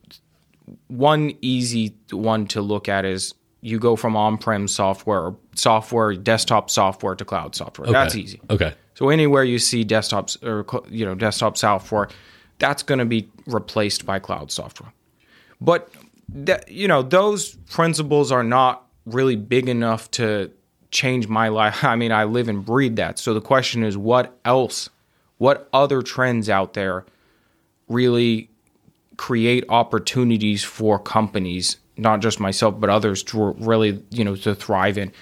one 0.87 1.35
easy 1.43 1.95
one 2.11 2.47
to 2.47 2.63
look 2.63 2.89
at 2.89 3.05
is 3.05 3.35
you 3.61 3.79
go 3.79 3.97
from 3.97 4.17
on-prem 4.17 4.69
software, 4.69 5.35
software, 5.55 6.15
desktop 6.15 6.71
software 6.71 7.15
to 7.15 7.25
cloud 7.25 7.55
software. 7.55 7.91
That's 7.91 8.15
easy. 8.15 8.41
Okay. 8.49 8.75
So 8.95 9.09
anywhere 9.09 9.43
you 9.43 9.59
see 9.59 9.85
desktops 9.85 10.43
or 10.43 10.65
you 10.89 11.05
know 11.05 11.15
desktop 11.15 11.59
software, 11.59 12.09
that's 12.59 12.83
going 12.83 13.01
to 13.01 13.05
be 13.05 13.29
replaced 13.47 14.07
by 14.07 14.19
cloud 14.21 14.53
software. 14.53 14.93
But 15.61 15.91
that 16.29 16.71
you 16.71 16.89
know 16.89 17.03
those 17.03 17.57
principles 17.69 18.31
are 18.31 18.45
not 18.45 18.87
really 19.05 19.37
big 19.37 19.69
enough 19.69 20.11
to 20.13 20.51
change 20.91 21.27
my 21.27 21.49
life. 21.49 21.85
I 21.93 21.97
mean, 21.97 22.13
I 22.13 22.25
live 22.25 22.49
and 22.49 22.65
breathe 22.65 22.97
that. 22.97 23.19
So 23.19 23.35
the 23.35 23.41
question 23.41 23.83
is, 23.83 23.99
what 23.99 24.39
else? 24.45 24.89
What 25.39 25.69
other 25.73 26.01
trends 26.01 26.49
out 26.49 26.75
there 26.75 27.05
really 27.89 28.51
create 29.17 29.65
opportunities 29.69 30.63
for 30.65 30.99
companies, 30.99 31.79
not 31.97 32.21
just 32.21 32.41
myself 32.41 32.79
but 32.81 32.91
others, 32.91 33.23
to 33.25 33.53
really 33.59 34.03
you 34.11 34.25
know 34.25 34.37
to 34.37 34.55
thrive 34.55 34.99
in? 34.99 35.13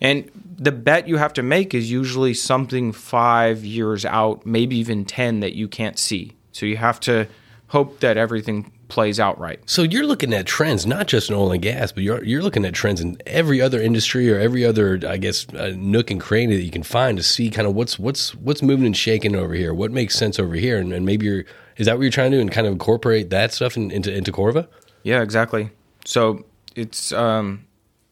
And 0.00 0.30
the 0.58 0.72
bet 0.72 1.08
you 1.08 1.16
have 1.16 1.32
to 1.34 1.42
make 1.42 1.74
is 1.74 1.90
usually 1.90 2.34
something 2.34 2.92
five 2.92 3.64
years 3.64 4.04
out, 4.04 4.44
maybe 4.44 4.76
even 4.76 5.04
10 5.04 5.40
that 5.40 5.54
you 5.54 5.66
can't 5.66 5.98
see. 5.98 6.32
So 6.52 6.66
you 6.66 6.76
have 6.76 7.00
to 7.00 7.26
hope 7.68 8.00
that 8.00 8.16
everything 8.16 8.70
plays 8.88 9.18
out 9.18 9.38
right. 9.40 9.58
So 9.66 9.82
you're 9.82 10.06
looking 10.06 10.32
at 10.32 10.46
trends, 10.46 10.86
not 10.86 11.08
just 11.08 11.28
in 11.28 11.34
oil 11.34 11.52
and 11.52 11.62
gas, 11.62 11.90
but 11.90 12.02
you're 12.02 12.22
you're 12.22 12.42
looking 12.42 12.64
at 12.64 12.74
trends 12.74 13.00
in 13.00 13.18
every 13.26 13.60
other 13.60 13.80
industry 13.80 14.30
or 14.30 14.38
every 14.38 14.64
other, 14.64 15.00
I 15.06 15.16
guess, 15.16 15.46
uh, 15.54 15.72
nook 15.74 16.10
and 16.10 16.20
cranny 16.20 16.56
that 16.56 16.62
you 16.62 16.70
can 16.70 16.82
find 16.82 17.16
to 17.16 17.22
see 17.22 17.50
kind 17.50 17.66
of 17.66 17.74
what's 17.74 17.98
what's 17.98 18.34
what's 18.34 18.62
moving 18.62 18.86
and 18.86 18.96
shaking 18.96 19.34
over 19.34 19.54
here, 19.54 19.74
what 19.74 19.90
makes 19.90 20.16
sense 20.16 20.38
over 20.38 20.54
here, 20.54 20.78
and, 20.78 20.92
and 20.92 21.04
maybe 21.04 21.26
you're 21.26 21.44
is 21.76 21.86
that 21.86 21.96
what 21.96 22.02
you're 22.02 22.10
trying 22.10 22.30
to 22.30 22.36
do 22.36 22.40
and 22.40 22.50
kind 22.50 22.66
of 22.66 22.72
incorporate 22.72 23.30
that 23.30 23.52
stuff 23.52 23.76
in, 23.76 23.90
into 23.90 24.12
into 24.12 24.32
Corva? 24.32 24.66
Yeah, 25.02 25.22
exactly. 25.22 25.70
So 26.04 26.44
it's 26.74 27.12
um, 27.12 27.64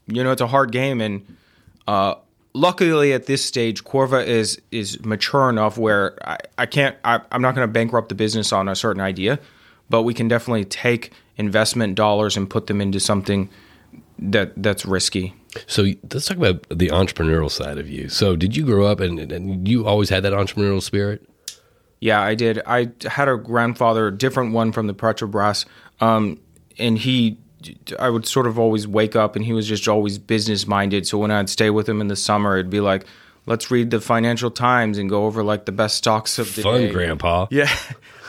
you 0.07 0.23
know 0.23 0.33
it's 0.33 0.43
a 0.43 0.47
hard 0.47 0.73
game, 0.73 1.01
and 1.01 1.37
uh, 1.87 2.15
luckily 2.55 3.13
at 3.13 3.27
this 3.27 3.45
stage, 3.45 3.85
Corva 3.85 4.25
is 4.25 4.61
is 4.71 5.05
mature 5.05 5.49
enough 5.49 5.79
where 5.79 6.17
I, 6.27 6.39
I 6.59 6.67
can't 6.67 6.97
I, 7.05 7.21
I'm 7.31 7.43
not 7.43 7.55
going 7.55 7.67
to 7.67 7.73
bankrupt 7.73 8.09
the 8.09 8.15
business 8.15 8.53
on 8.53 8.69
a 8.69 8.77
certain 8.77 9.03
idea, 9.03 9.39
but 9.89 10.03
we 10.03 10.15
can 10.15 10.29
definitely 10.29 10.65
take 10.65 11.13
investment 11.37 11.95
dollars 11.95 12.37
and 12.37 12.49
put 12.49 12.67
them 12.67 12.81
into 12.81 13.01
something 13.01 13.49
that 14.19 14.53
that's 14.57 14.85
risky. 14.85 15.35
So 15.67 15.87
let's 16.13 16.27
talk 16.27 16.37
about 16.37 16.67
the 16.71 16.89
entrepreneurial 16.89 17.51
side 17.51 17.79
of 17.79 17.89
you. 17.89 18.09
So 18.09 18.37
did 18.37 18.57
you 18.57 18.65
grow 18.65 18.87
up 18.87 19.01
and, 19.01 19.19
and 19.31 19.69
you 19.69 19.87
always 19.87 20.09
had 20.09 20.23
that 20.23 20.33
entrepreneurial 20.33 20.83
spirit? 20.83 21.29
Yeah, 22.03 22.21
I 22.21 22.35
did. 22.35 22.61
I 22.67 22.91
had 23.07 23.29
a 23.29 23.37
grandfather, 23.37 24.11
different 24.11 24.53
one 24.53 24.73
from 24.73 24.89
the 24.89 24.93
Petrobras, 24.93 25.67
um, 26.01 26.41
and 26.77 26.99
he 26.99 27.39
I 27.97 28.11
would 28.11 28.27
sort 28.27 28.49
of 28.49 28.59
always 28.59 28.89
wake 28.89 29.15
up 29.15 29.37
and 29.37 29.45
he 29.45 29.53
was 29.53 29.69
just 29.69 29.87
always 29.87 30.19
business 30.19 30.67
minded. 30.67 31.07
So 31.07 31.17
when 31.17 31.31
I'd 31.31 31.49
stay 31.49 31.71
with 31.71 31.89
him 31.89 32.01
in 32.01 32.09
the 32.09 32.17
summer, 32.17 32.57
it'd 32.57 32.71
be 32.71 32.81
like, 32.81 33.07
let's 33.47 33.71
read 33.71 33.91
the 33.91 34.01
Financial 34.01 34.51
Times 34.51 34.99
and 34.99 35.09
go 35.09 35.25
over 35.27 35.43
like 35.43 35.65
the 35.65 35.73
best 35.73 35.97
stocks 35.97 36.39
of 36.39 36.55
the 36.55 36.63
Fun, 36.63 36.81
day. 36.83 36.93
grandpa. 36.93 37.47
Yeah. 37.51 37.71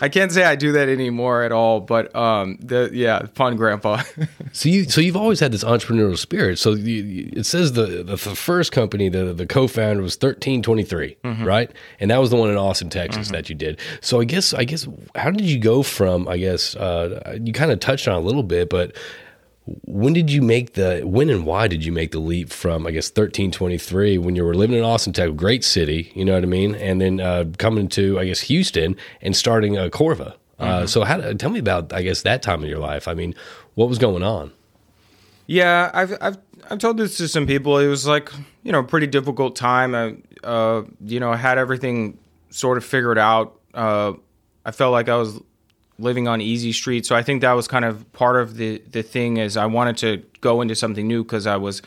I 0.02 0.10
can't 0.10 0.34
say 0.34 0.44
I 0.44 0.56
do 0.56 0.74
that 0.74 0.90
anymore 0.90 1.44
at 1.44 1.54
all, 1.54 1.80
but 1.80 2.14
um, 2.14 2.58
the 2.60 2.90
yeah, 2.92 3.28
fun, 3.36 3.56
grandpa. 3.56 4.02
so 4.52 4.68
you, 4.68 4.84
so 4.86 5.00
you've 5.00 5.16
always 5.16 5.40
had 5.40 5.54
this 5.54 5.64
entrepreneurial 5.64 6.18
spirit. 6.18 6.60
So 6.60 6.74
you, 6.74 7.30
it 7.32 7.46
says 7.46 7.72
the, 7.74 8.04
the, 8.04 8.18
the 8.18 8.18
first 8.18 8.74
company, 8.74 9.08
the 9.08 9.34
the 9.34 9.46
co-founder 9.46 10.02
was 10.02 10.18
thirteen 10.18 10.62
twenty 10.62 10.84
three, 10.84 11.16
mm-hmm. 11.24 11.46
right? 11.46 11.72
And 12.02 12.12
that 12.12 12.18
was 12.18 12.32
the 12.32 12.36
one 12.36 12.50
in 12.50 12.58
Austin, 12.58 12.90
Texas, 12.90 13.28
mm-hmm. 13.28 13.36
that 13.36 13.50
you 13.50 13.56
did. 13.56 13.80
So 14.02 14.20
I 14.20 14.26
guess 14.26 14.54
I 14.54 14.66
guess 14.66 14.88
how 15.16 15.32
did 15.32 15.46
you 15.46 15.60
go 15.60 15.84
from? 15.84 16.28
I 16.28 16.38
guess 16.38 16.76
uh, 16.76 17.38
you 17.42 17.54
kind 17.54 17.72
of 17.72 17.80
touched 17.80 18.08
on 18.08 18.16
a 18.16 18.20
little 18.20 18.44
bit, 18.44 18.70
but 18.70 18.98
when 19.66 20.14
did 20.14 20.30
you 20.30 20.42
make 20.42 20.74
the 20.74 21.02
when 21.06 21.30
and 21.30 21.46
why 21.46 21.68
did 21.68 21.86
you 21.86 21.92
make 21.92 22.12
the 22.12 22.20
leap 22.20 22.50
from 22.50 22.86
I 22.86 22.92
guess 22.92 23.10
thirteen 23.10 23.52
twenty 23.52 23.78
three 23.78 24.18
when 24.18 24.36
you 24.36 24.44
were 24.44 24.56
living 24.56 24.78
in 24.78 24.84
Austin, 24.84 25.14
Texas, 25.14 25.36
great 25.38 25.64
city, 25.64 26.12
you 26.16 26.26
know 26.26 26.34
what 26.34 26.44
I 26.44 26.48
mean, 26.48 26.76
and 26.76 27.00
then 27.00 27.20
uh, 27.20 27.46
coming 27.58 27.88
to 27.90 28.20
I 28.20 28.26
guess 28.26 28.42
Houston 28.42 28.96
and 29.22 29.36
starting 29.36 29.78
a 29.78 29.90
Corva. 29.90 30.36
Uh, 30.60 30.66
mm-hmm. 30.66 30.86
so 30.88 31.04
how 31.04 31.18
tell 31.34 31.50
me 31.50 31.60
about 31.60 31.94
I 31.94 32.02
guess 32.02 32.24
that 32.24 32.42
time 32.42 32.64
of 32.64 32.70
your 32.70 32.80
life. 32.80 33.08
I 33.08 33.14
mean, 33.14 33.36
what 33.76 33.90
was 33.90 34.00
going 34.00 34.24
on? 34.24 34.52
Yeah, 35.48 35.92
I've 35.94 36.18
I've 36.20 36.38
I've 36.70 36.80
told 36.80 36.98
this 36.98 37.18
to 37.18 37.28
some 37.28 37.48
people. 37.48 37.78
It 37.80 37.88
was 37.88 38.06
like 38.06 38.32
you 38.64 38.72
know 38.72 38.80
a 38.80 38.84
pretty 38.84 39.08
difficult 39.08 39.56
time. 39.56 39.96
I 39.96 40.16
uh, 40.46 40.84
you 41.06 41.20
know 41.20 41.32
I 41.32 41.38
had 41.38 41.58
everything 41.58 42.18
sort 42.50 42.78
of 42.78 42.84
figured 42.84 43.18
out. 43.18 43.60
Uh, 43.74 44.14
I 44.66 44.72
felt 44.72 44.92
like 44.92 45.10
I 45.10 45.16
was 45.16 45.40
living 46.00 46.28
on 46.28 46.42
easy 46.42 46.72
street. 46.72 47.06
So 47.06 47.16
I 47.16 47.24
think 47.24 47.42
that 47.42 47.54
was 47.54 47.68
kind 47.68 47.86
of 47.86 48.12
part 48.14 48.36
of 48.36 48.58
the 48.58 48.82
the 48.92 49.04
thing 49.04 49.38
is 49.38 49.58
I 49.58 49.66
wanted 49.66 49.98
to 49.98 50.24
go 50.42 50.62
into 50.62 50.76
something 50.76 51.08
new 51.08 51.24
because 51.24 51.48
I 51.48 51.58
was 51.58 51.82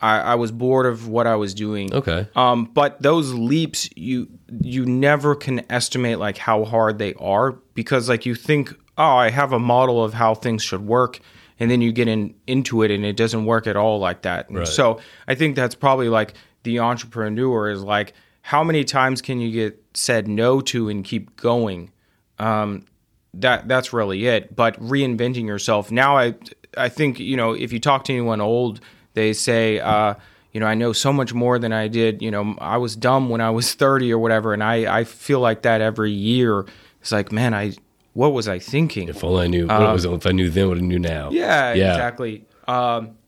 I, 0.00 0.18
I, 0.20 0.34
was 0.36 0.52
bored 0.52 0.86
of 0.86 1.08
what 1.08 1.26
I 1.26 1.34
was 1.34 1.54
doing. 1.54 1.92
Okay. 1.92 2.28
Um, 2.36 2.66
but 2.66 3.02
those 3.02 3.32
leaps 3.34 3.88
you 3.96 4.28
you 4.60 4.86
never 4.86 5.34
can 5.34 5.70
estimate 5.70 6.18
like 6.18 6.38
how 6.38 6.64
hard 6.64 6.98
they 6.98 7.14
are 7.14 7.52
because 7.74 8.08
like 8.08 8.24
you 8.24 8.34
think 8.34 8.72
oh 8.96 9.16
I 9.16 9.30
have 9.30 9.52
a 9.52 9.58
model 9.58 10.04
of 10.04 10.14
how 10.14 10.34
things 10.34 10.62
should 10.62 10.86
work 10.86 11.20
and 11.58 11.70
then 11.70 11.80
you 11.80 11.90
get 11.90 12.06
in 12.06 12.34
into 12.46 12.82
it 12.82 12.90
and 12.90 13.04
it 13.04 13.16
doesn't 13.16 13.44
work 13.44 13.66
at 13.66 13.76
all 13.76 13.98
like 13.98 14.22
that. 14.22 14.46
Right. 14.50 14.68
So 14.68 15.00
I 15.26 15.34
think 15.34 15.56
that's 15.56 15.74
probably 15.74 16.08
like 16.08 16.34
the 16.62 16.78
entrepreneur 16.78 17.70
is 17.70 17.82
like 17.82 18.12
how 18.42 18.62
many 18.62 18.84
times 18.84 19.20
can 19.20 19.40
you 19.40 19.50
get 19.50 19.82
said 19.94 20.28
no 20.28 20.60
to 20.60 20.88
and 20.88 21.04
keep 21.04 21.36
going? 21.36 21.90
Um, 22.38 22.86
that 23.34 23.68
that's 23.68 23.92
really 23.92 24.26
it. 24.26 24.54
But 24.54 24.80
reinventing 24.80 25.46
yourself 25.46 25.90
now, 25.90 26.16
I 26.16 26.34
I 26.76 26.88
think 26.88 27.18
you 27.18 27.36
know 27.36 27.52
if 27.52 27.72
you 27.72 27.80
talk 27.80 28.04
to 28.04 28.12
anyone 28.12 28.40
old, 28.40 28.80
they 29.14 29.32
say. 29.32 29.80
Uh, 29.80 30.14
you 30.52 30.60
know, 30.60 30.66
I 30.66 30.74
know 30.74 30.92
so 30.92 31.12
much 31.12 31.34
more 31.34 31.58
than 31.58 31.72
I 31.72 31.88
did. 31.88 32.22
You 32.22 32.30
know, 32.30 32.56
I 32.58 32.78
was 32.78 32.96
dumb 32.96 33.28
when 33.28 33.40
I 33.40 33.50
was 33.50 33.74
30 33.74 34.12
or 34.12 34.18
whatever. 34.18 34.52
And 34.52 34.62
I, 34.62 35.00
I 35.00 35.04
feel 35.04 35.40
like 35.40 35.62
that 35.62 35.80
every 35.80 36.10
year. 36.10 36.66
It's 37.00 37.12
like, 37.12 37.30
man, 37.30 37.54
I, 37.54 37.74
what 38.12 38.32
was 38.32 38.48
I 38.48 38.58
thinking? 38.58 39.08
If 39.08 39.22
only 39.22 39.44
I 39.44 39.46
knew, 39.46 39.66
what 39.66 39.92
was, 39.92 40.04
if 40.04 40.26
I 40.26 40.32
knew 40.32 40.50
then 40.50 40.68
what 40.68 40.78
I 40.78 40.80
knew 40.80 40.98
now. 40.98 41.30
Yeah, 41.30 41.74
yeah. 41.74 41.92
exactly. 41.92 42.44
Um, 42.66 43.18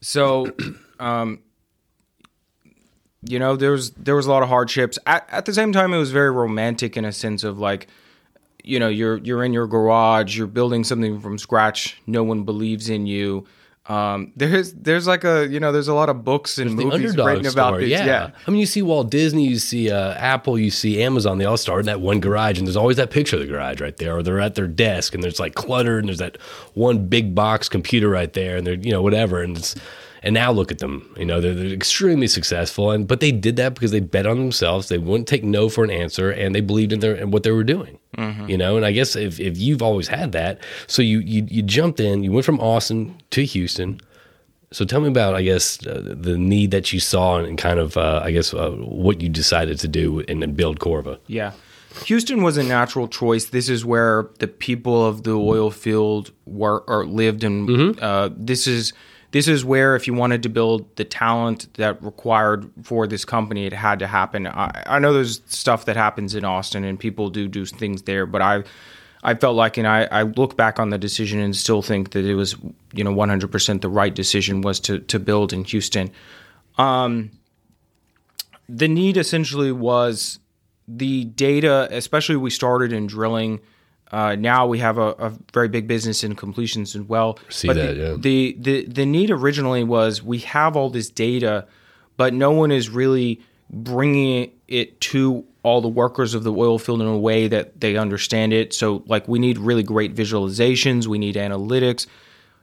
so, 0.00 0.54
um, 1.00 1.40
you 3.24 3.38
know, 3.38 3.56
there 3.56 3.72
was, 3.72 3.90
there 3.90 4.14
was 4.16 4.26
a 4.26 4.30
lot 4.30 4.42
of 4.42 4.48
hardships 4.48 4.98
at, 5.06 5.28
at 5.30 5.44
the 5.44 5.52
same 5.52 5.72
time. 5.72 5.92
It 5.92 5.98
was 5.98 6.12
very 6.12 6.30
romantic 6.30 6.96
in 6.96 7.04
a 7.04 7.12
sense 7.12 7.44
of 7.44 7.58
like, 7.58 7.88
you 8.64 8.78
know 8.78 8.88
you're 8.88 9.18
you're 9.18 9.44
in 9.44 9.52
your 9.52 9.66
garage 9.66 10.36
you're 10.36 10.46
building 10.46 10.84
something 10.84 11.20
from 11.20 11.38
scratch 11.38 12.00
no 12.06 12.22
one 12.22 12.44
believes 12.44 12.88
in 12.88 13.06
you 13.06 13.46
um, 13.88 14.32
there's 14.36 14.74
there's 14.74 15.06
like 15.06 15.24
a 15.24 15.48
you 15.48 15.58
know 15.58 15.72
there's 15.72 15.88
a 15.88 15.94
lot 15.94 16.10
of 16.10 16.22
books 16.22 16.58
and 16.58 16.78
there's 16.78 16.92
movies 16.92 17.16
written 17.16 17.46
about 17.46 17.70
story. 17.70 17.84
this. 17.84 17.90
Yeah. 17.90 18.04
yeah. 18.04 18.30
I 18.46 18.50
mean 18.50 18.60
you 18.60 18.66
see 18.66 18.82
Walt 18.82 19.10
Disney, 19.10 19.46
you 19.46 19.58
see 19.58 19.90
uh, 19.90 20.12
Apple, 20.14 20.58
you 20.58 20.70
see 20.70 21.02
Amazon. 21.02 21.38
They 21.38 21.46
all 21.46 21.56
start 21.56 21.80
in 21.80 21.86
that 21.86 22.02
one 22.02 22.20
garage, 22.20 22.58
and 22.58 22.66
there's 22.66 22.76
always 22.76 22.98
that 22.98 23.10
picture 23.10 23.36
of 23.36 23.40
the 23.40 23.48
garage 23.48 23.80
right 23.80 23.96
there, 23.96 24.18
or 24.18 24.22
they're 24.22 24.40
at 24.40 24.56
their 24.56 24.66
desk, 24.66 25.14
and 25.14 25.22
there's 25.22 25.40
like 25.40 25.54
cluttered, 25.54 26.00
and 26.00 26.08
there's 26.08 26.18
that 26.18 26.36
one 26.74 27.06
big 27.06 27.34
box 27.34 27.66
computer 27.66 28.10
right 28.10 28.34
there, 28.34 28.58
and 28.58 28.66
they're 28.66 28.74
you 28.74 28.90
know 28.90 29.00
whatever, 29.00 29.40
and 29.40 29.56
it's 29.56 29.74
and 30.22 30.34
now 30.34 30.52
look 30.52 30.70
at 30.70 30.78
them. 30.78 31.12
You 31.16 31.24
know, 31.24 31.40
they're, 31.40 31.54
they're, 31.54 31.72
extremely 31.72 32.26
successful, 32.26 32.90
and 32.90 33.06
but 33.06 33.20
they 33.20 33.32
did 33.32 33.56
that 33.56 33.74
because 33.74 33.90
they 33.90 34.00
bet 34.00 34.26
on 34.26 34.38
themselves. 34.38 34.88
They 34.88 34.98
wouldn't 34.98 35.28
take 35.28 35.44
no 35.44 35.68
for 35.68 35.84
an 35.84 35.90
answer, 35.90 36.30
and 36.30 36.54
they 36.54 36.60
believed 36.60 36.92
in 36.92 37.00
their 37.00 37.14
in 37.14 37.30
what 37.30 37.42
they 37.42 37.50
were 37.50 37.64
doing. 37.64 37.98
Mm-hmm. 38.16 38.48
You 38.48 38.58
know, 38.58 38.76
and 38.76 38.84
I 38.84 38.92
guess 38.92 39.16
if, 39.16 39.38
if 39.38 39.58
you've 39.58 39.82
always 39.82 40.08
had 40.08 40.32
that, 40.32 40.60
so 40.86 41.02
you, 41.02 41.20
you 41.20 41.46
you 41.50 41.62
jumped 41.62 42.00
in, 42.00 42.24
you 42.24 42.32
went 42.32 42.46
from 42.46 42.60
Austin 42.60 43.20
to 43.30 43.44
Houston. 43.44 44.00
So 44.70 44.84
tell 44.84 45.00
me 45.00 45.08
about, 45.08 45.34
I 45.34 45.42
guess, 45.42 45.84
uh, 45.86 46.14
the 46.14 46.36
need 46.36 46.72
that 46.72 46.92
you 46.92 47.00
saw 47.00 47.38
and 47.38 47.56
kind 47.56 47.78
of, 47.78 47.96
uh, 47.96 48.20
I 48.22 48.32
guess, 48.32 48.52
uh, 48.52 48.72
what 48.72 49.22
you 49.22 49.30
decided 49.30 49.78
to 49.78 49.88
do 49.88 50.22
and 50.28 50.42
then 50.42 50.52
build 50.52 50.78
Corva. 50.78 51.18
Yeah. 51.26 51.52
Houston 52.04 52.42
was 52.42 52.58
a 52.58 52.62
natural 52.62 53.08
choice. 53.08 53.46
This 53.46 53.68
is 53.68 53.84
where 53.84 54.28
the 54.38 54.46
people 54.46 55.06
of 55.06 55.22
the 55.22 55.32
oil 55.32 55.70
field 55.70 56.32
were 56.44 56.80
or 56.86 57.06
lived, 57.06 57.44
and 57.44 57.68
mm-hmm. 57.68 58.04
uh, 58.04 58.28
this 58.36 58.66
is 58.66 58.92
this 59.30 59.46
is 59.46 59.64
where 59.64 59.94
if 59.94 60.06
you 60.06 60.14
wanted 60.14 60.42
to 60.42 60.48
build 60.48 60.96
the 60.96 61.04
talent 61.04 61.72
that 61.74 62.02
required 62.02 62.70
for 62.82 63.06
this 63.06 63.24
company 63.24 63.66
it 63.66 63.72
had 63.72 63.98
to 63.98 64.06
happen 64.06 64.46
i, 64.46 64.82
I 64.86 64.98
know 64.98 65.12
there's 65.12 65.42
stuff 65.46 65.84
that 65.86 65.96
happens 65.96 66.34
in 66.34 66.44
austin 66.44 66.84
and 66.84 66.98
people 66.98 67.30
do 67.30 67.48
do 67.48 67.64
things 67.64 68.02
there 68.02 68.26
but 68.26 68.42
i 68.42 68.64
I 69.22 69.34
felt 69.34 69.56
like, 69.56 69.76
and 69.76 69.86
I, 69.86 70.04
I 70.10 70.22
look 70.22 70.56
back 70.56 70.78
on 70.78 70.90
the 70.90 70.98
decision 70.98 71.40
and 71.40 71.54
still 71.56 71.82
think 71.82 72.10
that 72.10 72.24
it 72.24 72.34
was, 72.34 72.56
you 72.92 73.02
know, 73.02 73.12
100% 73.12 73.80
the 73.80 73.88
right 73.88 74.14
decision 74.14 74.60
was 74.62 74.78
to 74.80 75.00
to 75.00 75.18
build 75.18 75.52
in 75.52 75.64
Houston. 75.64 76.10
Um, 76.76 77.32
the 78.68 78.86
need 78.86 79.16
essentially 79.16 79.72
was 79.72 80.38
the 80.86 81.24
data, 81.24 81.88
especially 81.90 82.36
we 82.36 82.50
started 82.50 82.92
in 82.92 83.06
drilling 83.06 83.60
Uh, 84.10 84.36
now 84.36 84.66
we 84.66 84.78
have 84.78 84.98
a, 84.98 85.10
a 85.18 85.32
very 85.52 85.68
big 85.68 85.86
business 85.86 86.24
in 86.24 86.34
completions 86.34 86.96
as 86.96 87.02
well. 87.02 87.38
See 87.48 87.68
but 87.68 87.76
that, 87.76 87.94
the, 87.94 88.02
yeah. 88.02 88.16
the 88.18 88.56
the 88.58 88.84
the 88.86 89.06
need 89.06 89.30
originally 89.30 89.84
was 89.84 90.22
we 90.22 90.38
have 90.38 90.76
all 90.76 90.90
this 90.90 91.10
data, 91.10 91.66
but 92.16 92.32
no 92.32 92.50
one 92.50 92.70
is 92.70 92.88
really 92.88 93.40
bringing 93.70 94.50
it 94.66 95.00
to 95.00 95.44
all 95.62 95.80
the 95.82 95.88
workers 95.88 96.32
of 96.32 96.44
the 96.44 96.52
oil 96.52 96.78
field 96.78 97.02
in 97.02 97.06
a 97.06 97.18
way 97.18 97.48
that 97.48 97.80
they 97.80 97.96
understand 97.96 98.52
it. 98.52 98.72
So 98.72 99.02
like 99.06 99.28
we 99.28 99.38
need 99.38 99.58
really 99.58 99.82
great 99.82 100.14
visualizations, 100.14 101.06
we 101.06 101.18
need 101.18 101.34
analytics. 101.34 102.06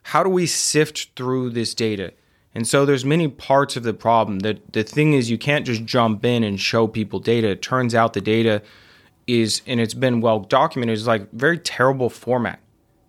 How 0.03 0.23
do 0.23 0.29
we 0.29 0.47
sift 0.47 1.09
through 1.15 1.51
this 1.51 1.75
data? 1.75 2.13
And 2.55 2.67
so 2.67 2.85
there's 2.85 3.03
many 3.03 3.27
parts 3.27 3.75
of 3.75 3.83
the 3.83 3.93
problem. 3.93 4.39
The 4.39 4.59
the 4.71 4.83
thing 4.83 5.13
is 5.13 5.29
you 5.29 5.37
can't 5.37 5.65
just 5.65 5.85
jump 5.85 6.25
in 6.25 6.43
and 6.43 6.59
show 6.59 6.87
people 6.87 7.19
data. 7.19 7.49
It 7.49 7.61
turns 7.61 7.93
out 7.93 8.13
the 8.13 8.21
data 8.21 8.63
is 9.27 9.61
and 9.65 9.79
it's 9.79 9.93
been 9.93 10.21
well 10.21 10.39
documented 10.39 10.93
is 10.93 11.07
like 11.07 11.31
very 11.31 11.57
terrible 11.57 12.09
format. 12.09 12.59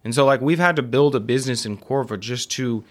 And 0.05 0.15
so 0.15 0.25
like 0.25 0.41
we've 0.41 0.59
had 0.59 0.77
to 0.77 0.83
build 0.83 1.15
a 1.15 1.21
business 1.21 1.67
in 1.67 1.77
Corva 1.77 2.19
just 2.19 2.51
to 2.53 2.85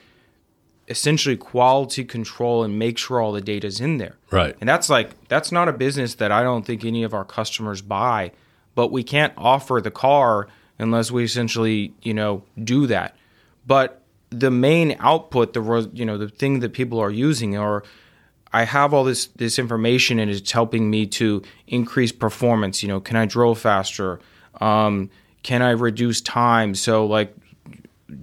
essentially 0.88 1.36
quality 1.36 2.04
control 2.04 2.64
and 2.64 2.78
make 2.78 2.98
sure 2.98 3.20
all 3.20 3.32
the 3.32 3.42
data's 3.42 3.82
in 3.82 3.98
there. 3.98 4.16
Right. 4.32 4.56
And 4.60 4.70
that's 4.70 4.90
like 4.90 5.28
that's 5.28 5.52
not 5.52 5.68
a 5.68 5.74
business 5.74 6.16
that 6.16 6.32
I 6.32 6.44
don't 6.44 6.66
think 6.66 6.86
any 6.86 7.04
of 7.04 7.14
our 7.14 7.26
customers 7.26 7.82
buy, 7.82 8.32
but 8.76 8.92
we 8.92 9.04
can't 9.04 9.34
offer 9.38 9.82
the 9.82 9.92
car 9.92 10.48
unless 10.78 11.10
we 11.10 11.24
essentially, 11.24 11.94
you 12.02 12.14
know, 12.14 12.44
do 12.64 12.86
that. 12.88 13.16
But 13.66 14.02
the 14.30 14.52
main 14.52 14.96
output, 15.00 15.54
the 15.54 15.90
you 15.94 16.06
know, 16.06 16.18
the 16.18 16.30
thing 16.30 16.60
that 16.60 16.74
people 16.74 17.00
are 17.00 17.12
using 17.12 17.58
are 17.58 17.84
I 18.56 18.64
have 18.64 18.94
all 18.94 19.04
this 19.04 19.26
this 19.36 19.60
information 19.60 20.18
and 20.18 20.32
it's 20.32 20.52
helping 20.52 20.90
me 20.90 21.08
to 21.08 21.42
increase 21.68 22.14
performance, 22.14 22.82
you 22.82 22.88
know, 22.88 23.02
can 23.02 23.18
I 23.18 23.26
drill 23.26 23.54
faster? 23.54 24.22
Um, 24.62 25.10
can 25.44 25.62
I 25.62 25.72
reduce 25.72 26.22
time? 26.22 26.74
So 26.74 27.06
like 27.06 27.36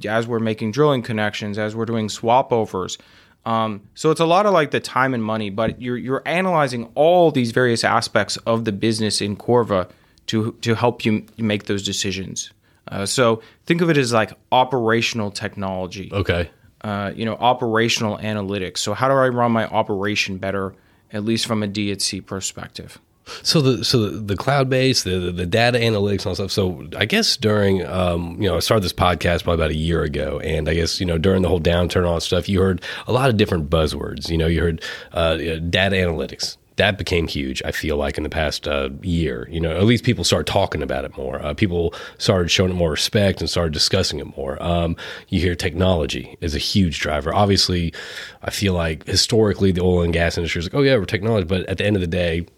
as 0.08 0.26
we're 0.26 0.38
making 0.38 0.72
drilling 0.72 1.02
connections, 1.02 1.58
as 1.58 1.76
we're 1.76 1.84
doing 1.84 2.08
swap 2.08 2.50
overs. 2.50 2.96
Um, 3.44 3.82
so 3.94 4.10
it's 4.10 4.20
a 4.20 4.24
lot 4.24 4.46
of 4.46 4.54
like 4.54 4.70
the 4.70 4.80
time 4.80 5.12
and 5.12 5.22
money, 5.22 5.50
but 5.50 5.82
you're 5.82 5.98
you're 5.98 6.22
analyzing 6.24 6.90
all 6.94 7.30
these 7.30 7.50
various 7.50 7.84
aspects 7.84 8.38
of 8.38 8.64
the 8.64 8.72
business 8.72 9.20
in 9.20 9.36
Corva 9.36 9.90
to 10.28 10.52
to 10.62 10.74
help 10.74 11.04
you 11.04 11.26
make 11.36 11.64
those 11.64 11.82
decisions. 11.82 12.52
Uh, 12.88 13.04
so 13.04 13.42
think 13.66 13.82
of 13.82 13.90
it 13.90 13.98
as 13.98 14.14
like 14.14 14.32
operational 14.50 15.30
technology. 15.30 16.08
Okay. 16.10 16.50
Uh, 16.82 17.12
you 17.14 17.24
know, 17.24 17.34
operational 17.34 18.18
analytics. 18.18 18.78
So 18.78 18.92
how 18.92 19.08
do 19.08 19.14
I 19.14 19.28
run 19.28 19.52
my 19.52 19.66
operation 19.66 20.38
better, 20.38 20.74
at 21.12 21.24
least 21.24 21.46
from 21.46 21.62
a 21.62 21.68
D&C 21.68 22.20
perspective? 22.20 22.98
So 23.42 23.60
the 23.60 23.84
so 23.84 24.10
the, 24.10 24.36
cloud 24.36 24.68
base, 24.68 25.04
the, 25.04 25.18
the 25.18 25.30
the 25.30 25.46
data 25.46 25.78
analytics 25.78 26.26
and 26.26 26.34
stuff. 26.34 26.50
So 26.50 26.88
I 26.96 27.04
guess 27.04 27.36
during 27.36 27.86
um 27.86 28.40
you 28.42 28.48
know 28.48 28.56
I 28.56 28.58
started 28.58 28.82
this 28.82 28.92
podcast 28.92 29.44
probably 29.44 29.64
about 29.64 29.70
a 29.70 29.76
year 29.76 30.02
ago, 30.02 30.40
and 30.40 30.68
I 30.68 30.74
guess 30.74 30.98
you 30.98 31.06
know 31.06 31.18
during 31.18 31.42
the 31.42 31.48
whole 31.48 31.60
downturn 31.60 31.98
and 31.98 32.06
all 32.06 32.16
that 32.16 32.22
stuff, 32.22 32.48
you 32.48 32.60
heard 32.60 32.82
a 33.06 33.12
lot 33.12 33.30
of 33.30 33.36
different 33.36 33.70
buzzwords. 33.70 34.28
You 34.28 34.38
know, 34.38 34.48
you 34.48 34.60
heard 34.60 34.82
uh, 35.12 35.36
data 35.36 35.96
analytics. 35.96 36.56
That 36.82 36.98
became 36.98 37.28
huge. 37.28 37.62
I 37.64 37.70
feel 37.70 37.96
like 37.96 38.16
in 38.16 38.24
the 38.24 38.28
past 38.28 38.66
uh, 38.66 38.88
year, 39.02 39.46
you 39.48 39.60
know, 39.60 39.70
at 39.70 39.84
least 39.84 40.02
people 40.02 40.24
started 40.24 40.48
talking 40.48 40.82
about 40.82 41.04
it 41.04 41.16
more. 41.16 41.40
Uh, 41.40 41.54
people 41.54 41.94
started 42.18 42.48
showing 42.48 42.72
it 42.72 42.74
more 42.74 42.90
respect 42.90 43.40
and 43.40 43.48
started 43.48 43.72
discussing 43.72 44.18
it 44.18 44.36
more. 44.36 44.60
Um, 44.60 44.96
you 45.28 45.38
hear 45.38 45.54
technology 45.54 46.36
is 46.40 46.56
a 46.56 46.58
huge 46.58 46.98
driver. 46.98 47.32
Obviously, 47.32 47.94
I 48.42 48.50
feel 48.50 48.74
like 48.74 49.06
historically 49.06 49.70
the 49.70 49.80
oil 49.80 50.02
and 50.02 50.12
gas 50.12 50.36
industry 50.36 50.58
is 50.58 50.64
like, 50.64 50.74
oh 50.74 50.82
yeah, 50.82 50.96
we're 50.96 51.04
technology, 51.04 51.44
but 51.44 51.64
at 51.66 51.78
the 51.78 51.86
end 51.86 51.94
of 51.94 52.00
the 52.00 52.08
day, 52.08 52.48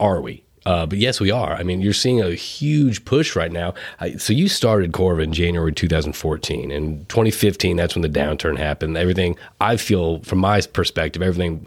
are 0.00 0.22
we? 0.22 0.42
Uh, 0.64 0.86
but 0.86 0.96
yes, 0.96 1.20
we 1.20 1.30
are. 1.30 1.52
I 1.52 1.62
mean, 1.62 1.82
you're 1.82 1.92
seeing 1.92 2.22
a 2.22 2.30
huge 2.30 3.04
push 3.04 3.36
right 3.36 3.52
now. 3.52 3.74
I, 4.00 4.16
so 4.16 4.32
you 4.32 4.48
started 4.48 4.92
Corva 4.92 5.22
in 5.22 5.34
January 5.34 5.74
2014. 5.74 6.70
In 6.70 7.04
2015, 7.04 7.76
that's 7.76 7.94
when 7.94 8.00
the 8.00 8.08
downturn 8.08 8.56
happened. 8.56 8.96
Everything, 8.96 9.36
I 9.60 9.76
feel, 9.76 10.20
from 10.20 10.38
my 10.38 10.62
perspective, 10.62 11.20
everything 11.20 11.66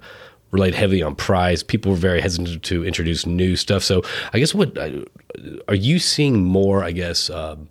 relied 0.52 0.76
heavily 0.76 1.02
on 1.02 1.16
price. 1.16 1.64
People 1.64 1.92
were 1.92 1.98
very 1.98 2.22
hesitant 2.22 2.64
to 2.64 2.86
introduce 2.86 3.26
new 3.26 3.56
stuff. 3.56 3.84
So 3.84 4.04
I 4.34 4.40
guess 4.40 4.54
what 4.54 4.78
uh, 4.78 5.06
are 5.68 5.76
you 5.76 6.00
seeing 6.00 6.44
more? 6.44 6.84
I 6.84 6.92
guess. 6.92 7.30
Um 7.30 7.70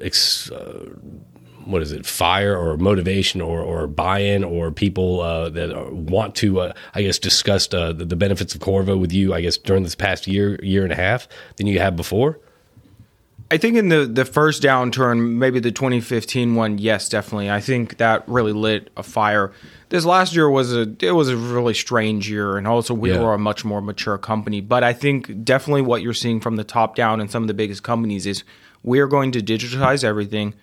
ex, 0.00 0.50
uh, 0.50 0.90
what 1.64 1.82
is 1.82 1.92
it 1.92 2.06
fire 2.06 2.56
or 2.56 2.76
motivation 2.76 3.40
or, 3.40 3.60
or 3.60 3.86
buy-in 3.86 4.44
or 4.44 4.70
people 4.70 5.20
uh, 5.20 5.48
that 5.50 5.76
are, 5.76 5.90
want 5.90 6.34
to 6.36 6.60
uh, 6.60 6.72
i 6.94 7.02
guess 7.02 7.18
discuss 7.18 7.72
uh, 7.74 7.92
the, 7.92 8.04
the, 8.04 8.16
benefits 8.16 8.54
of 8.54 8.60
corva 8.60 8.98
with 8.98 9.12
you 9.12 9.34
i 9.34 9.40
guess 9.40 9.56
during 9.56 9.82
this 9.82 9.94
past 9.94 10.26
year 10.26 10.62
year 10.62 10.84
and 10.84 10.92
a 10.92 10.96
half 10.96 11.26
than 11.56 11.66
you 11.66 11.80
have 11.80 11.96
before 11.96 12.38
i 13.50 13.56
think 13.56 13.76
in 13.76 13.88
the, 13.88 14.06
the 14.06 14.24
first 14.24 14.62
downturn 14.62 15.36
maybe 15.36 15.60
the 15.60 15.72
2015 15.72 16.54
one 16.54 16.78
yes 16.78 17.08
definitely 17.08 17.50
i 17.50 17.60
think 17.60 17.98
that 17.98 18.26
really 18.28 18.52
lit 18.52 18.90
a 18.96 19.02
fire 19.02 19.52
this 19.88 20.04
last 20.04 20.34
year 20.34 20.48
was 20.48 20.74
a 20.74 20.94
it 21.00 21.12
was 21.12 21.28
a 21.28 21.36
really 21.36 21.74
strange 21.74 22.28
year 22.28 22.56
and 22.56 22.66
also 22.66 22.92
we 22.94 23.12
yeah. 23.12 23.20
were 23.20 23.34
a 23.34 23.38
much 23.38 23.64
more 23.64 23.80
mature 23.80 24.18
company 24.18 24.60
but 24.60 24.82
i 24.82 24.92
think 24.92 25.44
definitely 25.44 25.82
what 25.82 26.02
you're 26.02 26.14
seeing 26.14 26.40
from 26.40 26.56
the 26.56 26.64
top 26.64 26.94
down 26.94 27.20
in 27.20 27.28
some 27.28 27.42
of 27.42 27.48
the 27.48 27.54
biggest 27.54 27.82
companies 27.82 28.26
is 28.26 28.44
we're 28.82 29.08
going 29.08 29.32
to 29.32 29.40
digitize 29.40 30.04
everything 30.04 30.54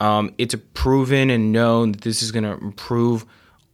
um, 0.00 0.34
it's 0.36 0.56
proven 0.74 1.30
and 1.30 1.52
known 1.52 1.92
that 1.92 2.00
this 2.00 2.24
is 2.24 2.32
going 2.32 2.42
to 2.42 2.52
improve 2.52 3.24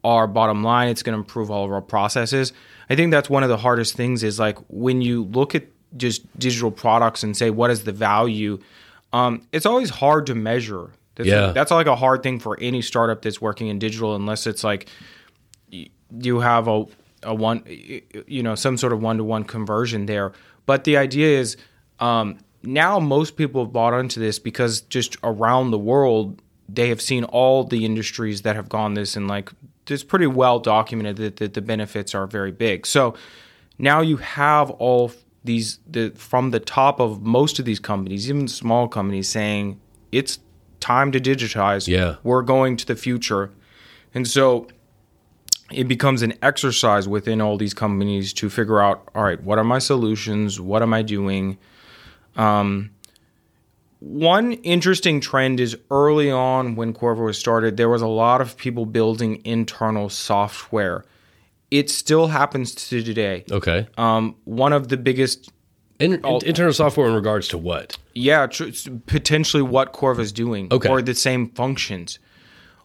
our 0.04 0.26
bottom 0.26 0.62
line. 0.62 0.88
It's 0.88 1.02
going 1.02 1.14
to 1.14 1.18
improve 1.18 1.50
all 1.50 1.64
of 1.64 1.72
our 1.72 1.80
processes. 1.80 2.52
I 2.90 2.96
think 2.96 3.10
that's 3.10 3.30
one 3.30 3.42
of 3.42 3.48
the 3.48 3.56
hardest 3.56 3.94
things 3.94 4.22
is 4.22 4.38
like 4.38 4.58
when 4.68 5.02
you 5.02 5.24
look 5.24 5.54
at 5.54 5.64
just 5.96 6.38
digital 6.38 6.70
products 6.70 7.22
and 7.22 7.36
say 7.36 7.50
what 7.50 7.70
is 7.70 7.84
the 7.84 7.92
value. 7.92 8.58
Um, 9.12 9.46
it's 9.52 9.66
always 9.66 9.90
hard 9.90 10.26
to 10.26 10.34
measure. 10.34 10.90
That's 11.14 11.28
yeah, 11.28 11.46
like, 11.46 11.54
that's 11.54 11.70
like 11.70 11.86
a 11.86 11.96
hard 11.96 12.22
thing 12.22 12.38
for 12.38 12.58
any 12.60 12.82
startup 12.82 13.22
that's 13.22 13.40
working 13.40 13.68
in 13.68 13.78
digital, 13.78 14.14
unless 14.14 14.46
it's 14.46 14.62
like 14.62 14.88
you 15.70 16.40
have 16.40 16.68
a 16.68 16.84
a 17.24 17.34
one, 17.34 17.64
you 17.66 18.42
know, 18.42 18.54
some 18.54 18.76
sort 18.76 18.92
of 18.92 19.02
one 19.02 19.16
to 19.18 19.24
one 19.24 19.44
conversion 19.44 20.06
there. 20.06 20.32
But 20.66 20.84
the 20.84 20.96
idea 20.96 21.38
is, 21.38 21.56
um, 21.98 22.38
now 22.62 22.98
most 22.98 23.36
people 23.36 23.64
have 23.64 23.72
bought 23.72 23.98
into 23.98 24.20
this 24.20 24.38
because 24.38 24.82
just 24.82 25.16
around 25.22 25.70
the 25.70 25.78
world 25.78 26.42
they 26.68 26.90
have 26.90 27.00
seen 27.00 27.24
all 27.24 27.64
the 27.64 27.84
industries 27.84 28.42
that 28.42 28.56
have 28.56 28.68
gone 28.68 28.94
this 28.94 29.16
and 29.16 29.28
like 29.28 29.50
it's 29.88 30.04
pretty 30.04 30.26
well 30.26 30.58
documented 30.58 31.16
that, 31.16 31.36
that 31.36 31.54
the 31.54 31.62
benefits 31.62 32.14
are 32.14 32.26
very 32.26 32.52
big 32.52 32.86
so 32.86 33.14
now 33.78 34.00
you 34.00 34.16
have 34.18 34.70
all 34.72 35.10
these 35.44 35.78
the 35.86 36.10
from 36.10 36.50
the 36.50 36.60
top 36.60 37.00
of 37.00 37.22
most 37.22 37.58
of 37.58 37.64
these 37.64 37.78
companies 37.78 38.28
even 38.28 38.48
small 38.48 38.88
companies 38.88 39.28
saying 39.28 39.80
it's 40.12 40.38
time 40.80 41.12
to 41.12 41.20
digitize. 41.20 41.88
Yeah. 41.88 42.16
We're 42.22 42.42
going 42.42 42.76
to 42.78 42.86
the 42.86 42.96
future. 42.96 43.50
And 44.14 44.26
so 44.26 44.68
it 45.70 45.84
becomes 45.84 46.22
an 46.22 46.34
exercise 46.42 47.06
within 47.06 47.40
all 47.40 47.58
these 47.58 47.74
companies 47.74 48.32
to 48.32 48.48
figure 48.48 48.80
out 48.80 49.08
all 49.14 49.24
right 49.24 49.42
what 49.42 49.58
are 49.58 49.64
my 49.64 49.78
solutions? 49.78 50.60
What 50.60 50.82
am 50.82 50.94
i 50.94 51.02
doing? 51.02 51.58
Um, 52.36 52.90
one 54.00 54.52
interesting 54.52 55.20
trend 55.20 55.58
is 55.58 55.76
early 55.90 56.30
on 56.30 56.76
when 56.76 56.94
Corva 56.94 57.24
was 57.24 57.36
started, 57.36 57.76
there 57.76 57.88
was 57.88 58.00
a 58.00 58.06
lot 58.06 58.40
of 58.40 58.56
people 58.56 58.86
building 58.86 59.42
internal 59.44 60.08
software. 60.08 61.04
It 61.70 61.90
still 61.90 62.28
happens 62.28 62.74
to 62.74 63.02
today. 63.02 63.44
Okay. 63.50 63.86
Um, 63.98 64.36
one 64.44 64.72
of 64.72 64.88
the 64.88 64.96
biggest 64.96 65.50
in, 65.98 66.14
in, 66.14 66.38
internal 66.46 66.72
software 66.72 67.08
in 67.08 67.14
regards 67.14 67.48
to 67.48 67.58
what? 67.58 67.98
Yeah, 68.14 68.46
tr- 68.46 68.70
potentially 69.06 69.62
what 69.62 69.92
Corva 69.92 70.20
is 70.20 70.32
doing, 70.32 70.68
okay. 70.70 70.88
or 70.88 71.02
the 71.02 71.14
same 71.14 71.50
functions. 71.50 72.18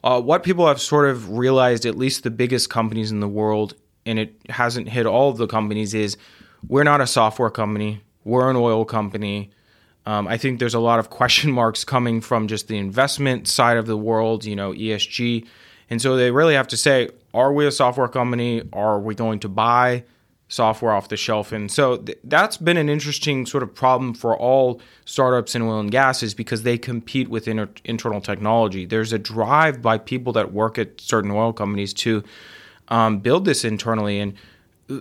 Uh, 0.04 0.19
what 0.19 0.43
people 0.43 0.67
have 0.67 0.82
sort 0.82 1.08
of 1.08 1.30
realized, 1.30 1.86
at 1.86 1.98
least 1.98 2.24
the 2.24 2.32
biggest 2.32 2.69
companies 2.69 3.12
in 3.12 3.19
the 3.22 3.28
world, 3.28 3.76
and 4.06 4.19
it 4.19 4.36
hasn't 4.50 4.89
hit 4.89 5.06
all 5.06 5.30
of 5.30 5.38
the 5.38 5.48
companies, 5.48 5.93
is 5.93 6.17
we're 6.67 6.84
not 6.84 7.00
a 7.00 7.08
software 7.08 7.50
company 7.50 8.02
we're 8.24 8.50
an 8.50 8.56
oil 8.56 8.86
company. 8.86 9.52
Um, 10.06 10.28
I 10.28 10.38
think 10.38 10.60
there's 10.60 10.74
a 10.74 10.80
lot 10.80 11.00
of 11.00 11.10
question 11.10 11.52
marks 11.62 11.84
coming 11.84 12.22
from 12.22 12.48
just 12.48 12.67
the 12.67 12.78
investment 12.78 13.48
side 13.48 13.78
of 13.78 13.86
the 13.86 13.98
world, 13.98 14.46
you 14.46 14.56
know, 14.56 14.72
ESG. 14.72 15.46
And 15.89 16.02
so 16.02 16.15
they 16.15 16.32
really 16.32 16.56
have 16.56 16.67
to 16.69 16.78
say, 16.78 17.10
are 17.34 17.52
we 17.52 17.65
a 17.65 17.72
software 17.72 18.08
company? 18.08 18.63
Are 18.74 19.00
we 19.00 19.15
going 19.15 19.39
to 19.39 19.50
buy 19.50 20.04
software 20.48 20.91
off 20.91 21.10
the 21.10 21.17
shelf? 21.17 21.52
And 21.52 21.72
so 21.72 21.98
th- 21.98 22.17
that's 22.24 22.58
been 22.58 22.78
an 22.78 22.89
interesting 22.89 23.46
sort 23.46 23.63
of 23.63 23.74
problem 23.74 24.13
for 24.13 24.38
all 24.38 24.82
startups 25.06 25.56
in 25.56 25.62
oil 25.62 25.80
and 25.80 25.91
gas 25.91 26.24
is 26.24 26.34
because 26.34 26.63
they 26.63 26.78
compete 26.78 27.28
with 27.28 27.48
inter- 27.48 27.69
internal 27.84 28.22
technology. 28.22 28.86
There's 28.86 29.13
a 29.13 29.19
drive 29.19 29.82
by 29.82 29.98
people 29.98 30.34
that 30.34 30.54
work 30.54 30.78
at 30.78 31.02
certain 31.02 31.32
oil 31.32 31.54
companies 31.54 31.93
to 31.96 32.24
um, 32.89 33.19
build 33.19 33.46
this 33.46 33.63
internally. 33.63 34.19
And 34.19 34.34
uh, 34.89 35.00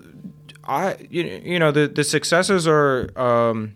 I 0.64 0.97
you, 1.11 1.25
you 1.25 1.59
know 1.59 1.73
the 1.73 1.88
the 1.88 2.05
successes 2.05 2.68
are 2.68 3.11
um, 3.18 3.75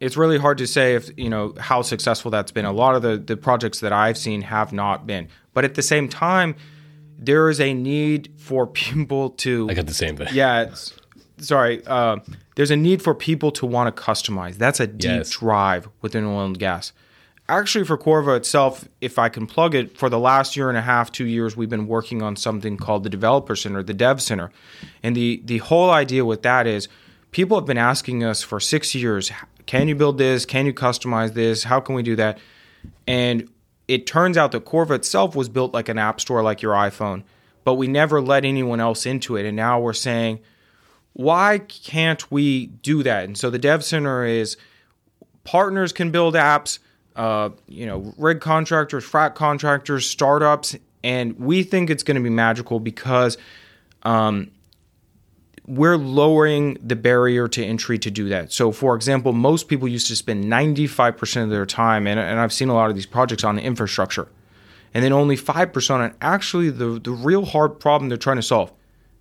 it's 0.00 0.16
really 0.16 0.38
hard 0.38 0.58
to 0.58 0.66
say 0.66 0.94
if 0.94 1.10
you 1.16 1.28
know 1.28 1.54
how 1.58 1.82
successful 1.82 2.30
that's 2.30 2.50
been. 2.50 2.64
A 2.64 2.72
lot 2.72 2.94
of 2.94 3.02
the 3.02 3.16
the 3.18 3.36
projects 3.36 3.80
that 3.80 3.92
I've 3.92 4.18
seen 4.18 4.42
have 4.42 4.72
not 4.72 5.06
been, 5.06 5.28
but 5.54 5.64
at 5.64 5.74
the 5.74 5.82
same 5.82 6.08
time, 6.08 6.54
there 7.18 7.48
is 7.50 7.60
a 7.60 7.72
need 7.74 8.30
for 8.36 8.66
people 8.66 9.30
to. 9.30 9.68
I 9.70 9.74
got 9.74 9.86
the 9.86 9.94
same 9.94 10.16
thing. 10.16 10.28
Yeah, 10.32 10.62
it's 10.62 10.92
sorry. 11.38 11.82
Uh, 11.86 12.16
there's 12.56 12.70
a 12.70 12.76
need 12.76 13.02
for 13.02 13.14
people 13.14 13.50
to 13.52 13.66
want 13.66 13.94
to 13.94 14.02
customize. 14.02 14.56
That's 14.56 14.80
a 14.80 14.86
deep 14.86 15.10
Yes. 15.10 15.30
drive 15.30 15.88
within 16.00 16.24
oil 16.24 16.44
and 16.44 16.58
gas. 16.58 16.92
Actually, 17.48 17.84
for 17.84 17.98
Corva 17.98 18.36
itself, 18.36 18.86
if 19.00 19.18
I 19.18 19.28
can 19.28 19.46
plug 19.46 19.74
it, 19.74 19.98
for 19.98 20.08
the 20.08 20.18
last 20.18 20.56
year 20.56 20.68
and 20.68 20.78
a 20.78 20.82
half, 20.82 21.10
two 21.10 21.26
years, 21.26 21.56
we've 21.56 21.68
been 21.68 21.86
working 21.86 22.22
on 22.22 22.36
something 22.36 22.76
called 22.76 23.02
the 23.02 23.10
Developer 23.10 23.56
Center, 23.56 23.82
the 23.82 23.92
Dev 23.94 24.22
Center, 24.22 24.50
and 25.02 25.14
the 25.16 25.42
the 25.44 25.58
whole 25.58 25.90
idea 25.90 26.24
with 26.24 26.42
that 26.42 26.66
is 26.66 26.88
people 27.32 27.56
have 27.58 27.66
been 27.66 27.78
asking 27.78 28.22
us 28.24 28.42
for 28.42 28.60
six 28.60 28.94
years, 28.94 29.32
can 29.66 29.88
you 29.88 29.94
build 29.94 30.18
this? 30.18 30.44
Can 30.46 30.66
you 30.66 30.72
customize 30.72 31.34
this? 31.34 31.64
How 31.64 31.80
can 31.80 31.94
we 31.94 32.02
do 32.02 32.16
that? 32.16 32.38
And 33.06 33.48
it 33.88 34.06
turns 34.06 34.36
out 34.36 34.52
that 34.52 34.64
Corva 34.64 34.92
itself 34.92 35.34
was 35.34 35.48
built 35.48 35.74
like 35.74 35.88
an 35.88 35.98
app 35.98 36.20
store, 36.20 36.42
like 36.42 36.62
your 36.62 36.74
iPhone, 36.74 37.22
but 37.64 37.74
we 37.74 37.86
never 37.86 38.20
let 38.20 38.44
anyone 38.44 38.80
else 38.80 39.06
into 39.06 39.36
it. 39.36 39.46
And 39.46 39.56
now 39.56 39.80
we're 39.80 39.92
saying, 39.92 40.40
why 41.12 41.58
can't 41.58 42.30
we 42.30 42.66
do 42.66 43.02
that? 43.02 43.24
And 43.24 43.36
so 43.36 43.50
the 43.50 43.58
Dev 43.58 43.84
Center 43.84 44.24
is 44.24 44.56
partners 45.44 45.92
can 45.92 46.10
build 46.10 46.34
apps, 46.34 46.78
uh, 47.16 47.50
you 47.68 47.86
know, 47.86 48.14
rig 48.16 48.40
contractors, 48.40 49.04
frac 49.04 49.34
contractors, 49.34 50.08
startups, 50.08 50.76
and 51.04 51.38
we 51.38 51.62
think 51.62 51.90
it's 51.90 52.02
going 52.02 52.16
to 52.16 52.22
be 52.22 52.30
magical 52.30 52.80
because 52.80 53.36
um, 54.04 54.50
we're 55.66 55.96
lowering 55.96 56.76
the 56.82 56.96
barrier 56.96 57.46
to 57.48 57.64
entry 57.64 57.98
to 57.98 58.10
do 58.10 58.28
that. 58.28 58.52
So, 58.52 58.72
for 58.72 58.96
example, 58.96 59.32
most 59.32 59.68
people 59.68 59.86
used 59.86 60.08
to 60.08 60.16
spend 60.16 60.44
95% 60.44 61.44
of 61.44 61.50
their 61.50 61.66
time, 61.66 62.06
and, 62.06 62.18
and 62.18 62.40
I've 62.40 62.52
seen 62.52 62.68
a 62.68 62.74
lot 62.74 62.90
of 62.90 62.96
these 62.96 63.06
projects 63.06 63.44
on 63.44 63.56
the 63.56 63.62
infrastructure, 63.62 64.28
and 64.92 65.04
then 65.04 65.12
only 65.12 65.36
5% 65.36 65.90
on 65.90 66.14
actually 66.20 66.70
the, 66.70 66.98
the 66.98 67.12
real 67.12 67.44
hard 67.44 67.78
problem 67.78 68.08
they're 68.08 68.18
trying 68.18 68.36
to 68.36 68.42
solve. 68.42 68.72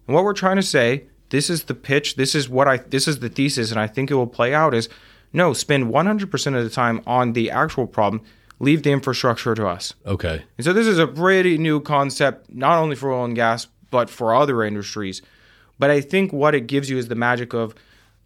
And 0.07 0.15
what 0.15 0.23
we're 0.23 0.33
trying 0.33 0.55
to 0.55 0.63
say, 0.63 1.05
this 1.29 1.49
is 1.49 1.63
the 1.63 1.75
pitch, 1.75 2.15
this 2.15 2.33
is 2.33 2.49
what 2.49 2.67
I, 2.67 2.77
this 2.77 3.07
is 3.07 3.19
the 3.19 3.29
thesis, 3.29 3.71
and 3.71 3.79
I 3.79 3.87
think 3.87 4.09
it 4.09 4.15
will 4.15 4.27
play 4.27 4.53
out 4.53 4.73
is 4.73 4.89
no, 5.33 5.53
spend 5.53 5.85
100% 5.85 6.57
of 6.57 6.63
the 6.63 6.69
time 6.69 7.01
on 7.05 7.33
the 7.33 7.51
actual 7.51 7.87
problem, 7.87 8.21
leave 8.59 8.83
the 8.83 8.91
infrastructure 8.91 9.55
to 9.55 9.67
us. 9.67 9.93
Okay. 10.05 10.43
And 10.57 10.65
so 10.65 10.73
this 10.73 10.87
is 10.87 10.99
a 10.99 11.07
pretty 11.07 11.57
new 11.57 11.79
concept, 11.79 12.53
not 12.53 12.77
only 12.77 12.95
for 12.95 13.11
oil 13.11 13.25
and 13.25 13.35
gas, 13.35 13.67
but 13.91 14.09
for 14.09 14.35
other 14.35 14.63
industries. 14.63 15.21
But 15.81 15.89
I 15.89 15.99
think 15.99 16.31
what 16.31 16.53
it 16.53 16.67
gives 16.67 16.91
you 16.91 16.99
is 16.99 17.07
the 17.07 17.15
magic 17.15 17.55
of, 17.55 17.73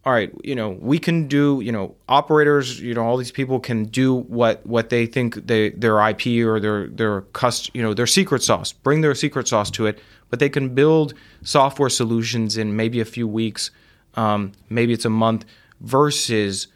all 0.03 0.11
right, 0.11 0.29
you 0.43 0.55
know, 0.55 0.71
we 0.71 0.99
can 0.99 1.29
do, 1.29 1.61
you 1.63 1.71
know, 1.71 1.95
operators, 2.09 2.81
you 2.81 2.93
know, 2.93 3.05
all 3.05 3.15
these 3.15 3.31
people 3.31 3.61
can 3.61 3.85
do 3.85 4.13
what 4.13 4.65
what 4.65 4.89
they 4.89 5.05
think 5.05 5.35
they 5.47 5.69
their 5.69 6.05
IP 6.09 6.45
or 6.45 6.59
their 6.59 6.87
their 6.89 7.21
cust, 7.31 7.71
you 7.73 7.81
know, 7.81 7.93
their 7.93 8.07
secret 8.07 8.43
sauce. 8.43 8.73
Bring 8.73 8.99
their 8.99 9.15
secret 9.15 9.47
sauce 9.47 9.71
to 9.71 9.85
it, 9.85 10.01
but 10.29 10.39
they 10.39 10.49
can 10.49 10.75
build 10.75 11.13
software 11.43 11.89
solutions 11.89 12.57
in 12.57 12.75
maybe 12.75 12.99
a 12.99 13.05
few 13.05 13.25
weeks, 13.25 13.71
um, 14.15 14.51
maybe 14.69 14.91
it's 14.91 15.05
a 15.05 15.09
month, 15.09 15.45
versus 15.79 16.67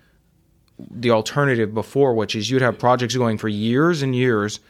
the 0.90 1.12
alternative 1.12 1.74
before, 1.74 2.14
which 2.14 2.38
is 2.38 2.50
you'd 2.50 2.62
have 2.62 2.80
projects 2.80 3.18
going 3.18 3.38
for 3.38 3.50
years 3.50 4.02
and 4.02 4.16
years, 4.16 4.62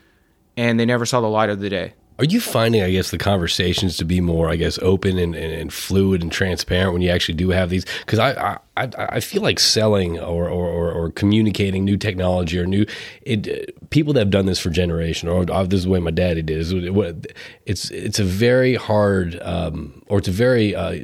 and 0.58 0.80
they 0.80 0.88
never 0.88 1.06
saw 1.06 1.22
the 1.22 1.30
light 1.30 1.52
of 1.52 1.60
the 1.60 1.70
day. 1.70 1.94
Are 2.20 2.26
you 2.26 2.42
finding, 2.42 2.84
I 2.84 2.92
guess, 2.92 3.12
the 3.12 3.18
conversations 3.18 3.96
to 3.96 4.04
be 4.04 4.20
more, 4.20 4.50
I 4.50 4.58
guess, 4.58 4.78
open 4.80 5.18
and, 5.18 5.34
and, 5.34 5.54
and 5.54 5.72
fluid 5.72 6.22
and 6.22 6.30
transparent 6.30 6.92
when 6.92 7.02
you 7.02 7.10
actually 7.10 7.36
do 7.36 7.50
have 7.52 7.70
these? 7.70 7.86
Because 8.02 8.20
I, 8.20 8.58
I 8.76 8.90
I 8.98 9.20
feel 9.22 9.42
like 9.42 9.58
selling 9.58 10.20
or, 10.20 10.50
or, 10.50 10.92
or, 10.92 11.12
communicating 11.12 11.86
new 11.86 11.98
technology 11.98 12.60
or 12.60 12.66
new 12.66 12.86
it 13.22 13.90
people 13.90 14.14
that 14.14 14.20
have 14.20 14.30
done 14.30 14.46
this 14.46 14.60
for 14.60 14.70
generation 14.70 15.28
or 15.28 15.46
oh, 15.50 15.66
this 15.66 15.80
is 15.80 15.84
the 15.86 15.90
way 15.90 16.00
my 16.00 16.12
daddy 16.12 16.42
did. 16.42 16.60
It's 17.66 17.90
it's 17.90 18.20
a 18.20 18.24
very 18.24 18.76
hard 18.76 19.40
um, 19.42 20.02
or 20.08 20.20
it's 20.20 20.28
a 20.28 20.32
very 20.32 20.76
uh, 20.76 21.00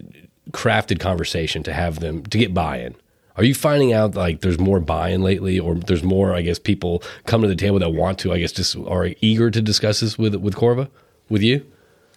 crafted 0.52 1.00
conversation 1.00 1.64
to 1.64 1.74
have 1.74 2.00
them 2.02 2.24
to 2.24 2.38
get 2.38 2.54
buy-in. 2.54 2.96
Are 3.38 3.44
you 3.44 3.54
finding 3.54 3.92
out 3.94 4.16
like 4.16 4.42
there's 4.42 4.60
more 4.60 4.80
buy-in 4.80 5.22
lately, 5.22 5.60
or 5.60 5.76
there's 5.76 6.04
more, 6.04 6.34
I 6.34 6.42
guess, 6.42 6.60
people 6.60 7.04
come 7.26 7.42
to 7.42 7.48
the 7.48 7.56
table 7.56 7.80
that 7.80 7.90
want 7.90 8.20
to, 8.20 8.32
I 8.32 8.40
guess, 8.40 8.54
just 8.54 8.78
are 8.78 9.10
eager 9.22 9.52
to 9.52 9.62
discuss 9.62 10.00
this 10.00 10.18
with 10.18 10.36
with 10.36 10.56
Corva, 10.56 10.90
with 11.30 11.42
you? 11.42 11.66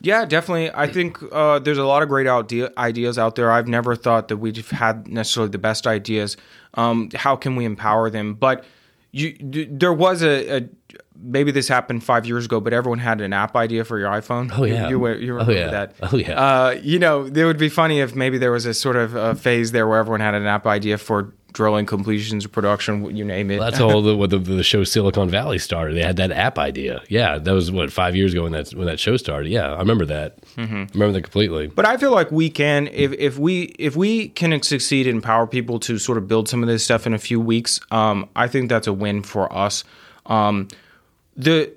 Yeah, 0.01 0.25
definitely. 0.27 0.71
I 0.73 0.87
think 0.87 1.19
uh, 1.33 1.59
there's 1.59 1.79
a 1.79 1.85
lot 1.85 2.03
of 2.05 2.09
great 2.09 2.29
idea, 2.29 2.71
ideas 2.79 3.19
out 3.19 3.35
there. 3.35 3.51
I've 3.51 3.67
never 3.67 3.97
thought 3.97 4.29
that 4.29 4.37
we've 4.37 4.71
had 4.71 5.09
necessarily 5.09 5.51
the 5.51 5.59
best 5.59 5.87
ideas. 5.89 6.37
Um, 6.75 7.11
how 7.15 7.35
can 7.35 7.57
we 7.57 7.65
empower 7.65 8.09
them? 8.09 8.35
But 8.35 8.65
you, 9.11 9.33
d- 9.33 9.67
there 9.69 9.93
was 9.93 10.23
a, 10.23 10.59
a 10.59 10.69
maybe 11.21 11.51
this 11.51 11.67
happened 11.67 12.05
five 12.05 12.27
years 12.27 12.45
ago, 12.45 12.61
but 12.61 12.73
everyone 12.73 13.01
had 13.01 13.21
an 13.21 13.33
app 13.33 13.57
idea 13.57 13.85
for 13.85 13.99
your 13.99 14.09
iPhone. 14.11 14.53
Oh, 14.57 14.63
yeah. 14.63 14.89
you, 14.89 15.05
you, 15.09 15.15
you 15.17 15.33
remember 15.33 15.51
Oh, 15.53 15.57
yeah. 15.57 15.71
that? 15.73 15.95
Oh, 16.13 16.17
yeah. 16.17 16.41
Uh, 16.41 16.71
you 16.81 17.01
know, 17.01 17.25
it 17.25 17.45
would 17.45 17.59
be 17.59 17.69
funny 17.69 17.99
if 17.99 18.15
maybe 18.15 18.39
there 18.39 18.53
was 18.53 18.67
a 18.67 18.75
sort 18.75 18.95
of 18.95 19.17
a 19.17 19.35
phase 19.35 19.73
there 19.73 19.89
where 19.89 19.99
everyone 19.99 20.21
had 20.21 20.35
an 20.35 20.47
app 20.47 20.65
idea 20.65 20.97
for 20.97 21.35
drilling 21.53 21.87
completions, 21.87 22.47
production, 22.47 23.17
you 23.17 23.25
name 23.25 23.51
it. 23.51 23.59
That's 23.59 23.81
all 23.81 24.03
the, 24.03 24.17
what 24.17 24.31
the, 24.31 24.39
the 24.39 24.63
show 24.63 24.85
Silicon 24.85 25.29
Valley 25.31 25.59
started. 25.59 25.97
They 25.97 26.03
had 26.03 26.17
that 26.17 26.31
app 26.31 26.59
idea. 26.59 27.03
Yeah, 27.09 27.39
that 27.39 27.53
was 27.53 27.71
what 27.71 27.93
five 27.93 28.15
years 28.15 28.33
ago 28.33 28.45
when 28.45 28.53
that 28.53 28.71
when 28.75 28.87
that 28.87 29.01
show 29.01 29.17
started. 29.17 29.51
Yeah, 29.51 29.73
I 29.73 29.79
remember 29.79 30.07
that. 30.07 30.41
Mm-hmm. 30.57 30.75
I 30.75 30.89
remember 30.95 31.13
that 31.13 31.23
completely. 31.23 31.69
But 31.69 31.87
I 31.87 31.97
feel 31.97 32.13
like 32.13 32.31
we 32.31 32.51
can, 32.51 32.89
if, 32.89 33.13
if 33.13 33.39
we 33.39 33.63
if 33.79 33.97
we 33.97 34.29
can 34.29 34.61
succeed 34.63 35.07
and 35.07 35.17
empower 35.17 35.47
people 35.47 35.79
to 35.81 35.99
sort 35.99 36.19
of 36.19 36.29
build 36.29 36.49
some 36.49 36.63
of 36.63 36.69
this 36.69 36.85
stuff 36.85 37.07
in 37.07 37.15
a 37.15 37.19
few 37.19 37.41
weeks, 37.41 37.81
um, 37.91 38.29
I 38.37 38.49
think 38.49 38.69
that's 38.69 38.87
a 38.87 38.93
win 38.93 39.23
for 39.23 39.53
us. 39.53 39.85
Um, 40.27 40.69
the 41.37 41.73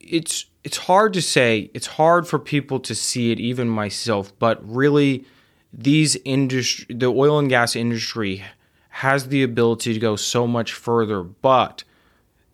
it's 0.00 0.46
it's 0.64 0.78
hard 0.78 1.12
to 1.14 1.22
say. 1.22 1.70
It's 1.74 1.86
hard 1.86 2.26
for 2.26 2.38
people 2.38 2.80
to 2.80 2.94
see 2.94 3.30
it, 3.30 3.38
even 3.38 3.68
myself. 3.68 4.32
But 4.38 4.58
really, 4.68 5.24
these 5.72 6.16
industry, 6.24 6.94
the 6.94 7.06
oil 7.06 7.38
and 7.38 7.48
gas 7.48 7.76
industry, 7.76 8.42
has 9.00 9.28
the 9.28 9.42
ability 9.42 9.92
to 9.94 10.00
go 10.00 10.16
so 10.16 10.46
much 10.46 10.72
further. 10.72 11.22
But 11.22 11.84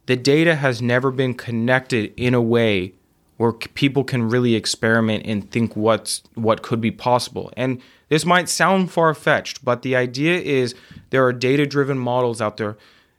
the 0.07 0.17
data 0.17 0.57
has 0.57 0.83
never 0.83 1.11
been 1.11 1.35
connected 1.35 2.13
in 2.17 2.35
a 2.35 2.41
way 2.43 2.95
where 3.37 3.53
people 3.53 4.05
can 4.05 4.29
really 4.29 4.55
experiment 4.55 5.25
and 5.27 5.51
think 5.51 5.77
what's 5.77 6.23
what 6.35 6.63
could 6.63 6.81
be 6.81 6.91
possible. 6.91 7.53
And 7.57 7.81
this 8.09 8.25
might 8.25 8.49
sound 8.49 8.91
far 8.91 9.15
fetched, 9.15 9.65
but 9.65 9.83
the 9.83 9.97
idea 9.97 10.39
is 10.39 10.75
there 11.11 11.25
are 11.25 11.33
data 11.33 11.67
driven 11.67 11.99
models 11.99 12.41
out 12.41 12.57
there. 12.57 12.77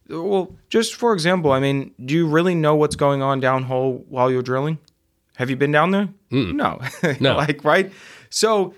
Well, 0.09 0.53
just 0.69 0.93
for 0.95 1.13
example, 1.13 1.51
I 1.51 1.59
mean, 1.59 1.93
do 2.03 2.13
you 2.13 2.27
really 2.27 2.55
know 2.55 2.75
what's 2.75 2.95
going 2.97 3.21
on 3.21 3.41
downhole 3.41 4.05
while 4.07 4.29
you're 4.31 4.41
drilling? 4.43 4.77
Have 5.37 5.49
you 5.49 5.55
been 5.55 5.71
down 5.71 5.91
there? 5.91 6.09
Hmm. 6.29 6.55
No, 6.57 6.79
No. 7.19 7.35
like 7.35 7.63
right. 7.63 7.91
So, 8.29 8.73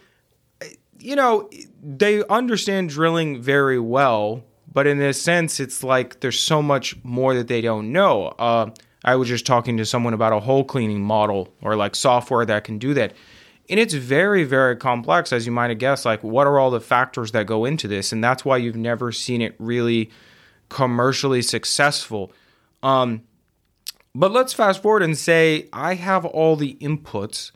you 0.99 1.15
know, 1.15 1.49
they 1.85 2.23
understand 2.25 2.89
drilling 2.89 3.41
very 3.41 3.79
well, 3.79 4.43
but 4.71 4.87
in 4.87 4.99
a 5.01 5.13
sense, 5.13 5.59
it's 5.59 5.83
like 5.83 6.19
there's 6.21 6.39
so 6.39 6.61
much 6.61 6.95
more 7.03 7.35
that 7.35 7.47
they 7.47 7.61
don't 7.61 7.91
know. 7.91 8.27
Uh, 8.39 8.71
I 9.03 9.15
was 9.15 9.27
just 9.27 9.45
talking 9.45 9.77
to 9.77 9.85
someone 9.85 10.15
about 10.15 10.33
a 10.33 10.39
hole 10.39 10.63
cleaning 10.63 11.01
model 11.01 11.53
or 11.61 11.75
like 11.75 11.95
software 11.95 12.43
that 12.45 12.63
can 12.63 12.79
do 12.79 12.95
that. 12.95 13.13
And 13.69 13.79
it's 13.79 13.93
very, 13.93 14.43
very 14.43 14.75
complex, 14.75 15.31
as 15.31 15.45
you 15.45 15.51
might 15.51 15.69
have 15.69 15.77
guessed. 15.77 16.05
Like, 16.05 16.23
what 16.23 16.47
are 16.47 16.59
all 16.59 16.71
the 16.71 16.81
factors 16.81 17.31
that 17.31 17.45
go 17.45 17.65
into 17.65 17.87
this? 17.87 18.11
And 18.11 18.23
that's 18.23 18.43
why 18.43 18.57
you've 18.57 18.75
never 18.75 19.11
seen 19.11 19.41
it 19.41 19.55
really 19.59 20.09
commercially 20.69 21.41
successful. 21.41 22.31
Um, 22.81 23.23
but 24.15 24.31
let's 24.31 24.53
fast 24.53 24.81
forward 24.81 25.03
and 25.03 25.17
say 25.17 25.67
I 25.71 25.95
have 25.95 26.25
all 26.25 26.55
the 26.55 26.77
inputs 26.81 27.51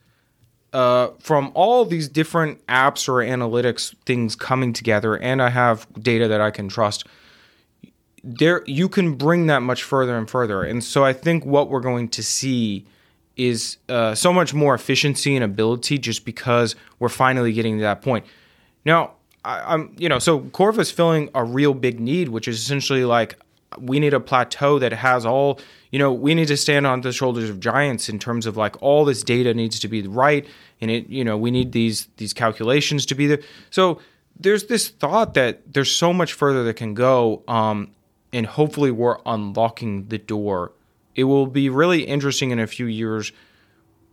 uh, 0.73 1.09
from 1.19 1.51
all 1.55 1.85
these 1.85 2.07
different 2.07 2.65
apps 2.67 3.07
or 3.09 3.15
analytics 3.15 3.95
things 4.05 4.35
coming 4.35 4.73
together, 4.73 5.15
and 5.15 5.41
I 5.41 5.49
have 5.49 5.87
data 6.01 6.27
that 6.27 6.41
I 6.41 6.51
can 6.51 6.67
trust. 6.67 7.05
There, 8.23 8.63
you 8.65 8.89
can 8.89 9.15
bring 9.15 9.47
that 9.47 9.61
much 9.61 9.83
further 9.83 10.17
and 10.17 10.29
further, 10.29 10.63
and 10.63 10.83
so 10.83 11.05
I 11.05 11.13
think 11.13 11.45
what 11.45 11.69
we're 11.69 11.79
going 11.79 12.09
to 12.09 12.23
see 12.23 12.85
is 13.37 13.77
uh, 13.87 14.13
so 14.13 14.33
much 14.33 14.53
more 14.53 14.75
efficiency 14.75 15.35
and 15.35 15.43
ability, 15.45 15.97
just 15.97 16.25
because 16.25 16.75
we're 16.99 17.07
finally 17.07 17.53
getting 17.53 17.77
to 17.77 17.83
that 17.83 18.01
point. 18.01 18.25
Now, 18.83 19.13
I, 19.45 19.73
I'm, 19.73 19.95
you 19.97 20.09
know, 20.09 20.19
so 20.19 20.41
Corva 20.41 20.79
is 20.79 20.91
filling 20.91 21.29
a 21.33 21.43
real 21.45 21.73
big 21.73 21.99
need, 21.99 22.29
which 22.29 22.47
is 22.49 22.59
essentially 22.59 23.05
like 23.05 23.39
we 23.77 23.99
need 23.99 24.13
a 24.13 24.19
plateau 24.19 24.79
that 24.79 24.91
has 24.91 25.25
all, 25.25 25.59
you 25.91 25.97
know, 25.99 26.13
we 26.13 26.35
need 26.35 26.47
to 26.49 26.57
stand 26.57 26.85
on 26.85 27.01
the 27.01 27.11
shoulders 27.11 27.49
of 27.49 27.59
giants 27.59 28.09
in 28.09 28.19
terms 28.19 28.45
of 28.45 28.55
like 28.57 28.81
all 28.81 29.05
this 29.05 29.23
data 29.23 29.53
needs 29.53 29.79
to 29.79 29.87
be 29.87 30.07
right, 30.07 30.45
and 30.81 30.91
it, 30.91 31.07
you 31.09 31.23
know, 31.23 31.37
we 31.37 31.51
need 31.51 31.71
these 31.71 32.07
these 32.17 32.33
calculations 32.33 33.05
to 33.07 33.15
be 33.15 33.27
there. 33.27 33.39
So 33.71 33.99
there's 34.39 34.65
this 34.65 34.89
thought 34.89 35.33
that 35.33 35.73
there's 35.73 35.91
so 35.91 36.13
much 36.13 36.33
further 36.33 36.63
that 36.63 36.75
can 36.75 36.93
go, 36.93 37.43
um, 37.47 37.91
and 38.31 38.45
hopefully 38.45 38.91
we're 38.91 39.17
unlocking 39.25 40.07
the 40.07 40.17
door. 40.19 40.71
It 41.15 41.23
will 41.25 41.47
be 41.47 41.69
really 41.69 42.03
interesting 42.03 42.51
in 42.51 42.59
a 42.59 42.67
few 42.67 42.85
years 42.85 43.31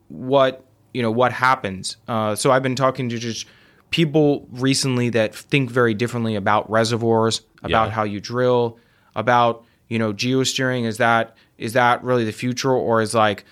what 0.09 0.65
you 0.95 1.03
know 1.03 1.11
what 1.11 1.33
happens. 1.33 1.97
Uh, 2.09 2.35
so 2.35 2.51
I've 2.51 2.63
been 2.63 2.77
talking 2.77 3.09
to 3.11 3.19
just 3.19 3.47
people 3.91 4.47
recently 4.51 5.11
that 5.11 5.35
think 5.35 5.71
very 5.71 5.95
differently 5.95 6.35
about 6.37 6.69
reservoirs, 6.71 7.43
about 7.63 7.89
Yeah. 7.89 7.95
how 7.95 8.03
you 8.05 8.21
drill, 8.21 8.79
about 9.15 9.65
you 9.89 9.99
know 9.99 10.13
geosteering. 10.13 10.87
Is 10.87 10.97
that 10.99 11.37
is 11.59 11.73
that 11.75 12.03
really 12.03 12.25
the 12.25 12.33
future, 12.33 12.73
or 12.73 13.01
is 13.01 13.15
like 13.15 13.45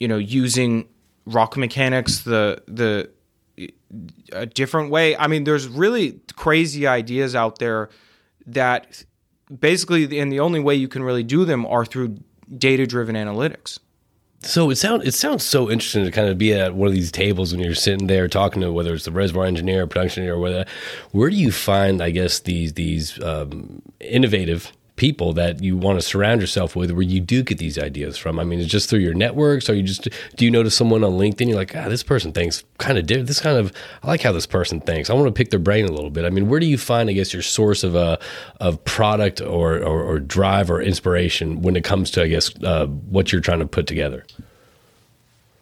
you 0.00 0.08
know 0.08 0.18
using 0.18 0.88
rock 1.26 1.56
mechanics 1.56 2.20
the 2.20 2.62
the 2.66 3.10
a 4.32 4.46
different 4.46 4.90
way. 4.90 5.16
I 5.16 5.26
mean, 5.26 5.44
there's 5.44 5.68
really 5.68 6.20
crazy 6.36 6.86
ideas 6.86 7.34
out 7.34 7.58
there 7.58 7.90
that 8.46 9.04
basically, 9.58 10.18
and 10.18 10.32
the 10.32 10.40
only 10.40 10.60
way 10.60 10.74
you 10.74 10.88
can 10.88 11.02
really 11.02 11.22
do 11.22 11.44
them 11.44 11.66
are 11.66 11.84
through 11.84 12.18
data 12.56 12.86
driven 12.86 13.14
analytics. 13.14 13.78
So 14.40 14.68
it 14.68 14.76
sounds 14.76 15.06
it 15.06 15.14
sounds 15.14 15.42
so 15.42 15.70
interesting 15.70 16.04
to 16.04 16.10
kind 16.10 16.28
of 16.28 16.36
be 16.36 16.52
at 16.52 16.74
one 16.74 16.86
of 16.86 16.92
these 16.92 17.10
tables 17.10 17.52
when 17.52 17.64
you're 17.64 17.74
sitting 17.74 18.08
there 18.08 18.28
talking 18.28 18.60
to 18.60 18.70
whether 18.72 18.94
it's 18.94 19.06
the 19.06 19.10
reservoir 19.10 19.46
engineer, 19.46 19.84
or 19.84 19.86
production 19.86 20.22
engineer, 20.22 20.34
or 20.34 20.40
whether 20.40 20.66
where 21.12 21.30
do 21.30 21.36
you 21.36 21.50
find 21.50 22.02
I 22.02 22.10
guess 22.10 22.40
these 22.40 22.74
these 22.74 23.22
um, 23.22 23.80
innovative 24.00 24.70
people 24.96 25.32
that 25.32 25.62
you 25.62 25.76
want 25.76 25.98
to 25.98 26.06
surround 26.06 26.40
yourself 26.40 26.76
with 26.76 26.90
where 26.92 27.02
you 27.02 27.20
do 27.20 27.42
get 27.42 27.58
these 27.58 27.78
ideas 27.78 28.16
from? 28.16 28.38
I 28.38 28.44
mean, 28.44 28.60
it's 28.60 28.70
just 28.70 28.88
through 28.88 29.00
your 29.00 29.14
networks, 29.14 29.68
or 29.68 29.74
you 29.74 29.82
just 29.82 30.08
do 30.36 30.44
you 30.44 30.50
notice 30.50 30.74
someone 30.74 31.02
on 31.02 31.12
LinkedIn? 31.12 31.48
You're 31.48 31.56
like, 31.56 31.74
ah, 31.74 31.88
this 31.88 32.02
person 32.02 32.32
thinks 32.32 32.64
kind 32.78 32.98
of 32.98 33.06
different. 33.06 33.28
This 33.28 33.40
kind 33.40 33.58
of 33.58 33.72
I 34.02 34.06
like 34.06 34.22
how 34.22 34.32
this 34.32 34.46
person 34.46 34.80
thinks. 34.80 35.10
I 35.10 35.14
want 35.14 35.26
to 35.26 35.32
pick 35.32 35.50
their 35.50 35.58
brain 35.58 35.84
a 35.84 35.92
little 35.92 36.10
bit. 36.10 36.24
I 36.24 36.30
mean, 36.30 36.48
where 36.48 36.60
do 36.60 36.66
you 36.66 36.78
find, 36.78 37.10
I 37.10 37.12
guess, 37.12 37.32
your 37.32 37.42
source 37.42 37.82
of 37.82 37.94
a 37.94 38.18
of 38.60 38.82
product 38.84 39.40
or, 39.40 39.76
or, 39.78 40.02
or 40.02 40.18
drive 40.18 40.70
or 40.70 40.80
inspiration 40.80 41.62
when 41.62 41.76
it 41.76 41.84
comes 41.84 42.10
to, 42.12 42.22
I 42.22 42.28
guess, 42.28 42.52
uh, 42.62 42.86
what 42.86 43.32
you're 43.32 43.40
trying 43.40 43.60
to 43.60 43.66
put 43.66 43.86
together? 43.86 44.24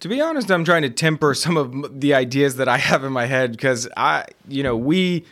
To 0.00 0.08
be 0.08 0.20
honest, 0.20 0.50
I'm 0.50 0.64
trying 0.64 0.82
to 0.82 0.90
temper 0.90 1.32
some 1.32 1.56
of 1.56 2.00
the 2.00 2.14
ideas 2.14 2.56
that 2.56 2.68
I 2.68 2.76
have 2.76 3.04
in 3.04 3.12
my 3.12 3.26
head 3.26 3.52
because 3.52 3.88
I, 3.96 4.26
you 4.48 4.64
know, 4.64 4.76
we 4.76 5.24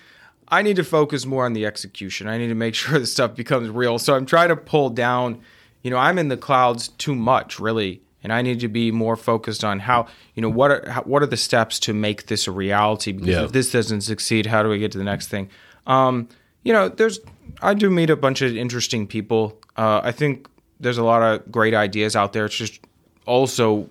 I 0.50 0.62
need 0.62 0.76
to 0.76 0.84
focus 0.84 1.26
more 1.26 1.44
on 1.44 1.52
the 1.52 1.66
execution. 1.66 2.26
I 2.28 2.38
need 2.38 2.48
to 2.48 2.54
make 2.54 2.74
sure 2.80 2.98
the 2.98 3.06
stuff 3.06 3.34
becomes 3.34 3.68
real. 3.68 3.98
So 3.98 4.14
I'm 4.14 4.26
trying 4.26 4.48
to 4.48 4.56
pull 4.56 4.90
down, 4.90 5.40
you 5.82 5.90
know, 5.90 5.96
I'm 5.96 6.18
in 6.18 6.28
the 6.28 6.36
clouds 6.36 6.88
too 6.88 7.14
much, 7.14 7.60
really, 7.60 8.02
and 8.22 8.32
I 8.32 8.42
need 8.42 8.60
to 8.60 8.68
be 8.68 8.90
more 8.90 9.16
focused 9.16 9.64
on 9.64 9.78
how, 9.80 10.06
you 10.34 10.42
know, 10.42 10.48
what 10.50 10.70
are 10.70 10.90
how, 10.90 11.02
what 11.02 11.22
are 11.22 11.26
the 11.26 11.36
steps 11.36 11.78
to 11.80 11.92
make 11.94 12.26
this 12.26 12.46
a 12.46 12.50
reality? 12.52 13.12
Because 13.12 13.28
Yeah. 13.28 13.44
if 13.44 13.52
this 13.52 13.70
doesn't 13.72 14.02
succeed, 14.02 14.46
how 14.46 14.62
do 14.62 14.68
we 14.68 14.78
get 14.78 14.92
to 14.92 14.98
the 14.98 15.04
next 15.04 15.28
thing? 15.28 15.48
Um, 15.86 16.28
you 16.62 16.72
know, 16.72 16.88
there's 16.88 17.20
I 17.62 17.74
do 17.74 17.88
meet 17.90 18.10
a 18.10 18.16
bunch 18.16 18.42
of 18.42 18.56
interesting 18.56 19.06
people. 19.06 19.58
Uh, 19.76 20.00
I 20.04 20.12
think 20.12 20.48
there's 20.78 20.98
a 20.98 21.04
lot 21.04 21.22
of 21.22 21.50
great 21.50 21.74
ideas 21.74 22.14
out 22.16 22.32
there. 22.32 22.44
It's 22.46 22.56
just 22.56 22.80
also 23.26 23.88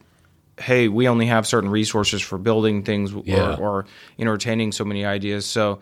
hey, 0.60 0.90
we 0.90 1.08
only 1.08 1.26
have 1.26 1.48
certain 1.48 1.70
resources 1.70 2.22
for 2.22 2.38
building 2.38 2.84
things 2.84 3.14
Yeah. 3.24 3.56
or, 3.56 3.60
or 3.80 3.86
entertaining 4.20 4.74
so 4.74 4.84
many 4.84 5.06
ideas. 5.06 5.46
So, 5.46 5.80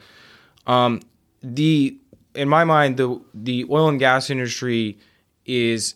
um, 0.67 1.01
the 1.41 1.97
in 2.35 2.47
my 2.47 2.63
mind, 2.63 2.97
the 2.97 3.19
the 3.33 3.65
oil 3.69 3.89
and 3.89 3.99
gas 3.99 4.29
industry 4.29 4.97
is 5.45 5.95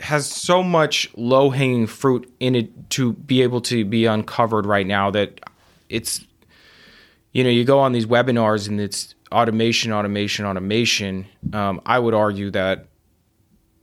has 0.00 0.28
so 0.28 0.62
much 0.62 1.08
low 1.16 1.50
hanging 1.50 1.86
fruit 1.86 2.30
in 2.40 2.54
it 2.54 2.90
to 2.90 3.12
be 3.12 3.42
able 3.42 3.60
to 3.60 3.84
be 3.84 4.04
uncovered 4.04 4.66
right 4.66 4.86
now 4.86 5.10
that 5.10 5.40
it's 5.88 6.24
you 7.32 7.44
know 7.44 7.50
you 7.50 7.64
go 7.64 7.78
on 7.78 7.92
these 7.92 8.06
webinars 8.06 8.68
and 8.68 8.80
it's 8.80 9.14
automation 9.30 9.92
automation 9.92 10.44
automation. 10.44 11.24
Um, 11.52 11.80
i 11.86 12.00
would 12.00 12.14
argue 12.14 12.50
that 12.50 12.86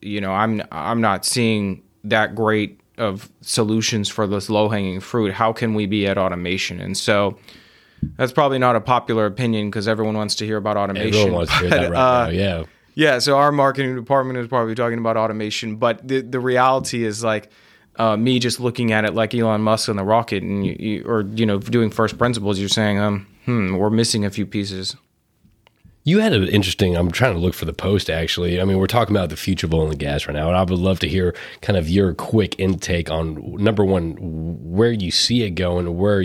you 0.02 0.20
know 0.20 0.32
i'm 0.34 0.62
i'm 0.74 1.00
not 1.00 1.26
seeing 1.26 1.82
that 2.04 2.36
great 2.36 2.80
of 3.00 3.32
solutions 3.42 4.10
for 4.10 4.28
this 4.28 4.50
low 4.50 4.70
hanging 4.70 5.00
fruit. 5.00 5.34
How 5.34 5.54
can 5.54 5.74
we 5.74 5.86
be 5.86 6.06
at 6.06 6.18
automation? 6.18 6.80
And 6.82 6.98
so 6.98 7.38
that's 8.18 8.32
probably 8.32 8.60
not 8.60 8.76
a 8.76 8.82
popular 8.82 9.26
opinion 9.26 9.70
because 9.70 9.88
everyone 9.88 10.16
wants 10.16 10.36
to 10.36 10.46
hear 10.46 10.58
about 10.58 10.78
automation 10.78 11.08
Everyone 11.08 11.34
wants 11.34 11.52
to 11.52 11.60
hear 11.60 11.70
that 11.70 11.92
right 11.92 12.24
uh, 12.24 12.26
now. 12.26 12.30
Yeah. 12.30 12.64
yeah, 12.96 13.20
so 13.20 13.38
our 13.38 13.52
marketing 13.52 13.96
department 13.96 14.40
is 14.40 14.48
probably 14.48 14.76
talking 14.76 15.00
about 15.00 15.18
automation, 15.18 15.76
but 15.78 16.08
the 16.08 16.22
the 16.22 16.40
reality 16.40 17.04
is 17.04 17.24
like 17.24 17.50
uh, 18.00 18.16
me 18.16 18.40
just 18.40 18.60
looking 18.60 18.92
at 18.94 19.06
it 19.06 19.14
like 19.14 19.36
Elon 19.36 19.62
Musk 19.62 19.90
on 19.90 19.98
the 19.98 20.04
rocket, 20.04 20.42
and 20.42 20.66
you, 20.66 20.76
you, 20.80 21.04
or 21.06 21.22
you 21.22 21.46
know 21.46 21.60
doing 21.60 21.92
first 21.92 22.18
principles. 22.18 22.58
You're 22.58 22.70
saying, 22.70 22.98
um, 22.98 23.28
hmm, 23.46 23.76
we're 23.76 23.90
missing 23.90 24.26
a 24.26 24.32
few 24.32 24.46
pieces. 24.46 24.96
You 26.06 26.20
had 26.20 26.32
an 26.32 26.48
interesting. 26.48 26.96
I'm 26.96 27.12
trying 27.12 27.34
to 27.34 27.40
look 27.40 27.54
for 27.54 27.66
the 27.66 27.74
post. 27.74 28.10
Actually, 28.10 28.62
I 28.62 28.64
mean, 28.64 28.80
we're 28.80 28.88
talking 28.88 29.14
about 29.14 29.30
the 29.30 29.36
future 29.36 29.68
of 29.68 29.74
oil 29.74 29.90
and 29.90 30.00
gas 30.00 30.28
right 30.28 30.34
now, 30.34 30.48
and 30.48 30.56
I 30.56 30.62
would 30.62 30.72
love 30.72 31.00
to 31.00 31.10
hear 31.10 31.36
kind 31.62 31.78
of 31.78 31.90
your 31.90 32.14
quick 32.14 32.56
intake 32.58 33.12
on 33.12 33.56
number 33.62 33.84
one, 33.84 34.16
where 34.18 34.94
you 34.94 35.12
see 35.12 35.44
it 35.44 35.52
going, 35.52 35.98
where 35.98 36.24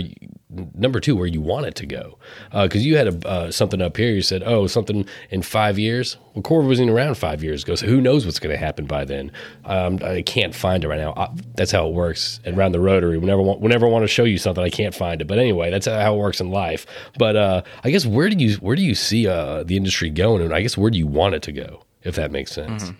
number 0.73 0.99
two, 0.99 1.15
where 1.15 1.27
you 1.27 1.41
want 1.41 1.65
it 1.65 1.75
to 1.75 1.85
go. 1.85 2.17
Because 2.51 2.85
you 2.85 2.97
had 2.97 3.07
a, 3.07 3.27
uh, 3.27 3.51
something 3.51 3.81
up 3.81 3.97
here. 3.97 4.11
You 4.11 4.21
said, 4.21 4.43
"Oh, 4.45 4.67
something 4.67 5.07
in 5.29 5.41
five 5.41 5.77
years." 5.79 6.17
Well, 6.33 6.43
Corva 6.43 6.67
wasn't 6.67 6.89
around 6.89 7.15
five 7.15 7.43
years 7.43 7.63
ago, 7.63 7.75
so 7.75 7.87
who 7.87 8.01
knows 8.01 8.25
what's 8.25 8.39
going 8.39 8.53
to 8.53 8.57
happen 8.57 8.85
by 8.85 9.05
then? 9.05 9.31
Um, 9.63 9.99
I 10.03 10.21
can't 10.21 10.53
find 10.53 10.83
it 10.83 10.87
right 10.87 10.99
now. 10.99 11.13
I, 11.15 11.29
that's 11.55 11.71
how 11.71 11.87
it 11.87 11.93
works 11.93 12.39
around 12.45 12.73
the 12.73 12.79
Rotary. 12.79 13.17
Whenever 13.17 13.41
whenever 13.41 13.85
I 13.85 13.89
want 13.89 14.03
to 14.03 14.07
show 14.07 14.23
you 14.23 14.37
something, 14.37 14.63
I 14.63 14.69
can't 14.69 14.93
find 14.93 15.21
it. 15.21 15.25
But 15.27 15.39
anyway, 15.39 15.71
that's 15.71 15.85
how 15.87 16.15
it 16.15 16.17
works 16.17 16.41
in 16.41 16.49
life. 16.49 16.85
But 17.17 17.35
uh, 17.35 17.61
I 17.83 17.91
guess 17.91 18.05
where 18.05 18.29
do 18.29 18.35
you 18.37 18.55
where 18.57 18.75
do 18.75 18.81
you 18.81 18.95
see 18.95 19.27
uh, 19.27 19.63
the 19.63 19.77
industry 19.77 20.09
going, 20.09 20.41
and 20.41 20.53
I 20.53 20.61
guess 20.61 20.77
where 20.77 20.91
do 20.91 20.97
you 20.97 21.07
want 21.07 21.35
it 21.35 21.41
to 21.43 21.51
go, 21.51 21.83
if 22.03 22.15
that 22.15 22.31
makes 22.31 22.51
sense? 22.51 22.91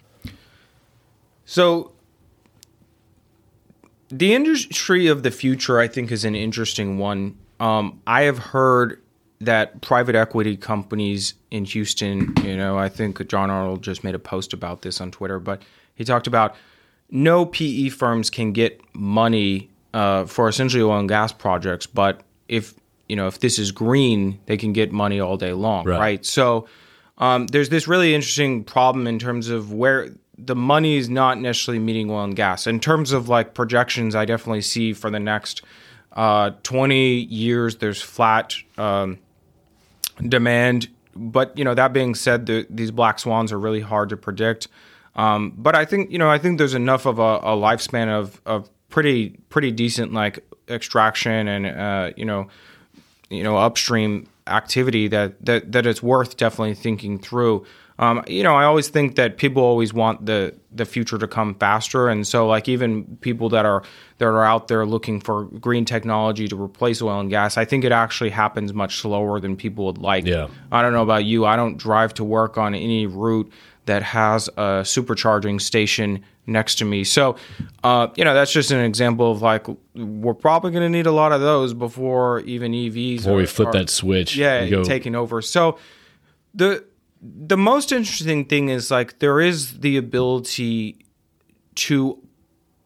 So 1.45 1.91
the 4.09 4.33
industry 4.33 5.07
of 5.07 5.23
the 5.23 5.31
future, 5.31 5.79
I 5.79 5.87
think, 5.87 6.11
is 6.11 6.25
an 6.25 6.35
interesting 6.35 6.97
one. 6.97 7.37
Um, 7.59 8.01
I 8.05 8.23
have 8.23 8.37
heard 8.37 9.01
that 9.41 9.81
private 9.81 10.15
equity 10.15 10.57
companies 10.57 11.33
in 11.51 11.65
Houston, 11.65 12.33
you 12.43 12.55
know, 12.55 12.77
I 12.77 12.89
think 12.89 13.25
John 13.27 13.49
Arnold 13.49 13.81
just 13.83 14.03
made 14.03 14.15
a 14.15 14.19
post 14.19 14.53
about 14.53 14.81
this 14.81 14.99
on 15.01 15.11
Twitter, 15.11 15.39
but 15.39 15.61
he 15.95 16.03
talked 16.03 16.27
about 16.27 16.55
no 17.11 17.45
PE 17.45 17.89
firms 17.89 18.29
can 18.29 18.51
get 18.53 18.81
money 18.95 19.69
uh, 19.93 20.25
for 20.25 20.47
essentially 20.49 20.81
oil 20.83 20.99
and 20.99 21.07
gas 21.09 21.31
projects, 21.31 21.85
but 21.85 22.21
if 22.47 22.73
you 23.07 23.15
know 23.15 23.27
if 23.27 23.39
this 23.39 23.59
is 23.59 23.71
green, 23.71 24.39
they 24.47 24.57
can 24.57 24.73
get 24.73 24.91
money 24.91 25.19
all 25.19 25.37
day 25.37 25.53
long, 25.53 25.85
Right. 25.85 25.99
right? 25.99 26.25
So 26.25 26.67
um, 27.17 27.47
there's 27.47 27.69
this 27.69 27.87
really 27.87 28.13
interesting 28.15 28.63
problem 28.63 29.05
in 29.07 29.19
terms 29.19 29.49
of 29.49 29.71
where 29.71 30.09
the 30.37 30.55
money 30.55 30.97
is 30.97 31.07
not 31.09 31.39
necessarily 31.39 31.79
meeting 31.79 32.09
oil 32.09 32.23
and 32.23 32.35
gas. 32.35 32.67
In 32.67 32.79
terms 32.79 33.11
of 33.13 33.29
like 33.29 33.53
projections, 33.53 34.15
I 34.15 34.25
definitely 34.25 34.61
see 34.61 34.91
for 34.93 35.09
the 35.09 35.19
next 35.19 35.61
uh, 36.15 36.51
20 36.63 37.13
years 37.25 37.77
there's 37.77 38.01
flat 38.01 38.55
um, 38.77 39.19
demand. 40.27 40.87
But 41.15 41.57
you 41.57 41.63
know 41.63 41.73
that 41.73 41.93
being 41.93 42.15
said, 42.15 42.45
the, 42.45 42.67
these 42.69 42.91
black 42.91 43.19
swans 43.19 43.51
are 43.51 43.59
really 43.59 43.81
hard 43.81 44.09
to 44.09 44.17
predict. 44.17 44.67
Um, 45.15 45.53
but 45.55 45.75
I 45.75 45.85
think 45.85 46.11
you 46.11 46.17
know 46.17 46.29
I 46.29 46.37
think 46.37 46.57
there's 46.57 46.73
enough 46.73 47.05
of 47.05 47.19
a, 47.19 47.37
a 47.37 47.55
lifespan 47.55 48.09
of 48.09 48.41
of 48.45 48.69
pretty 48.89 49.29
pretty 49.49 49.71
decent 49.71 50.13
like 50.13 50.39
extraction 50.69 51.47
and 51.47 51.65
uh, 51.65 52.11
you 52.17 52.25
know 52.25 52.47
you 53.29 53.43
know 53.43 53.57
upstream 53.57 54.27
activity 54.47 55.07
that 55.07 55.43
that 55.45 55.71
that 55.71 55.85
it's 55.85 56.03
worth 56.03 56.37
definitely 56.37 56.75
thinking 56.75 57.17
through. 57.17 57.65
Um, 57.97 58.23
you 58.27 58.43
know, 58.43 58.55
I 58.55 58.65
always 58.65 58.89
think 58.89 59.15
that 59.15 59.37
people 59.37 59.63
always 59.63 59.93
want 59.93 60.25
the 60.25 60.53
the 60.73 60.83
future 60.85 61.17
to 61.17 61.27
come 61.27 61.55
faster, 61.55 62.09
and 62.09 62.27
so 62.27 62.45
like 62.45 62.67
even 62.67 63.17
people 63.21 63.47
that 63.49 63.65
are 63.65 63.83
that 64.17 64.25
are 64.25 64.43
out 64.43 64.67
there 64.67 64.85
looking 64.85 65.21
for 65.21 65.45
green 65.45 65.85
technology 65.85 66.47
to 66.49 66.61
replace 66.61 67.01
oil 67.01 67.19
and 67.21 67.29
gas, 67.29 67.57
I 67.57 67.63
think 67.63 67.85
it 67.85 67.93
actually 67.93 68.31
happens 68.31 68.73
much 68.73 68.97
slower 68.97 69.39
than 69.39 69.55
people 69.55 69.85
would 69.85 69.97
like. 69.97 70.25
Yeah. 70.25 70.47
I 70.71 70.81
don't 70.81 70.91
know 70.91 71.03
about 71.03 71.23
you. 71.23 71.45
I 71.45 71.55
don't 71.55 71.77
drive 71.77 72.13
to 72.15 72.23
work 72.25 72.57
on 72.57 72.75
any 72.75 73.05
route 73.07 73.49
that 73.85 74.03
has 74.03 74.49
a 74.57 74.81
supercharging 74.83 75.61
station 75.61 76.23
next 76.47 76.75
to 76.75 76.85
me. 76.85 77.03
So, 77.03 77.37
uh, 77.83 78.07
you 78.15 78.23
know, 78.25 78.33
that's 78.33 78.51
just 78.51 78.71
an 78.71 78.79
example 78.81 79.31
of 79.31 79.41
like 79.41 79.67
we're 79.95 80.33
probably 80.33 80.71
going 80.71 80.83
to 80.83 80.89
need 80.89 81.05
a 81.05 81.11
lot 81.11 81.31
of 81.31 81.39
those 81.39 81.73
before 81.73 82.41
even 82.41 82.73
EVs. 82.73 83.17
Before 83.19 83.35
we 83.35 83.45
flip 83.45 83.69
are- 83.69 83.71
that 83.73 83.89
switch, 83.89 84.35
yeah, 84.35 84.67
go, 84.67 84.83
taking 84.83 85.15
over. 85.15 85.41
So 85.41 85.77
the 86.53 86.83
the 87.21 87.57
most 87.57 87.91
interesting 87.91 88.45
thing 88.45 88.69
is 88.69 88.91
like 88.91 89.19
there 89.19 89.39
is 89.39 89.79
the 89.79 89.97
ability 89.97 91.05
to 91.75 92.21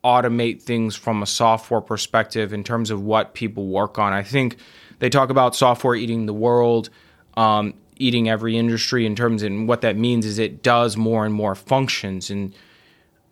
automate 0.04 0.62
things 0.62 0.96
from 0.96 1.22
a 1.22 1.26
software 1.26 1.82
perspective 1.82 2.54
in 2.54 2.64
terms 2.64 2.90
of 2.90 3.02
what 3.02 3.34
people 3.34 3.68
work 3.68 4.00
on. 4.00 4.14
I 4.14 4.24
think 4.24 4.58
they 5.00 5.10
talk 5.10 5.30
about 5.30 5.56
software 5.56 5.96
eating 5.96 6.26
the 6.26 6.34
world, 6.34 6.90
um, 7.36 7.74
eating 7.98 8.30
every 8.30 8.58
industry 8.58 9.06
in 9.06 9.16
terms 9.16 9.44
and 9.44 9.68
what 9.68 9.82
that 9.82 9.98
means 9.98 10.26
is 10.26 10.40
it 10.40 10.64
does 10.64 10.96
more 10.96 11.26
and 11.26 11.34
more 11.34 11.54
functions 11.54 12.30
and 12.30 12.54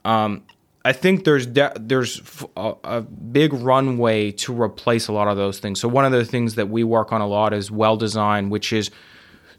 um, 0.03 0.43
I 0.87 0.93
think 0.93 1.25
there's 1.25 1.45
de- 1.45 1.73
there's 1.75 2.21
a, 2.55 2.73
a 2.85 3.01
big 3.01 3.53
runway 3.53 4.31
to 4.31 4.61
replace 4.61 5.09
a 5.09 5.11
lot 5.11 5.27
of 5.27 5.35
those 5.35 5.59
things. 5.59 5.81
So 5.81 5.89
one 5.89 6.05
of 6.05 6.13
the 6.13 6.23
things 6.23 6.55
that 6.55 6.69
we 6.69 6.85
work 6.85 7.11
on 7.11 7.19
a 7.19 7.27
lot 7.27 7.53
is 7.53 7.69
well 7.69 7.97
design, 7.97 8.49
which 8.49 8.71
is 8.71 8.89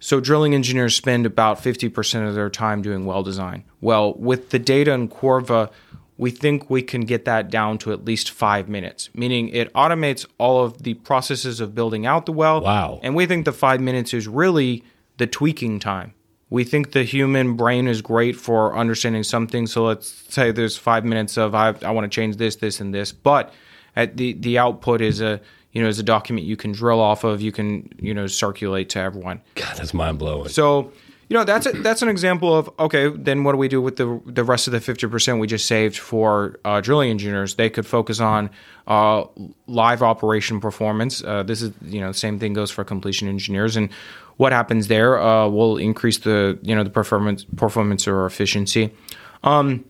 so 0.00 0.20
drilling 0.20 0.54
engineers 0.54 0.94
spend 0.94 1.26
about 1.26 1.62
50% 1.62 2.28
of 2.28 2.34
their 2.34 2.50
time 2.50 2.82
doing 2.82 3.04
well 3.04 3.22
design. 3.22 3.64
Well, 3.80 4.14
with 4.14 4.50
the 4.50 4.58
data 4.58 4.92
in 4.92 5.08
Corva, 5.08 5.70
we 6.16 6.30
think 6.30 6.68
we 6.68 6.82
can 6.82 7.02
get 7.02 7.24
that 7.24 7.50
down 7.50 7.78
to 7.78 7.92
at 7.92 8.04
least 8.04 8.30
five 8.30 8.68
minutes, 8.68 9.08
meaning 9.14 9.48
it 9.50 9.72
automates 9.72 10.26
all 10.36 10.64
of 10.64 10.82
the 10.82 10.94
processes 10.94 11.60
of 11.60 11.74
building 11.74 12.06
out 12.06 12.26
the 12.26 12.32
well. 12.32 12.60
Wow. 12.60 13.00
And 13.02 13.14
we 13.14 13.26
think 13.26 13.44
the 13.44 13.52
five 13.52 13.80
minutes 13.80 14.12
is 14.12 14.26
really 14.26 14.84
the 15.16 15.26
tweaking 15.26 15.78
time. 15.78 16.14
We 16.50 16.64
think 16.64 16.92
the 16.92 17.04
human 17.04 17.54
brain 17.54 17.86
is 17.86 18.02
great 18.02 18.34
for 18.34 18.76
understanding 18.76 19.22
something. 19.22 19.66
So 19.66 19.84
let's 19.84 20.08
say 20.08 20.50
there's 20.50 20.76
five 20.76 21.04
minutes 21.04 21.36
of 21.36 21.54
I, 21.54 21.74
I 21.82 21.90
want 21.90 22.10
to 22.10 22.14
change 22.14 22.36
this, 22.36 22.56
this, 22.56 22.80
and 22.80 22.92
this, 22.92 23.12
but 23.12 23.52
at 23.94 24.16
the 24.16 24.32
the 24.32 24.58
output 24.58 25.00
is 25.00 25.20
a 25.20 25.40
you 25.78 25.84
know 25.84 25.88
as 25.88 26.00
a 26.00 26.02
document 26.02 26.44
you 26.44 26.56
can 26.56 26.72
drill 26.72 26.98
off 26.98 27.22
of. 27.22 27.40
You 27.40 27.52
can 27.52 27.88
you 28.00 28.12
know 28.12 28.26
circulate 28.26 28.88
to 28.90 28.98
everyone. 28.98 29.40
God, 29.54 29.76
that's 29.76 29.94
mind 29.94 30.18
blowing. 30.18 30.48
So 30.48 30.90
you 31.28 31.36
know 31.36 31.44
that's 31.44 31.66
a, 31.66 31.70
that's 31.70 32.02
an 32.02 32.08
example 32.08 32.52
of 32.52 32.68
okay. 32.80 33.10
Then 33.10 33.44
what 33.44 33.52
do 33.52 33.58
we 33.58 33.68
do 33.68 33.80
with 33.80 33.94
the 33.94 34.20
the 34.26 34.42
rest 34.42 34.66
of 34.66 34.72
the 34.72 34.80
fifty 34.80 35.06
percent 35.06 35.38
we 35.38 35.46
just 35.46 35.66
saved 35.66 35.96
for 35.96 36.58
uh, 36.64 36.80
drilling 36.80 37.10
engineers? 37.10 37.54
They 37.54 37.70
could 37.70 37.86
focus 37.86 38.18
on 38.18 38.50
uh, 38.88 39.26
live 39.68 40.02
operation 40.02 40.58
performance. 40.58 41.22
Uh, 41.22 41.44
this 41.44 41.62
is 41.62 41.70
you 41.82 42.00
know 42.00 42.10
same 42.10 42.40
thing 42.40 42.54
goes 42.54 42.72
for 42.72 42.82
completion 42.84 43.28
engineers 43.28 43.76
and. 43.76 43.90
What 44.38 44.52
happens 44.52 44.86
there 44.86 45.20
uh, 45.20 45.48
will 45.48 45.78
increase 45.78 46.18
the 46.18 46.60
you 46.62 46.72
know 46.72 46.84
the 46.84 46.90
performance 46.90 47.44
performance 47.56 48.06
or 48.06 48.24
efficiency. 48.24 48.94
Um, 49.42 49.84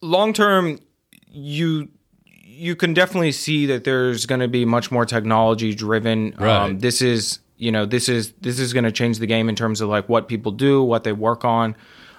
long 0.00 0.32
term, 0.32 0.80
you 1.28 1.90
you 2.44 2.76
can 2.76 2.94
definitely 2.94 3.32
see 3.32 3.66
that 3.66 3.84
there's 3.84 4.26
going 4.26 4.40
to 4.40 4.48
be 4.48 4.64
much 4.64 4.90
more 4.90 5.06
technology 5.06 5.74
driven. 5.74 6.34
Right. 6.38 6.56
Um, 6.56 6.78
this 6.80 7.00
is 7.00 7.38
you 7.56 7.72
know 7.72 7.86
this 7.86 8.08
is 8.08 8.32
this 8.40 8.58
is 8.58 8.72
going 8.72 8.84
to 8.84 8.92
change 8.92 9.18
the 9.18 9.26
game 9.26 9.48
in 9.48 9.54
terms 9.54 9.80
of 9.80 9.88
like 9.88 10.08
what 10.08 10.28
people 10.28 10.52
do, 10.52 10.82
what 10.82 11.04
they 11.04 11.12
work 11.12 11.44
on. 11.44 11.76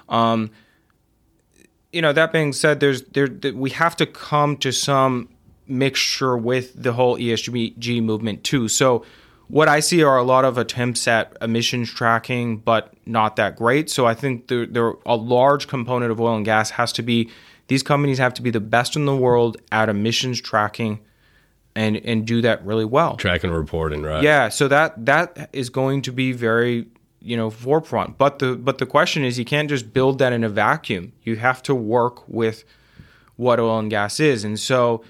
Um, 0.10 0.52
you 1.92 2.02
know 2.02 2.14
that 2.14 2.32
being 2.32 2.54
said, 2.54 2.80
there's 2.80 3.04
there 3.04 3.28
th- 3.28 3.54
we 3.54 3.70
have 3.72 3.96
to 3.98 4.06
come 4.06 4.58
to 4.58 4.72
some 4.72 5.30
mixture 5.68 6.36
with 6.36 6.82
the 6.82 6.94
whole 6.94 7.18
ESG 7.18 8.04
movement 8.04 8.44
too. 8.44 8.68
So 8.68 9.06
what 9.48 9.68
I 9.68 9.82
see 9.82 10.02
are 10.04 10.18
a 10.18 10.24
lot 10.24 10.46
of 10.46 10.58
attempts 10.58 11.08
at 11.08 11.38
emissions 11.42 11.92
tracking, 11.92 12.58
but 12.58 12.94
not 13.06 13.36
that 13.36 13.56
great. 13.56 13.90
So 13.90 14.06
I 14.06 14.14
think 14.14 14.48
there, 14.48 14.66
there 14.66 14.94
a 15.06 15.16
large 15.16 15.68
component 15.68 16.12
of 16.12 16.20
oil 16.20 16.36
and 16.36 16.46
gas 16.46 16.72
has 16.72 16.92
to 16.94 17.04
be 17.04 17.30
these 17.68 17.84
companies 17.84 18.18
have 18.18 18.34
to 18.36 18.42
be 18.42 18.50
the 18.52 18.60
best 18.60 18.96
in 18.96 19.06
the 19.06 19.16
world 19.16 19.58
at 19.72 19.90
emissions 19.90 20.42
tracking 20.42 21.00
and 21.76 21.98
and 21.98 22.26
do 22.28 22.42
that 22.42 22.64
really 22.66 22.86
well. 22.86 23.16
Tracking 23.18 23.50
and 23.50 23.58
reporting, 23.58 24.04
right? 24.04 24.22
Yeah, 24.24 24.50
so 24.50 24.68
that 24.68 25.06
that 25.06 25.50
is 25.54 25.70
going 25.70 26.02
to 26.04 26.12
be 26.12 26.32
very 26.32 26.86
you 27.22 27.36
know 27.38 27.50
forefront. 27.50 28.18
But 28.18 28.40
the 28.40 28.56
but 28.56 28.78
the 28.78 28.86
question 28.86 29.24
is, 29.24 29.40
you 29.40 29.46
can't 29.46 29.70
just 29.70 29.94
build 29.94 30.20
that 30.20 30.34
in 30.34 30.44
a 30.44 30.50
vacuum. 30.50 31.14
You 31.24 31.38
have 31.38 31.64
to 31.64 31.74
work 31.74 32.28
with 32.28 32.64
what 33.38 33.60
oil 33.60 33.80
and 33.80 33.90
gas 33.90 34.20
is, 34.20 34.44
and 34.44 34.60
so 34.60 35.04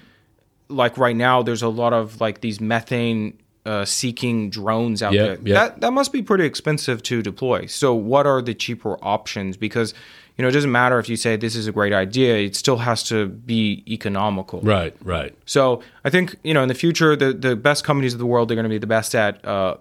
like 0.68 0.96
right 0.96 1.14
now, 1.16 1.42
there's 1.42 1.62
a 1.62 1.68
lot 1.68 1.92
of 1.92 2.20
like 2.22 2.40
these 2.40 2.58
methane 2.60 3.38
uh, 3.66 3.84
seeking 3.84 4.48
drones 4.48 5.02
out 5.02 5.12
Yep, 5.12 5.26
there. 5.26 5.48
yep. 5.48 5.54
That 5.72 5.80
that 5.82 5.90
must 5.92 6.12
be 6.12 6.22
pretty 6.22 6.44
expensive 6.44 7.02
to 7.04 7.20
deploy. 7.20 7.66
So 7.66 7.94
what 7.94 8.26
are 8.26 8.40
the 8.40 8.54
cheaper 8.54 8.96
options? 9.04 9.58
Because 9.58 9.92
you 10.36 10.42
know 10.42 10.48
it 10.48 10.52
doesn't 10.52 10.72
matter 10.72 10.98
if 10.98 11.08
you 11.08 11.16
say 11.16 11.36
this 11.36 11.54
is 11.54 11.66
a 11.66 11.72
great 11.72 11.92
idea; 11.92 12.36
it 12.36 12.56
still 12.56 12.78
has 12.78 13.02
to 13.04 13.28
be 13.28 13.82
economical. 13.86 14.60
Right, 14.60 14.96
right. 15.02 15.36
So 15.46 15.82
I 16.04 16.10
think 16.10 16.36
you 16.42 16.54
know 16.54 16.62
in 16.62 16.68
the 16.68 16.74
future 16.74 17.14
the 17.16 17.32
the 17.32 17.54
best 17.56 17.84
companies 17.84 18.12
of 18.12 18.18
the 18.18 18.26
world 18.26 18.50
are 18.50 18.54
going 18.54 18.64
to 18.64 18.70
be 18.70 18.78
the 18.78 18.86
best 18.86 19.14
at 19.14 19.44
uh, 19.44 19.76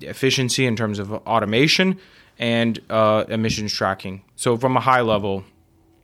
efficiency 0.00 0.66
in 0.66 0.76
terms 0.76 0.98
of 0.98 1.12
automation 1.12 1.98
and 2.38 2.78
uh, 2.90 3.24
emissions 3.28 3.72
tracking. 3.72 4.22
So 4.36 4.56
from 4.56 4.76
a 4.76 4.80
high 4.80 5.00
level, 5.00 5.44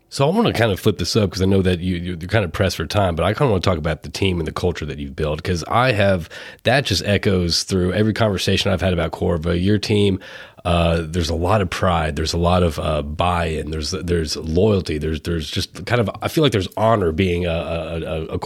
So 0.09 0.29
I 0.29 0.35
want 0.35 0.47
to 0.47 0.53
kind 0.53 0.71
of 0.71 0.79
flip 0.79 0.99
this 0.99 1.17
up 1.17 1.31
because 1.31 1.43
I 1.43 1.47
know 1.47 1.63
that 1.63 1.81
you 1.81 1.97
you're 1.97 2.17
kind 2.17 2.45
of 2.45 2.53
pressed 2.53 2.77
for 2.77 2.87
time, 2.87 3.17
but 3.17 3.25
I 3.25 3.33
kind 3.33 3.47
of 3.49 3.53
want 3.53 3.65
to 3.65 3.71
talk 3.71 3.79
about 3.79 4.03
the 4.03 4.09
team 4.11 4.39
and 4.39 4.47
the 4.47 4.53
culture 4.53 4.87
that 4.87 4.99
you've 4.99 5.17
built 5.17 5.39
because 5.43 5.65
I 5.65 5.93
have 5.93 6.29
that 6.65 6.85
just 6.85 7.03
echoes 7.05 7.63
through 7.65 7.93
every 7.95 8.13
conversation 8.13 8.71
I've 8.71 8.83
had 8.83 8.93
about 8.93 9.13
Corva. 9.13 9.63
Your 9.63 9.79
team, 9.79 10.21
uh, 10.65 11.03
there's 11.05 11.29
a 11.29 11.35
lot 11.35 11.61
of 11.61 11.71
pride, 11.71 12.17
there's 12.17 12.33
a 12.33 12.39
lot 12.39 12.63
of 12.63 12.79
uh, 12.79 13.03
buy-in, 13.03 13.71
there's 13.71 13.91
there's 13.91 14.37
loyalty, 14.37 14.99
there's 14.99 15.21
there's 15.23 15.51
just 15.51 15.85
kind 15.87 16.01
of 16.01 16.09
I 16.23 16.29
feel 16.29 16.43
like 16.43 16.53
there's 16.53 16.69
honor 16.77 17.11
being 17.11 17.47
a, 17.47 17.51
a, 17.51 18.03
a, 18.03 18.25
a 18.35 18.39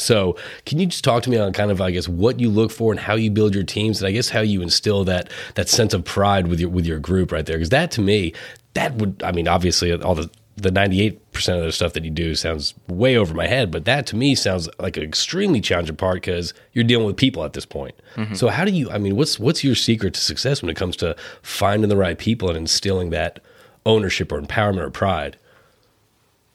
So 0.00 0.36
can 0.66 0.78
you 0.78 0.86
just 0.86 1.02
talk 1.02 1.22
to 1.24 1.30
me 1.30 1.36
on 1.36 1.52
kind 1.52 1.70
of 1.70 1.80
I 1.80 1.90
guess 1.90 2.08
what 2.08 2.38
you 2.38 2.48
look 2.48 2.70
for 2.70 2.92
and 2.92 3.00
how 3.00 3.14
you 3.14 3.30
build 3.30 3.54
your 3.54 3.64
teams 3.64 4.00
and 4.00 4.08
I 4.08 4.12
guess 4.12 4.28
how 4.28 4.40
you 4.40 4.62
instill 4.62 5.04
that 5.04 5.30
that 5.56 5.68
sense 5.68 5.94
of 5.94 6.04
pride 6.04 6.46
with 6.46 6.60
your 6.60 6.70
with 6.70 6.86
your 6.86 7.00
group 7.00 7.32
right 7.32 7.44
there? 7.44 7.56
Because 7.56 7.70
that 7.70 7.90
to 7.92 8.00
me 8.00 8.34
that 8.74 8.94
would 8.94 9.22
I 9.24 9.32
mean 9.32 9.48
obviously 9.48 9.92
all 9.92 10.14
the 10.14 10.30
the 10.62 10.70
98% 10.70 11.18
of 11.58 11.64
the 11.64 11.72
stuff 11.72 11.92
that 11.92 12.04
you 12.04 12.10
do 12.10 12.34
sounds 12.34 12.74
way 12.88 13.16
over 13.16 13.34
my 13.34 13.46
head, 13.46 13.70
but 13.70 13.84
that 13.84 14.06
to 14.08 14.16
me 14.16 14.34
sounds 14.34 14.68
like 14.78 14.96
an 14.96 15.02
extremely 15.02 15.60
challenging 15.60 15.96
part 15.96 16.16
because 16.16 16.54
you're 16.72 16.84
dealing 16.84 17.06
with 17.06 17.16
people 17.16 17.44
at 17.44 17.52
this 17.52 17.66
point. 17.66 17.94
Mm-hmm. 18.16 18.34
So 18.34 18.48
how 18.48 18.64
do 18.64 18.72
you 18.72 18.90
I 18.90 18.98
mean 18.98 19.16
what's 19.16 19.38
what's 19.38 19.64
your 19.64 19.74
secret 19.74 20.14
to 20.14 20.20
success 20.20 20.62
when 20.62 20.70
it 20.70 20.76
comes 20.76 20.96
to 20.96 21.16
finding 21.42 21.88
the 21.88 21.96
right 21.96 22.18
people 22.18 22.48
and 22.48 22.56
instilling 22.56 23.10
that 23.10 23.40
ownership 23.86 24.32
or 24.32 24.40
empowerment 24.40 24.82
or 24.82 24.90
pride? 24.90 25.38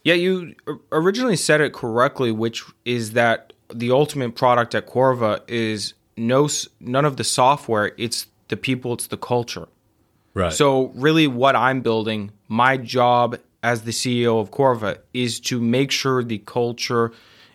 yeah, 0.04 0.16
you 0.16 0.56
originally 0.92 1.38
said 1.38 1.62
it 1.62 1.74
correctly, 1.74 2.32
which 2.32 2.64
is 2.86 3.14
that 3.14 3.54
the 3.74 3.92
ultimate 3.92 4.36
product 4.36 4.76
at 4.76 4.86
Corva 4.86 5.42
is 5.48 5.94
no 6.18 6.50
none 6.80 7.06
of 7.06 7.18
the 7.18 7.24
software. 7.24 7.94
It's 7.98 8.28
the 8.50 8.58
people. 8.58 8.94
It's 8.94 9.08
the 9.08 9.18
culture. 9.18 9.68
Right. 10.34 10.52
So 10.52 10.88
really 10.96 11.28
what 11.28 11.56
I'm 11.56 11.82
building, 11.82 12.32
my 12.48 12.76
job 12.76 13.38
as 13.64 13.84
the 13.84 13.92
CEO 13.92 14.40
of 14.40 14.52
Corva 14.52 15.00
is 15.14 15.40
to 15.40 15.60
make 15.60 15.90
sure 15.90 16.24
the 16.24 16.40
culture 16.40 17.12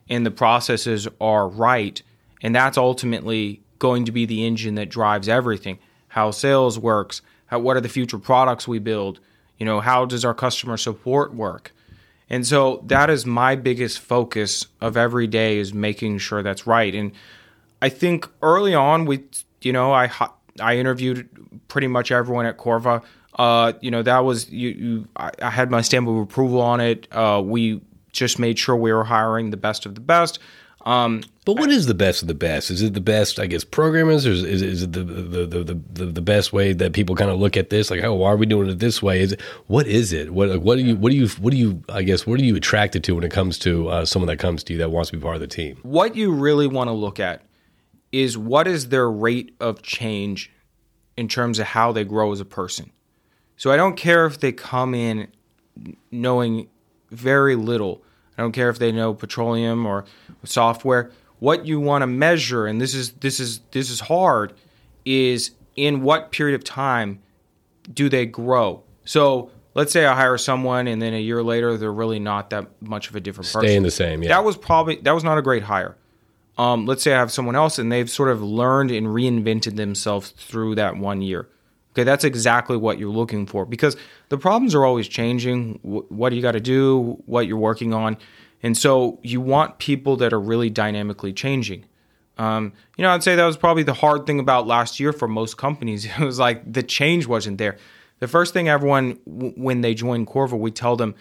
and 0.09 0.24
the 0.24 0.30
processes 0.30 1.06
are 1.20 1.46
right. 1.46 2.02
And 2.42 2.54
that's 2.54 2.78
ultimately 2.78 3.61
going 3.78 4.06
to 4.06 4.12
be 4.12 4.24
the 4.24 4.44
engine 4.46 4.74
that 4.76 4.88
drives 4.88 5.28
everything. 5.28 5.78
How 6.09 6.30
sales 6.30 6.78
works, 6.78 7.20
how 7.46 7.59
what 7.61 7.76
are 7.76 7.80
the 7.80 7.88
future 7.88 8.18
products 8.18 8.66
we 8.66 8.78
build, 8.78 9.20
you 9.59 9.66
know, 9.66 9.80
how 9.80 10.06
does 10.06 10.24
our 10.24 10.34
customer 10.34 10.76
support 10.76 11.34
work? 11.34 11.72
And 12.30 12.46
so 12.46 12.82
that 12.86 13.11
is 13.11 13.24
my 13.24 13.56
biggest 13.56 14.00
focus 14.00 14.66
of 14.80 14.96
every 14.96 15.26
day 15.26 15.59
is 15.59 15.72
making 15.72 16.18
sure 16.18 16.42
that's 16.42 16.66
right. 16.66 16.94
And 16.94 17.12
I 17.80 17.88
think 17.88 18.28
early 18.42 18.74
on 18.74 19.04
we 19.04 19.24
you 19.61 19.72
know 19.72 19.92
I 19.92 20.11
I 20.61 20.76
interviewed 20.76 21.28
pretty 21.68 21.86
much 21.86 22.11
everyone 22.11 22.46
at 22.46 22.59
Corva. 22.59 23.02
Uh, 23.35 23.72
you 23.81 23.91
know 23.91 24.03
that 24.03 24.24
was 24.24 24.51
you. 24.51 24.68
you 24.70 25.09
I, 25.16 25.31
I 25.43 25.51
had 25.51 25.70
my 25.70 25.81
stamp 25.81 26.09
of 26.09 26.16
approval 26.16 26.61
on 26.61 26.81
it. 26.81 27.07
Uh, 27.12 27.43
we 27.45 27.81
just 28.12 28.39
made 28.39 28.59
sure 28.59 28.76
we 28.76 28.93
were 28.93 29.05
hiring 29.05 29.51
the 29.51 29.57
best 29.57 29.87
of 29.87 29.95
the 29.95 30.01
best. 30.01 30.39
Um, 30.87 31.22
But 31.45 31.59
what 31.59 31.70
is 31.70 31.87
the 31.87 31.95
best 31.95 32.22
of 32.22 32.29
the 32.29 32.35
best? 32.35 32.70
Is 32.70 32.81
it 32.81 32.95
the 32.95 33.01
best, 33.01 33.39
I 33.39 33.47
guess, 33.47 33.62
programmers, 33.62 34.26
or 34.26 34.31
is, 34.31 34.43
is, 34.43 34.62
is 34.62 34.83
it 34.85 34.93
the 34.93 35.03
the, 35.03 35.47
the, 35.47 35.64
the, 35.64 35.81
the 35.93 36.07
the 36.07 36.22
best 36.22 36.53
way 36.53 36.72
that 36.72 36.93
people 36.93 37.14
kind 37.14 37.31
of 37.31 37.39
look 37.39 37.57
at 37.57 37.68
this? 37.68 37.91
Like, 37.91 38.03
oh, 38.03 38.14
why 38.14 38.31
are 38.31 38.37
we 38.37 38.47
doing 38.47 38.70
it 38.70 38.79
this 38.79 39.03
way? 39.03 39.20
Is 39.20 39.33
it 39.33 39.41
what 39.66 39.87
is 39.87 40.12
it? 40.12 40.33
What 40.33 40.49
like, 40.49 40.61
what 40.61 40.76
do 40.76 40.85
you 40.85 40.97
what 40.97 41.11
do 41.11 41.16
you 41.16 41.29
what 41.41 41.51
do 41.51 41.57
you 41.59 41.83
I 41.89 42.03
guess 42.03 42.26
what 42.26 42.41
are 42.41 42.45
you 42.45 42.57
attracted 42.57 43.05
to 43.05 43.14
when 43.14 43.24
it 43.24 43.33
comes 43.33 43.59
to 43.61 43.89
uh, 43.89 44.05
someone 44.05 44.29
that 44.29 44.39
comes 44.39 44.64
to 44.64 44.72
you 44.72 44.79
that 44.79 44.91
wants 44.91 45.11
to 45.11 45.16
be 45.16 45.22
part 45.22 45.35
of 45.35 45.41
the 45.41 45.47
team? 45.49 45.79
what 45.83 46.16
you 46.16 46.33
really 46.33 46.66
want 46.66 46.89
to 46.89 46.93
look 46.93 47.20
at 47.20 47.43
is 48.11 48.39
what 48.39 48.66
is 48.66 48.89
their 48.89 49.11
rate 49.11 49.55
of 49.61 49.83
change 49.83 50.51
in 51.16 51.29
terms 51.29 51.59
of 51.59 51.66
how 51.66 51.93
they 51.93 52.05
grow 52.05 52.33
as 52.33 52.41
a 52.41 52.45
person. 52.45 52.91
So 53.59 53.72
I 53.72 53.76
don't 53.76 53.96
care 53.96 54.24
if 54.24 54.38
they 54.38 54.52
come 54.52 54.94
in 54.94 55.28
knowing 56.11 56.68
very 57.11 57.56
little. 57.56 58.02
I 58.38 58.42
don't 58.42 58.52
care 58.52 58.70
if 58.70 58.78
they 58.78 58.92
know 58.92 59.12
petroleum 59.12 59.84
or 59.84 60.04
software. 60.44 61.11
What 61.40 61.66
you 61.66 61.80
want 61.80 62.02
to 62.02 62.06
measure, 62.06 62.66
and 62.66 62.80
this 62.80 62.94
is 62.94 63.12
this 63.12 63.40
is 63.40 63.59
this 63.72 63.90
is 63.90 64.00
hard, 64.00 64.54
is 65.04 65.50
in 65.76 66.02
what 66.02 66.30
period 66.30 66.54
of 66.54 66.64
time 66.64 67.20
do 67.92 68.09
they 68.09 68.26
grow? 68.26 68.84
So 69.04 69.50
let's 69.74 69.92
say 69.92 70.06
I 70.06 70.14
hire 70.14 70.38
someone, 70.38 70.86
and 70.86 71.02
then 71.02 71.12
a 71.12 71.20
year 71.20 71.42
later 71.42 71.76
they're 71.76 71.92
really 71.92 72.20
not 72.20 72.50
that 72.50 72.68
much 72.80 73.09
of 73.09 73.16
a 73.16 73.20
different 73.20 73.46
person. 73.46 73.61
Staying 73.61 73.82
the 73.82 73.90
same, 73.90 74.22
yeah. 74.22 74.28
That 74.28 74.44
was 74.44 74.56
probably 74.56 74.96
that 74.96 75.12
was 75.12 75.24
not 75.24 75.36
a 75.36 75.42
great 75.42 75.64
hire. 75.64 75.96
Um, 76.56 76.86
let's 76.86 77.02
say 77.02 77.12
I 77.12 77.18
have 77.18 77.32
someone 77.32 77.56
else 77.56 77.78
and 77.78 77.90
they've 77.90 78.11
sort 78.11 78.30
of 78.30 78.42
learned 78.42 78.90
and 78.90 79.09
reinvented 79.09 79.76
themselves 79.76 80.30
through 80.30 80.74
that 80.76 80.96
one 80.96 81.22
year. 81.22 81.48
Okay, 81.99 82.05
that's 82.05 82.22
exactly 82.22 82.76
what 82.76 83.01
you're 83.01 83.11
looking 83.11 83.44
for 83.44 83.66
because 83.66 83.96
the 84.28 84.38
problems 84.38 84.72
are 84.72 84.84
always 84.84 85.09
changing. 85.09 85.80
What 85.82 86.30
do 86.30 86.36
you 86.36 86.42
got 86.42 86.53
to 86.53 86.61
do? 86.61 87.20
What 87.26 87.49
you're 87.49 87.57
working 87.57 87.92
on, 87.92 88.18
and 88.62 88.78
so 88.78 89.18
you 89.24 89.40
want 89.40 89.78
people 89.78 90.14
that 90.18 90.32
are 90.32 90.38
really 90.38 90.70
dynamically 90.70 91.32
changing. 91.32 91.86
Um, 92.36 92.72
you 92.96 93.03
know, 93.03 93.11
I'd 93.11 93.24
say 93.24 93.34
that 93.34 93.44
was 93.44 93.57
probably 93.57 93.82
the 93.82 93.94
hard 93.94 94.26
thing 94.26 94.38
about 94.38 94.68
last 94.68 95.01
year 95.01 95.12
for 95.12 95.26
most 95.26 95.57
companies. 95.57 96.07
It 96.20 96.24
was 96.24 96.38
like 96.38 96.72
the 96.72 96.84
change 96.84 97.26
wasn't 97.26 97.59
there. 97.59 97.76
The 98.20 98.28
first 98.28 98.55
thing 98.55 98.68
everyone, 98.68 99.18
w- 99.26 99.55
when 99.57 99.80
they 99.80 99.92
join 99.92 100.24
Corva, 100.24 100.57
we 100.57 100.70
tell 100.70 100.94
them, 100.94 101.16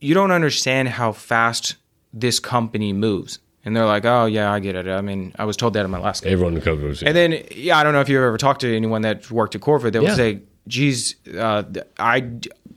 you 0.00 0.14
don't 0.14 0.30
understand 0.30 0.88
how 0.88 1.12
fast 1.12 1.76
this 2.14 2.40
company 2.40 2.94
moves. 2.94 3.40
And 3.64 3.76
they're 3.76 3.86
like, 3.86 4.04
oh, 4.04 4.26
yeah, 4.26 4.52
I 4.52 4.58
get 4.58 4.74
it. 4.74 4.88
I 4.88 5.00
mean, 5.02 5.32
I 5.38 5.44
was 5.44 5.56
told 5.56 5.74
that 5.74 5.84
in 5.84 5.90
my 5.90 5.98
last 5.98 6.24
game. 6.24 6.32
Everyone 6.32 6.60
covers. 6.60 7.02
And 7.02 7.14
then, 7.16 7.44
yeah, 7.52 7.78
I 7.78 7.84
don't 7.84 7.92
know 7.92 8.00
if 8.00 8.08
you've 8.08 8.22
ever 8.22 8.36
talked 8.38 8.60
to 8.62 8.76
anyone 8.76 9.02
that 9.02 9.30
worked 9.30 9.54
at 9.54 9.60
Corva. 9.60 9.92
They 9.92 10.00
would 10.00 10.08
Yeah. 10.08 10.14
say, 10.16 10.40
geez, 10.66 11.14
uh, 11.38 11.62
I 11.98 12.28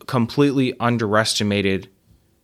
completely 0.06 0.74
underestimated 0.78 1.88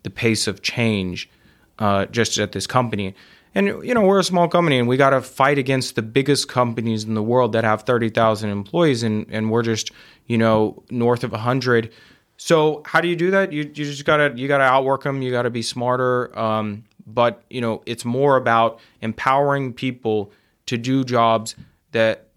the 0.03 0.11
pace 0.11 0.47
of 0.49 0.63
change 0.63 1.31
uh, 1.79 2.07
just 2.07 2.39
at 2.39 2.51
this 2.53 2.67
company. 2.67 3.15
And, 3.55 3.67
you 3.85 3.93
know, 3.95 4.03
we're 4.03 4.19
a 4.19 4.25
small 4.25 4.49
company 4.49 4.79
and 4.79 4.89
we 4.89 4.97
got 4.97 5.11
to 5.11 5.21
fight 5.21 5.59
against 5.59 5.95
the 5.95 6.03
biggest 6.03 6.49
companies 6.49 7.05
in 7.05 7.15
the 7.15 7.23
world 7.23 7.53
that 7.53 7.65
have 7.65 7.83
30,000 7.83 8.51
employees 8.51 9.03
and, 9.03 9.27
and 9.31 9.51
we're 9.51 9.63
just, 9.63 9.91
you 10.27 10.39
know, 10.39 10.83
north 10.91 11.23
of 11.23 11.33
100. 11.33 11.93
So 12.39 12.83
how 12.87 13.01
do 13.01 13.09
you 13.09 13.15
do 13.17 13.31
that? 13.33 13.53
You, 13.53 13.63
you 13.63 13.71
just 13.71 14.05
gotta 14.05 14.33
you 14.35 14.49
gotta 14.49 14.65
outwork 14.65 15.05
them. 15.05 15.23
You 15.23 15.31
gotta 15.31 15.51
be 15.51 15.63
smarter. 15.63 16.37
Um, 16.37 16.83
but 17.07 17.43
you 17.51 17.61
know 17.61 17.83
it's 17.87 18.05
more 18.05 18.37
about 18.37 18.81
empowering 19.01 19.73
people 19.73 20.33
to 20.67 20.77
do 20.79 21.05
jobs 21.05 21.55
that 21.93 22.29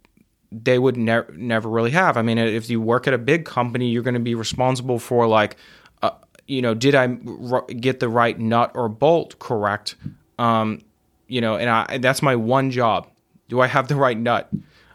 they 0.52 0.80
would 0.80 0.98
never 0.98 1.32
never 1.34 1.70
really 1.70 1.92
have. 1.92 2.18
I 2.18 2.22
mean, 2.22 2.38
if 2.38 2.70
you 2.70 2.80
work 2.80 3.08
at 3.08 3.14
a 3.14 3.18
big 3.18 3.46
company, 3.46 3.90
you're 3.90 4.04
going 4.04 4.16
to 4.16 4.20
be 4.20 4.36
responsible 4.36 5.00
for 5.00 5.28
like, 5.28 5.58
uh, 6.02 6.12
you 6.48 6.62
know, 6.62 6.74
did 6.74 6.96
I 6.96 7.18
r- 7.52 7.66
get 7.66 8.00
the 8.00 8.10
right 8.10 8.38
nut 8.40 8.72
or 8.76 8.88
bolt 8.88 9.40
correct? 9.40 9.96
Um, 10.40 10.82
you 11.28 11.42
know, 11.42 11.56
and 11.56 11.70
I 11.70 11.98
that's 11.98 12.22
my 12.22 12.36
one 12.36 12.72
job. 12.72 13.08
Do 13.50 13.62
I 13.62 13.68
have 13.68 13.88
the 13.88 13.96
right 13.96 14.18
nut? 14.18 14.50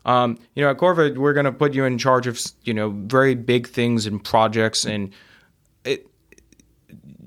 Um, 0.04 0.38
you 0.54 0.64
know, 0.64 0.70
at 0.70 0.78
Corva, 0.78 1.16
we're 1.16 1.34
going 1.34 1.44
to 1.44 1.52
put 1.52 1.74
you 1.74 1.84
in 1.84 1.98
charge 1.98 2.26
of 2.26 2.40
you 2.64 2.74
know 2.74 2.90
very 2.90 3.34
big 3.34 3.68
things 3.68 4.06
and 4.06 4.22
projects, 4.22 4.84
and 4.84 5.12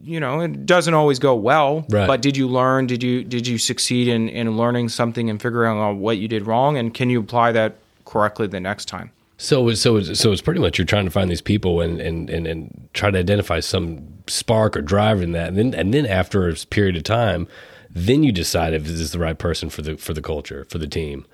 you 0.03 0.19
know 0.19 0.41
it 0.41 0.65
doesn't 0.65 0.93
always 0.93 1.19
go 1.19 1.35
well. 1.35 1.85
Right. 1.89 2.07
But 2.07 2.21
did 2.21 2.37
you 2.37 2.47
learn? 2.47 2.87
Did 2.87 3.03
you 3.03 3.23
did 3.23 3.47
you 3.47 3.57
succeed 3.57 4.07
in 4.07 4.29
in 4.29 4.57
learning 4.57 4.89
something 4.89 5.29
and 5.29 5.41
figuring 5.41 5.79
out 5.79 5.97
what 5.97 6.17
you 6.17 6.27
did 6.27 6.45
wrong? 6.45 6.77
And 6.77 6.93
can 6.93 7.09
you 7.09 7.19
apply 7.19 7.51
that 7.53 7.77
correctly 8.05 8.47
the 8.47 8.59
next 8.59 8.85
time? 8.85 9.11
So, 9.37 9.73
so, 9.73 10.01
so 10.01 10.31
it's 10.31 10.41
pretty 10.41 10.61
much 10.61 10.77
you're 10.77 10.85
trying 10.85 11.05
to 11.05 11.11
find 11.11 11.29
these 11.29 11.41
people 11.41 11.81
and, 11.81 11.99
and, 11.99 12.29
and, 12.29 12.47
and 12.47 12.89
try 12.93 13.11
to 13.11 13.17
identify 13.17 13.59
some 13.59 14.07
spark 14.27 14.77
or 14.77 14.81
drive 14.81 15.21
in 15.21 15.31
that, 15.33 15.49
and 15.49 15.57
then 15.57 15.73
and 15.73 15.93
then 15.93 16.05
after 16.05 16.47
a 16.47 16.53
period 16.53 16.95
of 16.95 17.03
time, 17.03 17.47
then 17.89 18.23
you 18.23 18.31
decide 18.31 18.73
if 18.73 18.83
this 18.83 18.99
is 18.99 19.11
the 19.11 19.19
right 19.19 19.37
person 19.37 19.69
for 19.69 19.81
the 19.81 19.97
for 19.97 20.13
the 20.13 20.21
culture 20.21 20.65
for 20.69 20.77
the 20.77 20.87
team. 20.87 21.25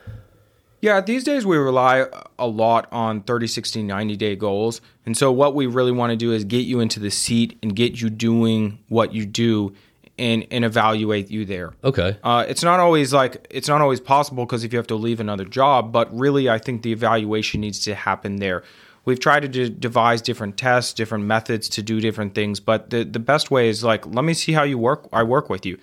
Yeah, 0.81 1.01
these 1.01 1.23
days 1.23 1.45
we 1.45 1.57
rely 1.57 2.05
a 2.37 2.47
lot 2.47 2.87
on 2.91 3.21
30, 3.21 3.47
60, 3.47 3.83
90 3.83 4.15
day 4.15 4.35
goals. 4.35 4.81
And 5.05 5.17
so 5.17 5.31
what 5.31 5.53
we 5.55 5.65
really 5.65 5.91
want 5.91 6.11
to 6.11 6.17
do 6.17 6.31
is 6.31 6.43
get 6.43 6.65
you 6.65 6.79
into 6.79 6.99
the 6.99 7.11
seat 7.11 7.57
and 7.61 7.75
get 7.75 8.01
you 8.01 8.09
doing 8.09 8.79
what 8.87 9.13
you 9.13 9.25
do 9.25 9.75
and, 10.17 10.45
and 10.51 10.63
evaluate 10.63 11.29
you 11.29 11.45
there. 11.45 11.73
Okay. 11.83 12.17
Uh, 12.23 12.45
it's 12.47 12.63
not 12.63 12.79
always 12.79 13.13
like 13.13 13.47
it's 13.49 13.67
not 13.67 13.81
always 13.81 13.99
possible 13.99 14.45
because 14.45 14.63
if 14.63 14.71
you 14.73 14.77
have 14.77 14.87
to 14.87 14.95
leave 14.95 15.19
another 15.19 15.45
job, 15.45 15.91
but 15.91 16.15
really 16.17 16.49
I 16.49 16.59
think 16.59 16.83
the 16.83 16.91
evaluation 16.91 17.61
needs 17.61 17.79
to 17.85 17.95
happen 17.95 18.37
there. 18.37 18.63
We've 19.05 19.19
tried 19.19 19.39
to 19.41 19.47
de- 19.47 19.69
devise 19.69 20.21
different 20.21 20.57
tests, 20.57 20.93
different 20.93 21.23
methods 21.23 21.67
to 21.69 21.81
do 21.81 21.99
different 21.99 22.35
things, 22.35 22.59
but 22.59 22.89
the 22.89 23.03
the 23.03 23.19
best 23.19 23.49
way 23.49 23.69
is 23.69 23.83
like 23.83 24.05
let 24.05 24.23
me 24.23 24.33
see 24.33 24.51
how 24.51 24.63
you 24.63 24.77
work. 24.77 25.07
I 25.11 25.23
work 25.23 25.49
with 25.49 25.65
you 25.65 25.79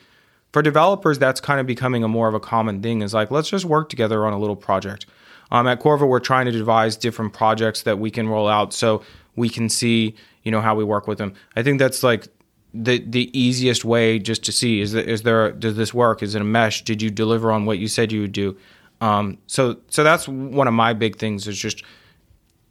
for 0.57 0.63
developers, 0.63 1.19
that's 1.19 1.39
kind 1.39 1.61
of 1.61 1.67
becoming 1.67 2.03
a 2.03 2.09
more 2.09 2.29
of 2.29 2.35
a 2.35 2.41
common 2.41 2.81
thing. 2.81 3.03
Is 3.03 3.13
like 3.13 3.31
let's 3.31 3.51
just 3.51 3.67
work 3.67 3.91
together 3.91 4.25
on 4.25 4.33
a 4.33 4.39
little 4.39 4.57
project. 4.57 5.05
Um, 5.51 5.67
at 5.67 5.81
Corva, 5.81 6.09
we're 6.09 6.19
trying 6.19 6.47
to 6.47 6.51
devise 6.51 6.97
different 6.97 7.35
projects 7.35 7.83
that 7.83 7.99
we 7.99 8.11
can 8.11 8.27
roll 8.27 8.49
out 8.49 8.73
so 8.73 9.03
we 9.35 9.51
can 9.51 9.69
see 9.69 10.15
you 10.45 10.51
know 10.51 10.63
how 10.63 10.75
we 10.75 10.83
work 10.83 11.07
with 11.07 11.19
them. 11.19 11.35
I 11.57 11.63
think 11.63 11.79
that's 11.79 12.03
like 12.03 12.29
the 12.73 13.05
the 13.07 13.39
easiest 13.39 13.85
way 13.85 14.19
just 14.19 14.45
to 14.45 14.53
see 14.53 14.81
is 14.81 14.93
that 14.93 15.07
is 15.07 15.25
there 15.25 15.53
does 15.53 15.77
this 15.77 15.93
work? 15.93 16.23
Is 16.23 16.35
it 16.35 16.41
a 16.41 16.45
mesh? 16.45 16.85
Did 16.85 17.03
you 17.03 17.11
deliver 17.11 17.53
on 17.53 17.67
what 17.67 17.77
you 17.77 17.87
said 17.87 18.11
you 18.11 18.23
would 18.23 18.33
do? 18.33 18.57
Um, 19.03 19.37
so 19.47 19.77
so 19.91 20.03
that's 20.05 20.27
one 20.27 20.67
of 20.67 20.73
my 20.73 20.95
big 20.95 21.19
things 21.19 21.47
is 21.47 21.59
just 21.59 21.83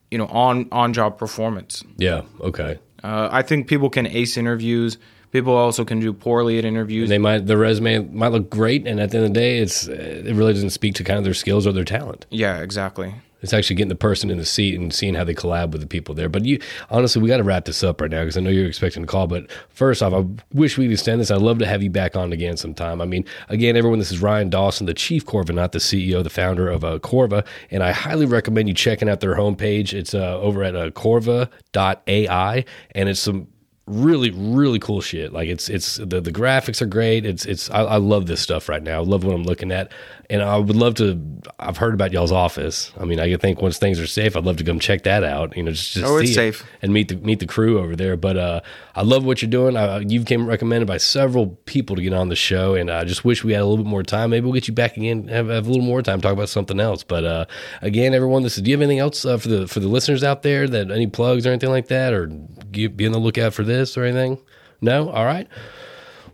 you 0.09 0.17
know 0.17 0.25
on 0.25 0.69
on 0.71 0.91
job 0.91 1.19
performance. 1.19 1.83
Yeah. 1.97 2.23
Okay. 2.41 2.79
Uh, 3.03 3.29
I 3.31 3.43
think 3.43 3.67
people 3.67 3.91
can 3.91 4.07
ace 4.07 4.37
interviews. 4.37 4.97
People 5.35 5.57
also 5.57 5.83
can 5.83 5.99
do 5.99 6.13
poorly 6.13 6.57
at 6.59 6.63
interviews. 6.63 7.09
They 7.09 7.17
might 7.17 7.45
the 7.45 7.57
resume 7.57 8.07
might 8.13 8.29
look 8.29 8.49
great, 8.49 8.87
and 8.87 9.01
at 9.01 9.11
the 9.11 9.17
end 9.17 9.25
of 9.25 9.33
the 9.33 9.37
day, 9.37 9.57
it's 9.57 9.85
it 9.85 10.33
really 10.33 10.53
doesn't 10.53 10.69
speak 10.69 10.95
to 10.95 11.03
kind 11.03 11.17
of 11.17 11.25
their 11.25 11.33
skills 11.33 11.67
or 11.67 11.73
their 11.73 11.83
talent. 11.83 12.25
Yeah, 12.29 12.59
exactly. 12.59 13.15
It's 13.41 13.51
actually 13.51 13.75
getting 13.75 13.89
the 13.89 13.95
person 13.95 14.31
in 14.31 14.37
the 14.37 14.45
seat 14.45 14.79
and 14.79 14.93
seeing 14.93 15.13
how 15.13 15.25
they 15.25 15.33
collab 15.33 15.71
with 15.71 15.81
the 15.81 15.87
people 15.87 16.15
there. 16.15 16.29
But 16.29 16.45
you 16.45 16.61
honestly, 16.89 17.21
we 17.21 17.27
got 17.27 17.37
to 17.37 17.43
wrap 17.43 17.65
this 17.65 17.83
up 17.83 17.99
right 17.99 18.09
now 18.09 18.21
because 18.21 18.37
I 18.37 18.39
know 18.39 18.49
you're 18.49 18.65
expecting 18.65 19.03
a 19.03 19.07
call. 19.07 19.27
But 19.27 19.51
first 19.67 20.01
off, 20.01 20.13
I 20.13 20.23
wish 20.53 20.77
we'd 20.77 20.89
extend 20.89 21.19
this. 21.19 21.29
I'd 21.29 21.41
love 21.41 21.59
to 21.59 21.65
have 21.65 21.83
you 21.83 21.89
back 21.89 22.15
on 22.15 22.31
again 22.31 22.55
sometime. 22.55 23.01
I 23.01 23.05
mean, 23.05 23.25
again, 23.49 23.75
everyone, 23.75 23.99
this 23.99 24.13
is 24.13 24.21
Ryan 24.21 24.49
Dawson, 24.49 24.85
the 24.85 24.93
chief 24.93 25.25
Corvanaut 25.25 25.73
the 25.73 25.79
CEO, 25.79 26.23
the 26.23 26.29
founder 26.29 26.69
of 26.69 26.85
uh, 26.85 26.99
Corva, 26.99 27.45
and 27.71 27.83
I 27.83 27.91
highly 27.91 28.25
recommend 28.25 28.69
you 28.69 28.73
checking 28.73 29.09
out 29.09 29.19
their 29.19 29.35
homepage. 29.35 29.91
It's 29.91 30.13
uh, 30.13 30.39
over 30.39 30.63
at 30.63 30.77
uh, 30.77 30.91
Corva.ai, 30.91 32.63
and 32.91 33.09
it's 33.09 33.19
some 33.19 33.49
really 33.87 34.31
really 34.31 34.79
cool 34.79 34.99
shit. 34.99 35.31
Like 35.31 35.47
it's 35.47 35.69
it's 35.69 35.97
the, 35.97 36.19
the 36.19 36.31
graphics 36.31 36.81
are 36.81 36.87
great. 36.87 37.23
It's 37.23 37.45
it's 37.45 37.69
I, 37.69 37.81
I, 37.81 37.97
love 37.97 38.25
this 38.25 38.41
stuff 38.41 38.67
right 38.67 38.81
now. 38.81 38.99
I 38.99 39.03
love 39.03 39.23
what 39.23 39.35
i'm 39.35 39.43
looking 39.43 39.71
at. 39.71 39.91
And 40.27 40.41
i 40.41 40.57
would 40.57 40.75
love 40.75 40.95
to 40.95 41.21
i've 41.59 41.77
heard 41.77 41.93
about 41.93 42.11
y'all's 42.11 42.31
office. 42.31 42.91
I 42.99 43.05
mean 43.05 43.19
i 43.19 43.35
think 43.37 43.61
once 43.61 43.77
things 43.77 43.99
are 43.99 44.07
safe 44.07 44.35
i'd 44.35 44.43
love 44.43 44.57
to 44.57 44.63
come 44.63 44.79
check 44.79 45.03
that 45.03 45.23
out 45.23 45.55
you 45.55 45.61
know 45.61 45.69
just, 45.69 45.93
just 45.93 46.05
oh, 46.05 46.19
see 46.23 46.47
it 46.47 46.63
and 46.81 46.93
meet 46.93 47.09
the 47.09 47.17
meet 47.17 47.39
the 47.39 47.45
crew 47.45 47.79
over 47.79 47.95
there. 47.95 48.17
But 48.17 48.37
uh 48.37 48.61
i 48.95 49.03
love 49.03 49.23
what 49.23 49.43
you're 49.43 49.51
doing. 49.51 49.77
I, 49.77 49.99
you've 49.99 50.25
came 50.25 50.47
recommended 50.47 50.87
by 50.87 50.97
several 50.97 51.47
people 51.65 51.95
to 51.95 52.01
get 52.01 52.13
on 52.13 52.29
the 52.29 52.35
show 52.35 52.73
and 52.73 52.89
i 52.89 53.03
just 53.03 53.23
wish 53.23 53.43
we 53.43 53.53
had 53.53 53.61
a 53.61 53.65
little 53.65 53.83
bit 53.83 53.89
more 53.89 54.03
time. 54.03 54.31
Maybe 54.31 54.45
we'll 54.45 54.53
get 54.53 54.67
you 54.67 54.73
back 54.73 54.97
again 54.97 55.27
have, 55.27 55.49
have 55.49 55.67
a 55.67 55.69
little 55.69 55.85
more 55.85 56.01
time 56.01 56.21
talk 56.21 56.33
about 56.33 56.49
something 56.49 56.79
else. 56.79 57.03
But 57.03 57.23
uh 57.23 57.45
again 57.83 58.15
everyone 58.15 58.41
this 58.41 58.57
is 58.57 58.63
do 58.63 58.71
you 58.71 58.77
have 58.77 58.81
anything 58.81 58.99
else 58.99 59.25
uh, 59.25 59.37
for 59.37 59.47
the 59.47 59.67
for 59.67 59.79
the 59.79 59.87
listeners 59.87 60.23
out 60.23 60.41
there 60.41 60.67
that 60.67 60.89
any 60.89 61.05
plugs 61.05 61.45
or 61.45 61.51
anything 61.51 61.69
like 61.69 61.89
that 61.89 62.13
or 62.13 62.25
be 62.71 63.05
on 63.05 63.11
the 63.11 63.19
lookout 63.19 63.53
for 63.53 63.63
this 63.63 63.74
or 63.97 64.03
anything? 64.03 64.39
No? 64.81 65.09
All 65.09 65.25
right. 65.25 65.47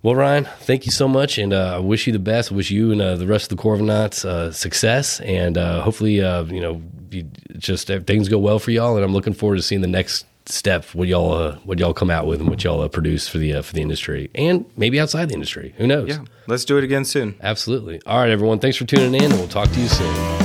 Well, 0.03 0.15
Ryan, 0.15 0.45
thank 0.61 0.87
you 0.87 0.91
so 0.91 1.07
much, 1.07 1.37
and 1.37 1.53
uh, 1.53 1.75
I 1.75 1.79
wish 1.79 2.07
you 2.07 2.13
the 2.13 2.17
best. 2.17 2.51
I 2.51 2.55
wish 2.55 2.71
you 2.71 2.91
and 2.91 2.99
uh, 3.01 3.15
the 3.17 3.27
rest 3.27 3.51
of 3.51 3.57
the 3.57 3.63
Corvanauts 3.63 4.25
uh, 4.25 4.51
success, 4.51 5.19
and 5.21 5.59
uh, 5.59 5.81
hopefully, 5.81 6.21
uh, 6.21 6.43
you 6.45 6.59
know, 6.59 6.81
you 7.11 7.23
just 7.59 7.85
things 7.85 8.27
go 8.27 8.39
well 8.39 8.57
for 8.57 8.71
y'all. 8.71 8.95
And 8.95 9.05
I'm 9.05 9.13
looking 9.13 9.33
forward 9.33 9.57
to 9.57 9.61
seeing 9.61 9.81
the 9.81 9.87
next 9.87 10.25
step 10.47 10.85
what 10.95 11.07
y'all 11.07 11.33
uh, 11.33 11.55
what 11.65 11.77
y'all 11.77 11.93
come 11.93 12.09
out 12.09 12.25
with 12.25 12.39
and 12.39 12.49
what 12.49 12.63
y'all 12.63 12.87
produce 12.89 13.27
for 13.27 13.37
the 13.37 13.61
for 13.61 13.73
the 13.73 13.81
industry, 13.81 14.31
and 14.33 14.65
maybe 14.75 14.99
outside 14.99 15.29
the 15.29 15.35
industry. 15.35 15.75
Who 15.77 15.85
knows? 15.85 16.09
Yeah, 16.09 16.25
let's 16.47 16.65
do 16.65 16.79
it 16.79 16.83
again 16.83 17.05
soon. 17.05 17.35
Absolutely. 17.39 18.01
All 18.07 18.17
right, 18.17 18.31
everyone. 18.31 18.57
Thanks 18.57 18.77
for 18.77 18.85
tuning 18.85 19.13
in, 19.13 19.25
and 19.25 19.35
we'll 19.35 19.47
talk 19.47 19.69
to 19.69 19.79
you 19.79 19.87
soon. 19.87 20.40